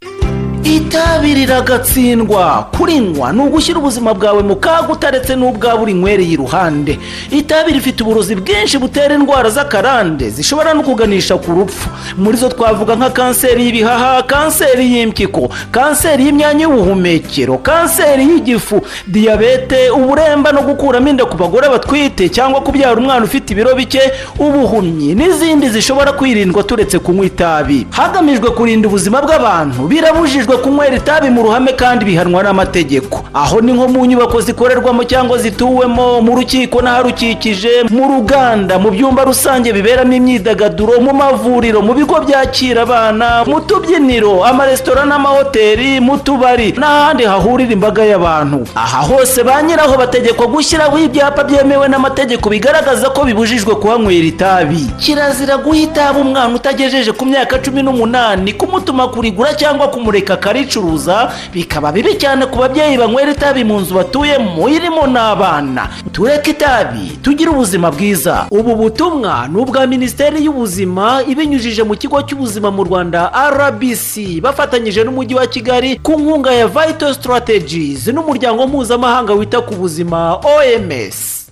Itabi 0.66 1.34
riragatsindwa 1.34 2.68
kurinywa 2.78 3.34
ni 3.34 3.42
ugushyira 3.42 3.80
ubuzima 3.80 4.14
bwawe 4.14 4.44
mu 4.44 4.56
kaga 4.56 4.94
utaretse 4.94 5.36
n'ubwaba 5.36 5.82
urinywereye 5.82 6.30
iruhande 6.34 7.00
itabi 7.32 7.72
rifite 7.74 8.02
uburozi 8.04 8.36
bwinshi 8.36 8.78
butera 8.78 9.14
indwara 9.16 9.50
z'akarande 9.50 10.30
zishobora 10.30 10.74
no 10.74 10.84
kuganisha 10.84 11.38
ku 11.38 11.52
rupfu. 11.52 11.90
Muri 12.18 12.38
zo 12.38 12.50
twavuga 12.50 12.96
nka 12.96 13.10
kanseri 13.10 13.66
y'ibihaha 13.66 14.24
kanseri 14.24 14.94
y'impyiko 14.94 15.50
kanseri 15.72 16.26
y'imyanya 16.26 16.64
y'ubuhumekero 16.66 17.58
kanseri 17.58 18.24
y'igifu 18.24 18.82
diyabete 19.08 19.90
uburemba 19.90 20.52
no 20.52 20.62
gukuramo 20.62 21.10
inda 21.10 21.26
ku 21.26 21.38
bagore 21.38 21.70
batwite 21.70 22.30
cyangwa 22.30 22.62
kubyara 22.62 22.96
umwana 22.98 23.26
ufite 23.26 23.54
ibiro 23.54 23.76
bike 23.76 24.02
ubuhumyi 24.40 25.14
n'izindi 25.16 25.70
zishobora 25.70 26.12
kwirindwa 26.14 26.64
turetse 26.64 27.00
kunywa 27.00 27.26
itabi. 27.26 27.88
Hagamijwe 27.92 28.50
kurinda 28.50 28.88
ubuzima 28.88 29.22
bw'abantu 29.22 29.86
birabujijwe 29.88 30.55
kunywera 30.58 30.96
itabi 30.96 31.30
mu 31.30 31.44
ruhame 31.44 31.74
kandi 31.74 32.06
bihanwa 32.06 32.44
n'amategeko. 32.44 33.24
Aho 33.34 33.62
ni 33.62 33.74
nko 33.74 33.88
mu 33.88 34.06
nyubako 34.06 34.42
zikorerwamo 34.42 35.04
cyangwa 35.04 35.38
zituwemo 35.38 36.22
mu 36.22 36.36
rukiko 36.36 36.82
n'aharukikije 36.82 37.84
mu 37.92 38.08
ruganda 38.08 38.80
mu 38.80 38.90
byumba 38.92 39.24
rusange 39.24 39.74
biberamo 39.74 40.14
imyidagaduro 40.14 41.00
mu 41.02 41.14
mavuriro 41.14 41.82
mu 41.82 41.94
bigo 41.94 42.20
byakira 42.22 42.82
abana 42.82 43.44
mu 43.48 43.62
tubyiniro 43.62 44.44
amaresitora 44.46 45.06
n'amahoteli 45.06 46.00
mu 46.00 46.18
tubari 46.18 46.74
n'ahandi 46.78 47.24
hahurira 47.24 47.72
imbaga 47.74 48.04
y'abantu. 48.06 48.64
Aha 48.76 49.02
hose 49.02 49.44
ba 49.44 49.62
nyiraho 49.62 49.98
bategekwa 49.98 50.48
gushyiraho 50.48 50.98
ibyapa 51.00 51.44
byemewe 51.44 51.88
n'amategeko 51.88 52.50
bigaragaza 52.50 53.10
ko 53.10 53.24
bibujijwe 53.26 53.76
kuhanywera 53.76 54.28
itabi. 54.28 54.82
Kirazira 55.00 55.58
guha 55.58 55.78
itabi 55.78 56.20
umwana 56.22 56.56
utagejeje 56.56 57.12
ku 57.12 57.26
myaka 57.26 57.60
cumi 57.60 57.84
n'umunani 57.84 58.54
kumutuma 58.54 59.08
kurigura 59.08 59.54
cyangwa 59.54 59.88
kumureka 59.88 60.38
akaricuruza 60.50 61.32
bikaba 61.54 61.92
bibi 61.92 62.14
cyane 62.22 62.46
ku 62.46 62.58
babyeyi 62.62 62.98
banywera 62.98 63.32
itabi 63.34 63.64
mu 63.66 63.80
nzu 63.82 63.96
batuyemo 63.98 64.70
irimo 64.70 65.08
n'abana. 65.10 65.90
Tureke 66.14 66.52
itabi 66.52 67.18
tugire 67.22 67.50
ubuzima 67.50 67.92
bwiza. 67.92 68.46
Ubu 68.52 68.76
butumwa 68.76 69.48
ni 69.50 69.58
ubwa 69.58 69.88
minisiteri 69.88 70.46
y'ubuzima 70.46 71.24
ibinyujije 71.28 71.84
mu 71.84 71.96
kigo 71.98 72.22
cy'ubuzima 72.22 72.72
mu 72.72 72.84
rwanda 72.86 73.32
rbc 73.34 74.40
bafatanyije 74.42 75.04
n'umujyi 75.04 75.36
wa 75.36 75.48
kigali 75.48 75.98
ku 76.00 76.12
nkunga 76.20 76.52
ya 76.54 76.68
vital 76.68 77.14
strategies 77.14 78.08
n'umuryango 78.08 78.68
mpuzamahanga 78.68 79.34
wita 79.34 79.62
ku 79.62 79.74
buzima 79.74 80.38
oms 80.46 81.45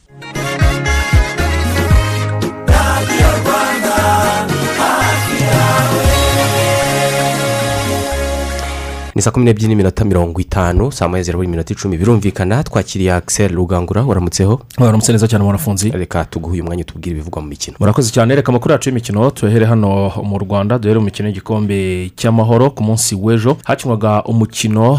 saa 9.24 9.32
kumi 9.32 9.45
n'ebyiri 9.45 9.67
n'iminota 9.67 10.05
mirongo 10.05 10.41
itanu 10.41 10.91
saa 10.91 11.07
moya 11.07 11.24
zirabura 11.24 11.47
iminota 11.47 11.74
icumi. 11.74 11.97
Birumvikana 11.97 12.63
twakiriye 12.63 13.13
akisel 13.13 13.55
rugangura 13.55 14.03
waramutseho? 14.03 14.61
Waramutse 14.80 15.11
neza 15.11 15.28
cyane 15.28 15.43
wanafunzi 15.45 15.89
reka 15.91 16.26
tuguhe 16.26 16.53
uyu 16.53 16.63
mwanya 16.63 16.84
tubwire 16.84 17.11
ibivugwa 17.11 17.41
mu 17.41 17.47
mikino. 17.47 17.78
Murakoze 17.80 18.11
cyane 18.11 18.36
reka 18.36 18.49
amakuru 18.49 18.71
yacu 18.71 18.89
y'imikino 18.89 19.30
tuyahere 19.32 19.65
hano 19.65 20.11
mu 20.24 20.38
rwanda 20.39 20.80
duhere 20.80 20.99
mu 20.99 21.05
mikino 21.05 21.28
y'igikombe 21.30 22.11
cy'amahoro 22.15 22.69
ku 22.69 22.84
munsi 22.84 23.15
w'ejo. 23.15 23.57
Hakinwaga 23.63 24.24
umukino 24.24 24.91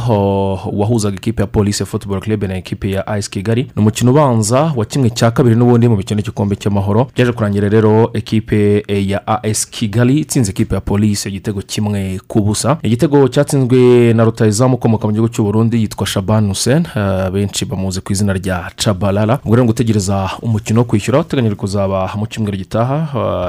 wahuzaga 0.72 1.16
ikipe 1.16 1.42
ya 1.42 1.46
polisi 1.46 1.84
football 1.84 2.20
club 2.20 2.42
na 2.44 2.58
ikipe 2.58 2.90
ya 2.90 3.06
ayisi 3.06 3.30
kigali. 3.30 3.62
Ni 3.62 3.82
umukino 3.82 4.10
ubanza 4.10 4.72
wa 4.76 4.84
kimwe 4.84 5.10
cya 5.10 5.30
kabiri 5.30 5.56
n'ubundi 5.56 5.88
mu 5.88 5.96
mikino 5.96 6.18
y'igikombe 6.20 6.56
cy'amahoro. 6.56 7.06
Byaje 7.14 7.32
kurangira 7.32 7.68
rero 7.68 8.10
ekipe 8.14 8.84
eh, 8.88 9.08
ya 9.08 9.26
as 9.42 9.70
kigali 9.70 10.18
itsinze 10.18 10.50
ikipe 10.50 10.74
ya 10.74 10.80
polisi 10.80 11.28
igitego 11.28 11.60
kimwe 11.62 12.20
ku 12.26 12.40
busa. 12.40 12.78
Igitego 12.82 13.28
cyatsinzwe 13.28 14.13
na 14.14 14.24
rutayizamu 14.24 14.74
ukomoka 14.74 15.06
mu 15.06 15.12
gihugu 15.12 15.28
cy'u 15.32 15.44
Burundi 15.44 15.80
yitwa 15.82 16.06
shabani 16.06 16.48
hussein. 16.48 16.86
Eh, 16.96 17.30
benshi 17.30 17.64
bamuzi 17.64 18.00
ku 18.00 18.12
izina 18.12 18.32
rya 18.32 18.70
cabalala 18.76 19.38
ubwo 19.44 19.56
rero 19.56 19.66
gutegereza 19.66 20.30
umukino 20.42 20.80
wo 20.80 20.84
kwishyura 20.84 21.20
uteganyijwe 21.20 21.56
kuzaba 21.56 22.10
mu 22.16 22.26
cyumweru 22.26 22.56
gitaha 22.56 22.96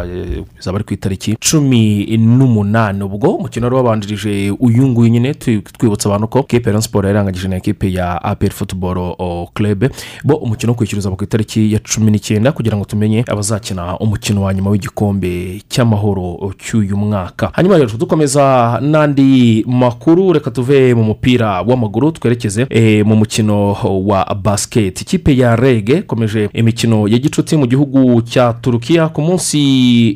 eh, 0.06 0.44
bizaba 0.58 0.76
ari 0.78 0.84
ku 0.86 0.94
itariki 0.94 1.38
cumi 1.40 2.06
n'umunani. 2.18 3.04
Ubwo 3.04 3.36
umukino 3.36 3.66
wari 3.66 3.76
wabanjirije 3.76 4.52
uyu 4.60 4.88
nguyu 4.88 5.10
nyine 5.12 5.34
twibutsa 5.34 6.10
abantu 6.10 6.28
ko 6.28 6.44
kipe 6.44 6.72
ya 6.72 6.82
siporo 6.82 7.08
yarangagije 7.08 7.48
na 7.48 7.56
ekipe 7.56 7.92
ya 7.94 8.24
aperi 8.24 8.54
futuboro 8.54 9.16
club. 9.54 9.86
Bo 10.24 10.36
umukino 10.36 10.72
wo 10.72 10.78
kwishyura 10.78 11.00
uzaba 11.00 11.16
ku 11.16 11.24
itariki 11.24 11.74
ya 11.74 11.80
cumi 11.80 12.12
n'icyenda 12.12 12.52
kugira 12.52 12.78
ngo 12.78 12.86
tumenye 12.86 13.24
abazakina 13.28 13.98
umukino 14.00 14.42
wa 14.44 14.54
nyuma 14.54 14.70
w'igikombe 14.70 15.62
cy'amahoro 15.70 16.54
cy'uyu 16.58 16.98
mwaka. 16.98 17.50
Hanyuma 17.54 17.78
rero 17.78 17.98
dukomeza 17.98 18.80
n'andi 18.82 19.64
makuru. 19.68 20.34
Reka 20.34 20.45
tuve 20.52 20.94
mu 20.94 21.04
mupira 21.04 21.62
w'amaguru 21.62 22.12
twerekeze 22.12 22.68
eh, 22.70 23.06
mu 23.06 23.16
mukino 23.16 23.72
wa 24.06 24.36
basiketi 24.36 25.04
ikipe 25.04 25.38
ya 25.38 25.56
rege 25.56 25.98
ikomeje 25.98 26.50
imikino 26.54 27.08
ya 27.08 27.18
gicuti 27.18 27.58
mu 27.58 27.68
gihugu 27.68 28.22
cya 28.22 28.54
turukiya. 28.54 29.08
Ku 29.10 29.22
munsi 29.22 29.58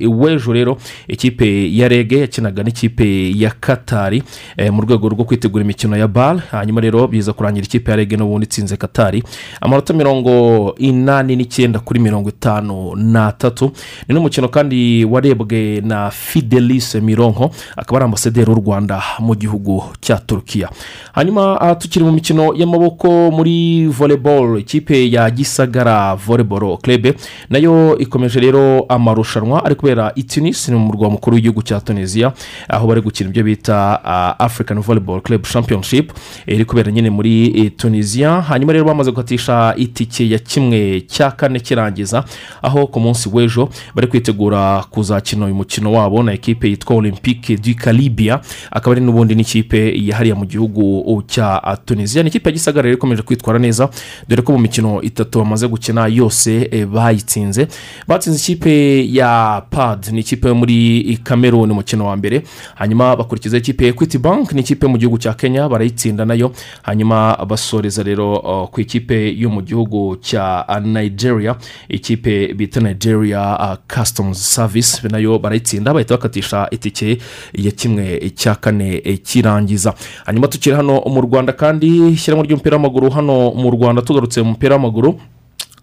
w'ejo 0.07 0.53
rero 0.53 0.77
ikipe 1.07 1.75
ya 1.77 1.87
rege 1.87 2.19
yakinaga 2.19 2.63
n'ikipe 2.63 3.31
ya 3.39 3.51
katari 3.59 4.23
eh, 4.57 4.73
mu 4.73 4.81
rwego 4.81 5.09
rwo 5.09 5.23
kwitegura 5.25 5.63
imikino 5.63 5.97
ya 5.97 6.07
bare 6.07 6.39
hanyuma 6.51 6.81
rero 6.81 7.07
biza 7.07 7.33
kurangira 7.33 7.65
ikipe 7.65 7.91
ya 7.91 7.97
rege 7.97 8.17
n'ubundi 8.17 8.45
itsinze 8.45 8.77
katari 8.77 9.23
amanota 9.61 9.93
mirongo 9.93 10.75
inani 10.77 11.35
n'icyenda 11.35 11.79
kuri 11.79 11.99
mirongo 11.99 12.29
itanu 12.29 12.95
n'atatu. 12.95 13.71
Ni 14.07 14.15
n'umukino 14.15 14.47
kandi 14.47 15.05
warebwe 15.05 15.81
na 15.81 16.09
fidelise 16.11 17.01
mironko 17.01 17.51
akaba 17.77 17.97
ari 17.97 18.05
ambasaderi 18.05 18.51
w'u 18.51 18.61
rwanda 18.61 19.01
mu 19.19 19.35
gihugu 19.35 19.83
cya 20.01 20.18
turukiya 20.19 20.69
hanyuma 21.13 21.61
aha 21.61 21.75
tukiri 21.75 22.05
mu 22.05 22.11
mikino 22.11 22.53
y'amaboko 22.55 23.31
muri 23.31 23.87
volleyball 23.87 24.59
ikipe 24.59 25.11
ya 25.11 25.29
gisagara 25.31 26.15
volleyball 26.15 26.77
club 26.77 27.07
na 27.49 27.57
yo 27.57 27.97
ikomeje 27.97 28.39
rero 28.39 28.85
amarushanwa 28.89 29.65
ari 29.65 29.75
kubera 29.75 30.11
i 30.15 30.23
tunis 30.23 30.69
ni 30.69 30.75
mu 30.75 30.85
murwa 30.85 31.09
mukuru 31.09 31.35
w'igihugu 31.35 31.61
cya 31.63 31.79
tunisiya 31.81 32.33
aho 32.69 32.87
bari 32.87 33.01
gukina 33.01 33.29
ibyo 33.29 33.43
bita 33.43 33.99
uh, 34.03 34.45
african 34.45 34.79
volleyball 34.81 35.21
club 35.21 35.43
championship 35.43 36.11
iri 36.47 36.65
kubera 36.65 36.91
nyine 36.91 37.09
muri 37.09 37.59
eh, 37.65 37.71
tunisiya 37.77 38.41
hanyuma 38.41 38.73
rero 38.73 38.85
bamaze 38.85 39.11
gukatisha 39.11 39.73
itike 39.77 40.29
ya 40.29 40.39
kimwe 40.39 41.01
cya 41.01 41.31
kane 41.31 41.59
kirangiza 41.59 42.23
aho 42.61 42.87
ku 42.87 42.99
munsi 42.99 43.29
w'ejo 43.33 43.69
bari 43.95 44.07
kwitegura 44.07 44.83
kuzakina 44.89 45.45
uyu 45.45 45.55
mukino 45.55 45.91
wabo 45.93 46.23
na 46.23 46.33
ekipe 46.33 46.69
yitwa 46.69 46.95
olympique 46.95 47.57
du 47.57 47.75
calibia 47.75 48.39
akaba 48.71 48.91
ari 48.95 49.01
n'ubundi 49.05 49.35
n'ikipe 49.35 49.93
hariya 50.11 50.35
mu 50.35 50.45
gihugu 50.45 51.23
cya 51.27 51.77
tunisiya 51.85 52.23
ni 52.23 52.29
ikipe 52.29 52.51
gisagara 52.51 52.91
ikomeje 52.91 53.21
kwitwara 53.21 53.59
neza 53.59 53.89
dore 54.27 54.41
ko 54.41 54.51
mu 54.51 54.59
mikino 54.59 55.01
itatu 55.01 55.39
bamaze 55.39 55.67
gukina 55.67 56.07
yose 56.07 56.69
eh, 56.71 56.85
bayitsinze. 56.87 57.67
Batsinze 58.07 58.39
ikipe 58.39 59.05
ya 59.13 59.61
pad 59.69 60.07
ni 60.11 60.19
ikipe 60.19 60.47
yo 60.47 60.55
muri 60.55 61.19
cameroon 61.23 61.71
umukino 61.71 62.05
wa 62.05 62.15
mbere. 62.17 62.43
Hanyuma 62.75 63.15
bakurikiza 63.15 63.57
ikipe 63.57 63.83
ya 63.83 63.89
equity 63.89 64.17
bank 64.17 64.51
ni 64.53 64.61
ikipe 64.61 64.85
yo 64.85 64.89
mu 64.91 64.97
gihugu 64.97 65.17
cya 65.17 65.33
kenya 65.33 65.69
barayitsinda 65.69 66.25
na 66.25 66.33
yo. 66.33 66.51
Hanyuma 66.83 67.37
basoreza 67.47 68.03
rero 68.03 68.67
ku 68.71 68.81
ikipe 68.81 69.33
yo 69.37 69.49
mu 69.49 69.61
gihugu 69.61 70.15
cya 70.21 70.65
nigeria. 70.83 71.55
Ikipe 71.89 72.53
bita 72.53 72.79
nigeria 72.79 73.77
customs 73.95 74.37
service 74.55 75.07
na 75.09 75.17
yo 75.17 75.39
barayitsinda 75.39 75.93
bahita 75.93 76.13
bakatisha 76.17 76.67
itike 76.71 77.17
ya 77.53 77.71
kimwe 77.71 78.29
cya 78.35 78.55
kane 78.55 79.01
eh, 79.05 79.19
kirangiza. 79.23 79.93
Hanyuma 80.25 80.47
tukiri 80.47 80.75
hano 80.75 81.01
mu 81.05 81.21
rwanda 81.21 81.53
kandi 81.53 81.87
ishyirahamwe 82.13 82.47
ry'umupira 82.47 82.75
w'amaguru 82.77 83.09
hano 83.09 83.51
mu 83.51 83.69
rwanda 83.71 84.01
tugarutse 84.01 84.41
mu 84.41 84.51
mupira 84.53 84.75
w'amaguru. 84.75 85.19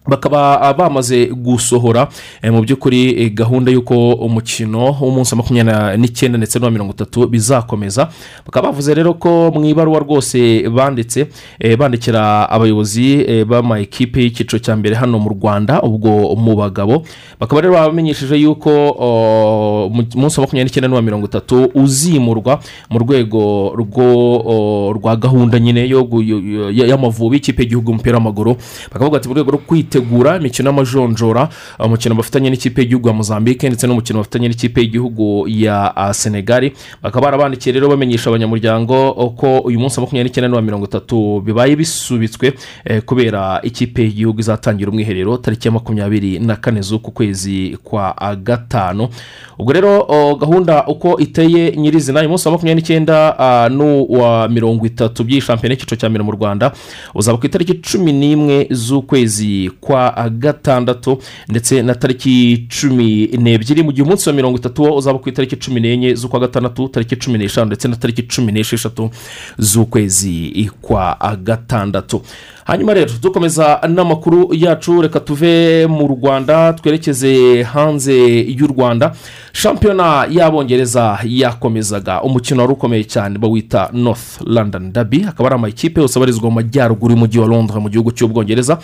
Bakaba 0.07 0.61
ah, 0.61 0.73
bamaze 0.73 1.25
gusohora 1.25 2.07
eh, 2.41 2.51
mu 2.51 2.61
by'ukuri 2.61 3.23
eh, 3.23 3.33
gahunda 3.33 3.71
y'uko 3.71 4.13
umukino 4.13 4.95
w'umunsi 5.01 5.35
wa 5.35 5.37
makumyabiri 5.37 5.97
n'icyenda 5.97 6.37
ndetse 6.37 6.59
n'uwa 6.59 6.71
mirongo 6.71 6.93
itatu 6.93 7.27
bizakomeza. 7.27 8.07
Bakaba 8.45 8.67
bavuze 8.71 8.93
rero 8.93 9.13
ko 9.13 9.51
mu 9.53 9.65
ibaruwa 9.65 9.99
rwose 9.99 10.69
banditse 10.69 11.27
eh, 11.59 11.77
bandikira 11.77 12.49
abayobozi 12.49 13.25
b'amakipe 13.43 14.23
y'icyiciro 14.23 14.59
cya 14.59 14.75
mbere 14.75 14.95
hano 14.95 15.19
mu 15.19 15.29
rwanda 15.29 15.81
ubwo 15.81 16.35
mu 16.35 16.55
bagabo. 16.55 17.03
Bakaba 17.39 17.61
rero 17.61 17.73
babamenyesheje 17.73 18.35
y'uko 18.39 18.71
oh, 18.71 19.89
mu 19.91 20.07
munsi 20.15 20.39
wa 20.39 20.45
makumyabiri 20.47 20.69
n'icyenda 20.71 20.87
n'uwa 20.87 21.01
mirongo 21.01 21.25
itatu 21.27 21.67
uzimurwa 21.75 22.59
mu 22.89 22.97
rwego 22.99 23.73
rwa 24.95 25.15
gahunda 25.15 25.59
nyine 25.59 25.83
y'amavubi 26.87 27.35
y'ikipe 27.35 27.61
y'igihugu 27.63 27.91
y'umupira 27.91 28.17
w'amaguru. 28.17 28.55
Bakavuga 28.93 29.17
ati 29.17 29.27
mu 29.27 29.33
rwego 29.35 29.51
rwo 29.51 29.61
kwitegura 30.01 30.37
imikino 30.37 30.69
y'amajonjora 30.69 31.49
umukino 31.79 32.15
bafitanye 32.15 32.49
n'ikipe 32.49 32.81
y'igihugu 32.81 33.07
ya 33.07 33.13
mozambique 33.13 33.67
ndetse 33.69 33.87
n'umukino 33.87 34.19
bafitanye 34.19 34.47
n'ikipe 34.47 34.81
y'igihugu 34.81 35.45
ya 35.47 35.95
ah, 35.95 36.13
senegali 36.13 36.73
bakaba 37.03 37.25
barabandikiye 37.25 37.73
rero 37.73 37.89
bamenyesha 37.89 38.29
abanyamuryango 38.29 39.13
ko 39.37 39.59
uyu 39.59 39.79
munsi 39.79 39.99
makumyabiri 39.99 40.29
n'icyenda 40.29 40.47
n'uwa 40.49 40.61
mirongo 40.61 40.85
itatu 40.85 41.41
bibaye 41.41 41.75
bisubitswe 41.75 42.53
eh, 42.85 43.01
kubera 43.01 43.59
ikipe 43.63 44.01
y'igihugu 44.03 44.39
izatangira 44.39 44.91
umwiherero 44.91 45.37
tariki 45.37 45.67
ya 45.67 45.71
makumyabiri 45.71 46.39
na 46.39 46.55
kane 46.55 46.81
z'uku 46.81 47.11
kwezi 47.11 47.77
kwa 47.83 48.17
ah, 48.21 48.35
gatanu. 48.35 49.07
Ubwo 49.59 49.73
rero 49.73 50.05
gahunda 50.39 50.85
uko 50.87 51.17
iteye 51.19 51.75
nyirizina 51.77 52.19
uyu 52.19 52.29
munsi 52.29 52.47
wa 52.47 52.51
makumyabiri 52.51 52.81
n'icyenda 52.81 53.39
ah, 53.39 53.69
n'uwa 53.69 54.47
mirongo 54.49 54.85
itatu 54.85 55.23
by'iyi 55.23 55.41
shampiyona 55.41 55.73
y'icyiciro 55.73 55.97
cya 55.99 56.09
mbere 56.09 56.23
mu 56.23 56.31
rwanda 56.31 56.71
uzaba 57.15 57.37
ku 57.37 57.45
itariki 57.45 57.73
cumi 57.81 58.13
n'imwe 58.13 58.67
z'ukwezi 58.71 59.71
kwa 59.81 59.86
gatandatu 60.29 61.17
ndetse 61.49 61.81
na 61.81 61.95
tariki 61.95 62.67
cumi 62.69 63.27
n'ebyiri 63.37 63.83
mu 63.83 63.91
gihe 63.91 64.03
umunsi 64.03 64.29
wa 64.29 64.35
mirongo 64.35 64.57
itatu 64.57 64.83
wo 64.83 64.95
uzaba 64.97 65.19
ku 65.19 65.29
itariki 65.29 65.55
cumi 65.55 65.79
n'enye 65.79 66.15
z'ukwa 66.15 66.39
gatandatu 66.39 66.87
tariki 66.89 67.15
cumi 67.15 67.37
n'eshanu 67.37 67.65
ndetse 67.67 67.87
na 67.87 67.95
tariki 67.95 68.23
cumi 68.23 68.51
n'esheshatu 68.51 69.09
z'ukwezi 69.59 70.71
kwa 70.81 71.17
gatandatu. 71.43 72.21
Hanyuma 72.67 72.93
rero 72.93 73.11
dukomeza 73.21 73.79
n'amakuru 73.87 74.49
yacu. 74.53 75.01
Reka 75.01 75.19
tuve 75.19 75.87
mu 75.87 76.07
rwanda 76.07 76.73
twerekeze 76.73 77.63
hanze 77.63 78.39
y'u 78.41 78.67
rwanda. 78.67 79.11
Shampiyona 79.53 80.27
y'abongereza 80.29 81.19
yakomezaga. 81.25 82.21
Umukino 82.21 82.61
wari 82.61 82.73
ukomeye 82.73 83.03
cyane 83.03 83.39
bawita 83.39 83.89
north 83.93 84.41
london 84.45 84.91
dabi 84.93 85.25
akaba 85.29 85.49
ari 85.49 85.55
amakipe 85.55 86.01
yose 86.01 86.19
abarizwa 86.19 86.49
mu 86.49 86.55
majyaruguru 86.55 87.13
y'umujyi 87.13 87.39
wa 87.39 87.47
londres 87.47 87.81
mu 87.81 87.89
gihugu 87.89 88.11
cy'ubwongereza. 88.11 88.77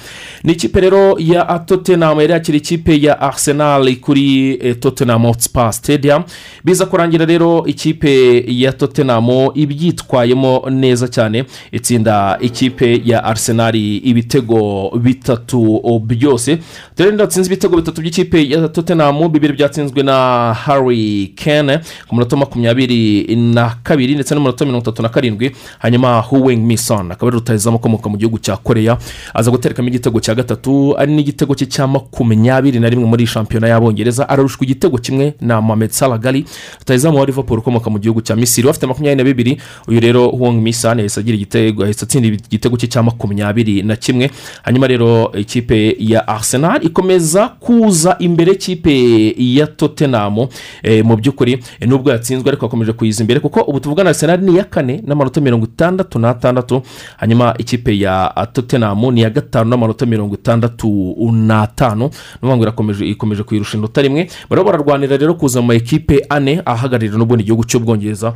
Ni 0.44 0.54
ikipe 0.54 0.80
rero 0.82 1.16
ya 1.20 1.60
tottenham 1.60 2.20
yari 2.22 2.34
yakira 2.34 2.58
ikipe 2.58 3.02
ya 3.02 3.22
arsenal 3.22 3.96
kuri 3.96 4.54
eh, 4.62 4.80
tottenham 4.80 5.22
hotspur 5.26 5.74
stadium. 5.74 6.24
Biza 6.64 6.86
kurangira 6.86 7.26
rero 7.26 7.64
ikipe 7.66 8.44
ya 8.48 8.72
tottenham 8.72 9.28
ibyitwayemo 9.56 10.70
neza 10.70 11.08
cyane. 11.08 11.46
Itsinda 11.72 12.38
ikipe 12.42 13.02
ya 13.06 13.24
arsenal 13.24 13.73
ibitego 13.78 14.92
bitatu 15.02 15.82
byose 16.06 16.58
rero 16.98 17.12
ndatsinze 17.12 17.48
ibitego 17.48 17.76
bitatu 17.78 18.02
by'ikipe 18.02 18.50
ya 18.50 18.68
tottenham 18.70 19.30
bibiri 19.32 19.54
byatsinzwe 19.54 20.04
na 20.04 20.54
harry 20.54 21.34
kane 21.36 21.80
ku 22.08 22.16
munota 22.16 22.36
makumyabiri 22.36 23.36
na 23.36 23.76
kabiri 23.84 24.16
ndetse 24.16 24.36
n'umunota 24.36 24.66
mirongo 24.66 24.84
itatu 24.84 25.02
na 25.02 25.10
karindwi. 25.10 25.52
Hanyuma 25.80 26.20
huweng 26.22 26.66
mison 26.66 27.12
akaba 27.12 27.28
ari 27.28 27.38
rutahizamu 27.38 27.78
ukomoka 27.78 28.10
mu 28.10 28.18
gihugu 28.18 28.40
cya 28.40 28.58
koreya 28.58 28.98
aza 29.34 29.52
guterekamo 29.52 29.88
igitego 29.88 30.20
cya 30.20 30.36
gatatu. 30.36 30.96
Ari 30.98 31.14
n'igitego 31.16 31.56
cye 31.56 31.66
cya 31.66 31.88
makumyabiri 31.88 32.80
na 32.80 32.90
rimwe 32.90 33.06
muri 33.06 33.26
shampiyona 33.28 33.68
y'abongereza. 33.68 34.30
Ararushwa 34.30 34.64
igitego 34.66 34.98
kimwe 34.98 35.34
na 35.42 35.62
mohamed 35.62 35.92
salagari 35.92 36.46
rutahizamu 36.80 37.20
wa 37.20 37.26
liverpool 37.26 37.60
ukomoka 37.60 37.90
mu 37.90 38.00
gihugu 38.00 38.22
cya 38.22 38.36
misiri. 38.36 38.70
Afite 38.70 38.86
makumyabiri 38.88 39.18
na 39.18 39.24
bibiri. 39.24 39.58
Uyu 39.88 40.00
rero 40.00 40.28
huweng 40.30 40.62
mison 40.62 40.98
yahise 40.98 41.20
agira 41.20 41.36
igitego 41.36 41.82
yahise 41.82 42.06
atsinda 42.06 42.28
igitego 42.28 42.78
cye 42.78 42.88
cya 42.88 43.04
makumyabiri 43.04 43.63
na 43.84 43.96
kimwe. 43.96 44.32
Hanyuma 44.64 44.88
rero 44.88 45.32
ikipe 45.38 45.96
ya 46.00 46.28
arsenal 46.28 46.84
ikomeza 46.86 47.48
kuza 47.60 48.16
imbere. 48.20 48.52
Y'ikipe 48.54 49.36
ya 49.38 49.68
tottenham 49.68 50.48
eh, 50.84 51.06
mu 51.06 51.16
by'ukuri 51.16 51.54
eh, 51.80 51.88
nubwo 51.88 52.12
yatsinzwe 52.12 52.50
ariko 52.50 52.66
akomeje 52.66 52.94
kuyiza 52.94 53.24
imbere 53.24 53.40
kuko 53.40 53.62
ubu 53.62 53.80
tuvugana 53.80 54.10
arsenal 54.10 54.40
ni 54.42 54.52
iya 54.54 54.64
kane 54.64 55.02
n'amanota 55.08 55.42
mirongo 55.42 55.66
itandatu 55.66 56.20
n'atandatu. 56.20 56.82
Hanyuma 57.18 57.54
ikipe 57.58 58.00
ya 58.00 58.48
tottenham 58.54 59.12
ni 59.14 59.20
iya 59.22 59.30
gatanu 59.30 59.70
n'amanota 59.70 60.06
mirongo 60.06 60.36
itandatu 60.36 61.16
n'atanu. 61.32 62.04
Ni 62.04 62.10
ukuvuga 62.38 62.56
ngo 62.58 62.64
irakomeje 62.64 63.06
ikomeje 63.06 63.44
kuyirusha 63.44 63.78
inota 63.78 64.02
rimwe. 64.02 64.28
Bariho 64.50 64.66
bararwanira 64.66 65.18
rero 65.18 65.34
kuza 65.34 65.62
mu 65.62 65.68
makipe 65.68 66.26
ane 66.30 66.62
ahagararira 66.66 67.18
n'ubundi 67.18 67.44
igihugu 67.44 67.64
cy'ubwongereza 67.64 68.34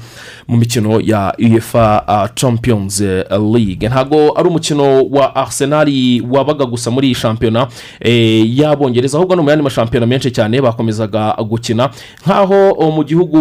mu 0.48 0.58
mikino 0.58 1.00
ya 1.02 1.34
uefa 1.40 2.04
uh, 2.08 2.36
champions 2.36 3.02
eh, 3.02 3.26
league. 3.54 3.88
Ntabwo 3.90 4.34
ari 4.40 4.48
umukino 4.50 5.04
wa 5.18 5.36
arsenal 5.36 5.88
wabaga 6.32 6.66
gusa 6.66 6.92
muri 6.92 7.08
iyi 7.08 7.16
shampiyona 7.16 7.68
eh, 8.00 8.60
y'abongereza 8.60 9.18
ahubwo 9.18 9.36
no 9.36 9.44
mu 9.44 9.50
yandi 9.50 9.64
mashampiyona 9.64 10.06
menshi 10.08 10.32
cyane 10.32 10.62
bakomezaga 10.62 11.36
gukina. 11.50 11.90
Nk'aho 12.26 12.92
mu 12.92 13.04
gihugu 13.04 13.40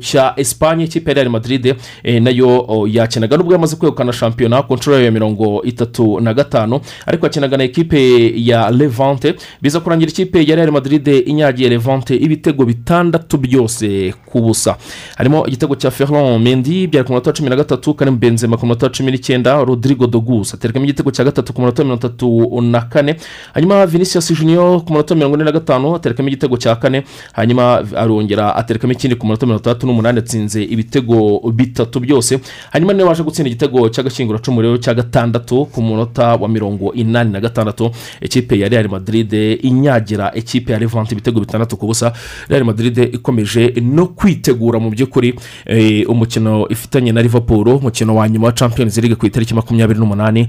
cya 0.00 0.32
esipanye 0.36 0.84
ikipe 0.84 1.10
ya 1.10 1.14
real 1.14 1.28
madrid 1.30 1.74
eh, 2.04 2.22
na 2.22 2.30
yo 2.30 2.66
yakinaga. 2.90 3.36
Nubwo 3.36 3.52
yamaze 3.52 3.76
kwegukana 3.76 4.12
shampiyona 4.12 4.62
ku 4.62 4.74
nshuro 4.74 5.00
ya 5.00 5.10
mirongo 5.10 5.62
itatu 5.62 6.20
na 6.20 6.34
gatanu 6.34 6.80
ariko 7.06 7.26
yakinaga 7.26 7.56
na 7.56 7.64
ekipe 7.64 8.32
ya 8.36 8.70
levante. 8.70 9.34
Biza 9.62 9.80
kurangira 9.80 10.10
ikipe 10.10 10.44
ya 10.46 10.56
real 10.56 10.72
madrid 10.72 11.06
inyagiye 11.08 11.68
levante 11.68 12.16
ibitego 12.16 12.64
bitandatu 12.64 13.38
byose 13.38 14.14
ku 14.26 14.40
busa. 14.40 14.76
Harimo 15.16 15.46
igitego 15.46 15.74
cya 15.76 15.90
ferland 15.90 16.42
mendi 16.44 16.86
byari 16.86 17.06
ku 17.06 17.12
munota 17.12 17.30
wa 17.30 17.36
cumi 17.36 17.50
na 17.50 17.56
gatatu 17.56 17.94
karim 17.94 18.16
benzema 18.18 18.56
ku 18.56 18.66
munota 18.66 18.86
wa 18.86 18.92
cumi 18.92 19.10
n'icyenda 19.12 19.64
rodrigo 19.64 20.06
dogus 20.06 20.54
aterekamo 20.54 20.84
igitego 20.84 21.10
cya 21.16 21.24
gatatu 21.24 21.52
ku 21.52 21.60
munota 21.60 21.84
mirongo 21.84 22.06
itatu 22.06 22.60
na 22.62 22.80
kane. 22.80 23.16
Hanyuma 23.54 23.86
vinicius 23.86 24.32
junior 24.32 24.84
ku 24.84 24.92
munota 24.92 25.14
mirongo 25.14 25.36
ine 25.36 25.44
na 25.44 25.52
gatanu 25.52 25.94
aterekamo 25.96 26.28
igitego 26.28 26.56
cya 26.56 26.76
kane. 26.76 27.04
Hanyuma 27.32 27.82
arongera 27.96 28.54
aterekamo 28.56 28.92
ikindi 28.92 29.16
ku 29.16 29.26
munota 29.26 29.46
mirongo 29.46 29.60
itandatu 29.62 29.86
n'umunani 29.86 30.18
atsinze 30.18 30.62
ibitego 30.62 31.40
bitatu 31.54 32.00
byose. 32.00 32.40
Hanyuma 32.72 32.92
ni 32.92 33.02
we 33.02 33.08
waje 33.08 33.22
gutsinda 33.22 33.48
igitego 33.50 33.88
cy'agashyinguracumu 33.88 34.62
rero 34.62 34.78
cya 34.78 34.94
gatandatu 34.94 35.66
ku 35.72 35.82
munota 35.82 36.34
wa 36.36 36.48
mirongo 36.48 36.92
inani 36.92 37.32
na 37.32 37.40
gatandatu. 37.40 37.90
Ikipe 38.20 38.58
ya 38.58 38.68
real 38.68 38.88
madrid 38.88 39.32
inyagira 39.62 40.32
ikipe 40.34 40.72
ya 40.72 40.78
levante 40.78 41.12
ibitego 41.12 41.40
bitandatu 41.40 41.76
ku 41.76 41.86
busa. 41.86 42.12
Real 42.48 42.64
madrid 42.64 42.98
ikomeje 42.98 43.72
no 43.82 44.06
kwitegura 44.06 44.78
mu 44.78 44.90
by'ukuri 44.90 45.34
eh, 45.66 46.04
umukino 46.10 46.68
ifitanye 46.68 47.12
na 47.12 47.22
liverpool 47.22 47.68
umukino 47.68 48.14
wa 48.16 48.28
nyuma 48.28 48.46
wa 48.46 48.52
champions 48.52 48.96
league 48.98 49.16
ku 49.16 49.26
itariki 49.26 49.54
makumyabiri 49.54 49.98
n'umunani. 50.00 50.48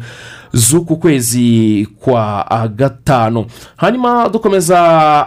Z'uku 0.54 0.96
kwezi 0.96 1.88
kwa 2.00 2.46
gatanu 2.76 3.46
hanyuma 3.78 4.30
dukomeza 4.30 4.80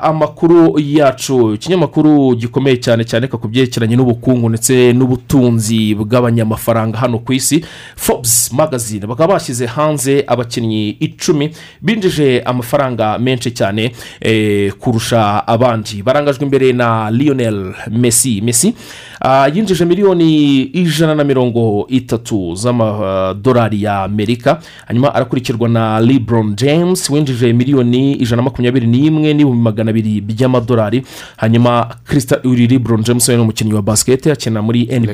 amakuru 0.03 0.79
yacu. 0.79 1.55
Ikinyamakuru 1.55 2.35
gikomeye 2.37 2.77
cyane 2.77 3.05
cyane 3.05 3.27
ku 3.27 3.49
byerekeranye 3.49 3.97
n'ubukungu 3.97 4.49
ndetse 4.49 4.93
n'ubutunzi 4.93 5.95
bw'abanyamafaranga 5.95 6.99
hano 6.99 7.19
ku 7.19 7.33
isi 7.33 7.65
forbes 7.97 8.53
magazine. 8.53 9.07
Bakaba 9.07 9.35
bashyize 9.35 9.67
hanze 9.67 10.25
abakinnyi 10.27 10.91
icumi 11.01 11.51
binjije 11.83 12.43
amafaranga 12.45 13.19
menshi 13.19 13.51
cyane 13.51 13.93
eh, 14.21 14.73
kurusha 14.73 15.47
abandi. 15.47 16.03
Barangajwe 16.03 16.45
imbere 16.45 16.73
na 16.73 17.11
lionel 17.11 17.75
messi. 17.91 18.41
Messi 18.41 18.75
ah, 18.75 19.10
yinjije 19.55 19.85
miliyoni 19.85 20.61
ijana 20.63 21.15
na 21.15 21.25
mirongo 21.25 21.87
itatu 21.89 22.55
z'amadolari 22.55 23.83
y'amerika 23.83 24.59
hanyuma 24.87 25.15
arakurikirwa 25.15 25.69
na 25.69 26.01
lebron 26.01 26.55
james. 26.57 27.11
Winjije 27.11 27.53
miliyoni 27.53 28.13
ijana 28.13 28.37
na 28.37 28.43
makumyabiri 28.43 28.87
n'imwe 28.87 29.35
n'ibihumbi 29.35 29.63
magana 29.63 29.91
abiri 29.91 30.21
by'amadolari 30.21 31.03
hanyuma 31.37 31.87
Christa- 32.09 32.41
uri 32.49 32.67
lebron 32.67 33.03
james 33.05 33.29
we 33.29 33.37
ni 33.37 33.43
umukinnyi 33.43 33.73
wa 33.75 33.83
basiketi 33.83 34.31
akina 34.31 34.63
muri 34.63 34.89
nba 35.01 35.13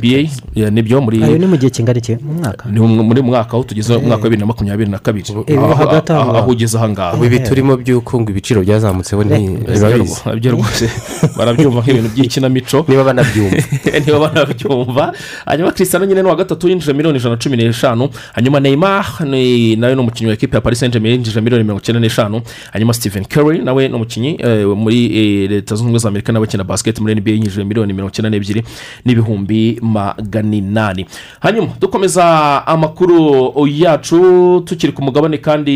Yeah, 0.54 0.72
ni 0.72 0.82
byo 0.82 1.00
muri 1.00 1.22
ayo 1.24 1.38
ni 1.38 1.46
mu 1.46 1.57
gihe 1.57 1.70
kingana 1.70 1.98
iki 1.98 2.16
mu 2.22 2.32
mwaka 2.34 2.68
ni 2.70 2.80
mu- 2.80 3.04
muri 3.04 3.22
mwaka 3.22 3.52
aho 3.52 3.62
tugeze 3.64 3.96
mu 3.96 4.00
mwaka 4.07 4.22
wa 4.22 4.28
bibiri 4.30 4.40
na 4.40 4.46
makumyabiri 4.46 4.90
na 4.90 4.98
kabiri 4.98 5.24
Aho- 5.57 5.74
hagati 5.74 6.12
aho 6.12 6.20
aho 6.20 6.30
ngaho. 6.30 6.38
aho 6.38 6.50
ugeze 6.50 6.76
aha 6.78 6.88
ngaha 6.88 7.14
ubu 7.14 7.24
ibi 7.24 7.38
turimo 7.40 7.76
by'uko 7.76 8.20
ibiciro 8.30 8.62
byazamutseho 8.62 9.24
ntibabizi 9.24 10.20
na 10.26 10.34
byo 10.36 10.50
rwose 10.52 10.90
barabyumva 11.36 11.80
nk'ibintu 11.80 12.09
by'ikinamico 12.14 12.84
niba 12.88 13.04
banabyumva 13.04 13.57
niba 14.01 14.18
banabyumva 14.18 15.12
hanyuma 15.47 15.72
christian 15.72 16.07
nyine 16.07 16.20
ni 16.22 16.26
uwa 16.26 16.36
gatatu 16.36 16.68
yinjije 16.68 16.92
miliyoni 16.92 17.18
ijana 17.18 17.34
na 17.36 17.42
cumi 17.42 17.57
n'eshanu. 17.57 18.09
Hanyuma 18.32 18.61
neymar 18.61 19.07
ni- 19.24 19.76
nawe 19.76 19.94
ni 19.94 20.01
umukinnyi 20.01 20.28
wa 20.28 20.34
ekipa 20.34 20.57
ya 20.57 20.61
paris 20.61 20.78
saint 20.80 20.92
germain 20.92 21.12
yinjije 21.14 21.40
miliyoni 21.40 21.64
mirongo 21.64 21.80
icyenda 21.82 22.01
n'eshanu. 22.01 22.42
Hanyuma 22.72 22.94
stephen 22.94 23.24
curry 23.24 23.59
nawe 23.59 23.88
ni 23.88 23.94
umukinnyi 23.94 24.36
eh, 24.38 24.66
muri 24.76 25.05
eh, 25.18 25.51
leta 25.51 25.74
zunze 25.74 25.82
ubumwe 25.82 25.99
za 25.99 26.09
amerika 26.09 26.32
nawe 26.32 26.44
akina 26.47 26.64
basket 26.64 26.99
muri 27.01 27.14
nba 27.14 27.30
yinjije 27.30 27.64
miliyoni 27.64 27.92
mirongo 27.92 28.11
icyenda 28.12 28.30
n'ebyiri 28.30 28.62
n'ibihumbi 29.05 29.78
magana 29.82 30.57
inani. 30.57 31.07
Hanyuma 31.40 31.68
dukomeza 31.80 32.24
amakuru 32.66 33.53
yacu 33.68 34.62
tukiri 34.66 34.92
ku 34.92 35.03
mugabane 35.03 35.38
kandi 35.38 35.72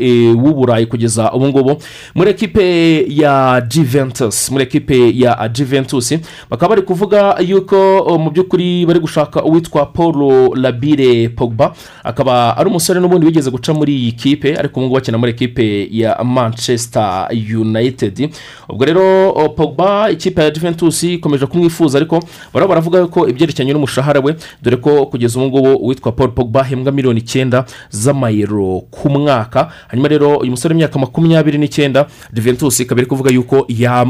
eh, 0.00 0.36
w'uburayi 0.44 0.86
kugeza 0.86 1.32
ubu 1.32 1.48
ngubu. 1.48 1.76
Muri 2.14 2.30
ekipe 2.30 3.04
ya 3.08 3.62
Juventus 3.68 4.50
muri 4.50 4.62
ekipe 4.64 5.12
ya 5.18 5.48
Juventus 5.48 6.14
bakaba 6.50 6.68
bari 6.68 6.82
kuvuga 6.82 7.36
yuko 7.40 7.57
oh, 7.66 8.18
mu 8.18 8.30
by'ukuri 8.30 8.86
bari 8.86 9.00
gushaka 9.00 9.42
uwitwa 9.44 9.86
paul 9.86 10.50
labire 10.56 11.28
pogba. 11.28 11.72
Akaba 12.04 12.56
ari 12.56 12.68
umusore 12.70 13.00
n'ubundi 13.00 13.26
wigeze 13.26 13.50
guca 13.50 13.72
muri 13.74 13.96
iyi 13.96 14.12
kipe 14.12 14.56
ariko 14.56 14.80
ubu 14.80 14.86
ngubu 14.86 14.98
akina 14.98 15.18
muri 15.18 15.30
ekipe 15.32 15.88
ya 15.90 16.24
manchester 16.24 17.28
united. 17.56 18.30
Ubwo 18.68 18.84
rero 18.84 19.30
oh, 19.34 19.48
pogba 19.48 20.10
ikipe 20.10 20.42
ya 20.42 20.50
Juventus 20.50 21.02
ikomeje 21.02 21.46
kumwifuza 21.46 21.98
ariko 21.98 22.22
baraba 22.54 22.68
baravuga 22.68 23.06
ko 23.06 23.28
ibyerekeranye 23.28 23.72
n'umushahara 23.72 24.20
we 24.20 24.34
dore 24.62 24.76
ko 24.76 25.06
kugeza 25.06 25.38
ubu 25.40 25.46
ngubu 25.48 25.76
uwitwa 25.84 26.12
paul 26.12 26.30
pogba 26.30 26.60
ahembwa 26.60 26.92
miliyoni 26.92 27.20
icyenda 27.20 27.64
z'amayero 27.90 28.80
ku 28.90 29.10
mwaka. 29.10 29.68
Hanyuma 29.88 30.08
rero 30.08 30.36
uyu 30.36 30.50
musore 30.50 30.72
w'imyaka 30.74 30.98
makumyabiri 30.98 31.58
n'icyenda 31.58 32.06
Juventus 32.32 32.80
ikaba 32.80 33.00
iri 33.00 33.08
kuvuga 33.08 33.30
yuko 33.30 33.66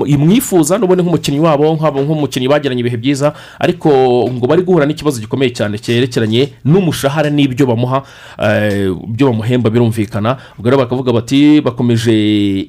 imwifuza 0.07 0.79
n'ubundi 0.79 1.03
nk'umukinnyi 1.03 1.41
wabo 1.41 1.75
nk'umukinnyi 1.75 2.49
bagiranye 2.49 2.81
ibihe 2.81 2.97
byiza 2.97 3.33
ariko 3.59 3.89
ngo 4.33 4.47
bari 4.47 4.63
guhura 4.63 4.87
n'ikibazo 4.87 5.21
gikomeye 5.21 5.51
cyane 5.51 5.79
cyerekeranye 5.79 6.49
n'umushahara 6.65 7.31
n'ibyo 7.31 7.67
bamuha 7.67 8.03
eh, 8.43 8.91
ibyo 9.09 9.27
bamuhemba 9.31 9.71
birumvikana. 9.71 10.37
Ubwo 10.59 10.71
rero 10.71 10.79
bakavuga 10.83 11.13
bati 11.13 11.61
bakomeje 11.61 12.13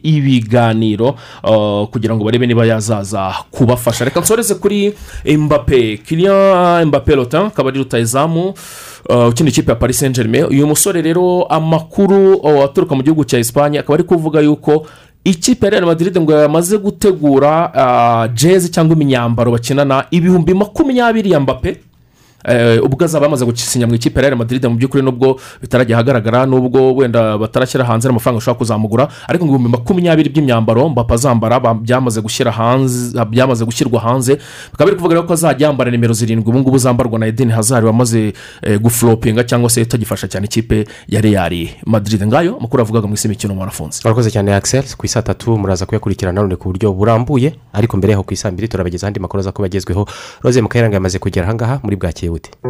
ibiganiro 0.04 1.16
eh, 1.44 1.88
kugira 1.92 2.16
ngo 2.16 2.24
barebe 2.24 2.48
niba 2.48 2.66
yazaza 2.66 3.34
kubafasha. 3.52 4.06
Reka 4.06 4.20
nsoreze 4.20 4.56
kuri 4.56 4.94
mbappe. 5.38 5.98
Kiriya 5.98 6.84
mbappe 6.86 7.16
rotin 7.16 7.40
akaba 7.40 7.70
ari 7.70 7.80
rutayizamu 7.80 8.54
ukina 9.30 9.50
ikipe 9.50 9.72
ya 9.72 9.76
paris 9.76 10.00
saint 10.00 10.16
germain 10.16 10.44
uyu 10.46 10.68
musore 10.68 11.02
rero 11.02 11.44
amakuru 11.50 12.34
uh, 12.36 12.64
aturuka 12.64 12.96
mu 12.96 13.04
gihugu 13.04 13.24
cya 13.26 13.40
esipanye 13.40 13.80
akaba 13.80 13.94
ari 13.94 14.04
kuvuga 14.04 14.42
yuko 14.42 14.86
ikipe 15.24 15.66
ya 15.66 15.70
real 15.70 15.86
madrid 15.86 16.18
ngo 16.20 16.32
yamaze 16.34 16.78
gutegura 16.78 17.72
uh, 17.76 18.34
jezi 18.34 18.70
cyangwa 18.70 18.96
imyambaro 18.98 19.52
bakinana 19.52 20.06
ibihumbi 20.12 20.54
makumyabiri 20.54 21.32
ya 21.32 21.40
mbappe 21.40 21.70
Eh, 21.70 21.78
ubwo 22.84 23.06
azaba 23.06 23.26
yamaze 23.26 23.46
gusinya 23.46 23.88
mu 23.88 23.96
ikipe 23.96 24.22
ya 24.22 24.36
madrid 24.36 24.66
mu 24.66 24.76
by'ukuri 24.76 25.04
nubwo 25.04 25.40
bitarajya 25.62 25.96
ahagaragara 25.98 26.46
nubwo 26.46 26.96
wenda 26.96 27.38
batarashyira 27.38 27.84
hanze 27.86 28.08
n'amafaranga 28.08 28.38
ashobora 28.40 28.58
kuzamugura 28.58 29.08
ariko 29.28 29.46
ngo 29.46 29.56
ibihumbi 29.56 29.70
makumyabiri 29.78 30.30
by'imyambaro 30.30 30.90
mbapa 30.90 31.14
azambara 31.16 31.60
ba- 31.60 31.74
byamaze 31.74 32.22
gushyira 32.22 32.52
hanze 32.52 33.12
byamaze 33.30 33.66
gushyirwa 33.66 34.00
hanze. 34.00 34.38
Bikaba 34.72 34.86
biri 34.92 34.98
kuvuga 34.98 35.22
ko 35.24 35.34
azajya 35.34 35.68
yambara 35.68 35.92
nimero 35.92 36.14
zirindwi. 36.14 36.50
Ubu 36.50 36.60
ngubu 36.60 36.78
zambarwa 36.78 37.20
na 37.20 37.26
edeni 37.28 37.52
hazari 37.52 37.86
wamaze 37.86 38.34
eh, 38.64 38.80
gufuropinga 38.82 39.44
cyangwa 39.44 39.70
se 39.70 39.82
itagifasha 39.82 40.28
cyane 40.28 40.46
ikipe 40.46 40.88
ya 41.08 41.22
real 41.22 41.68
madrid. 41.86 42.24
Ngayo 42.28 42.58
amakuru 42.58 42.82
avugaga 42.82 43.08
mu 43.08 43.14
isi 43.14 43.28
y'imikino 43.28 43.56
mwarafunze 43.56 44.00
murakoze 44.04 44.32
cyane 44.32 44.56
axel. 44.56 44.84
Ku 44.98 45.06
isaa 45.06 45.22
tatu 45.22 45.58
muraza 45.58 45.86
kuyakurikirana 45.86 46.42
none 46.42 46.56
ku 46.56 46.70
buryo 46.72 46.94
burambuye. 46.94 47.54
Ariko 47.74 47.98
mbere 47.98 48.12
yaho 48.14 48.24
ku 48.24 48.34
isaa 48.34 48.52
mbiri 48.52 48.68
turabageza 48.68 49.08
andi 49.08 49.20
makuru 49.20 49.40
aza 49.40 49.52
kuba 49.52 49.66
agezweho 49.66 50.08
roze 50.42 50.62
mukayiranga 50.62 50.96
yamaze 50.96 51.20
kugera 51.20 51.46
ahangaha 51.46 51.80
muri 51.84 51.96
bwakeye 51.96 52.29
you. 52.30 52.70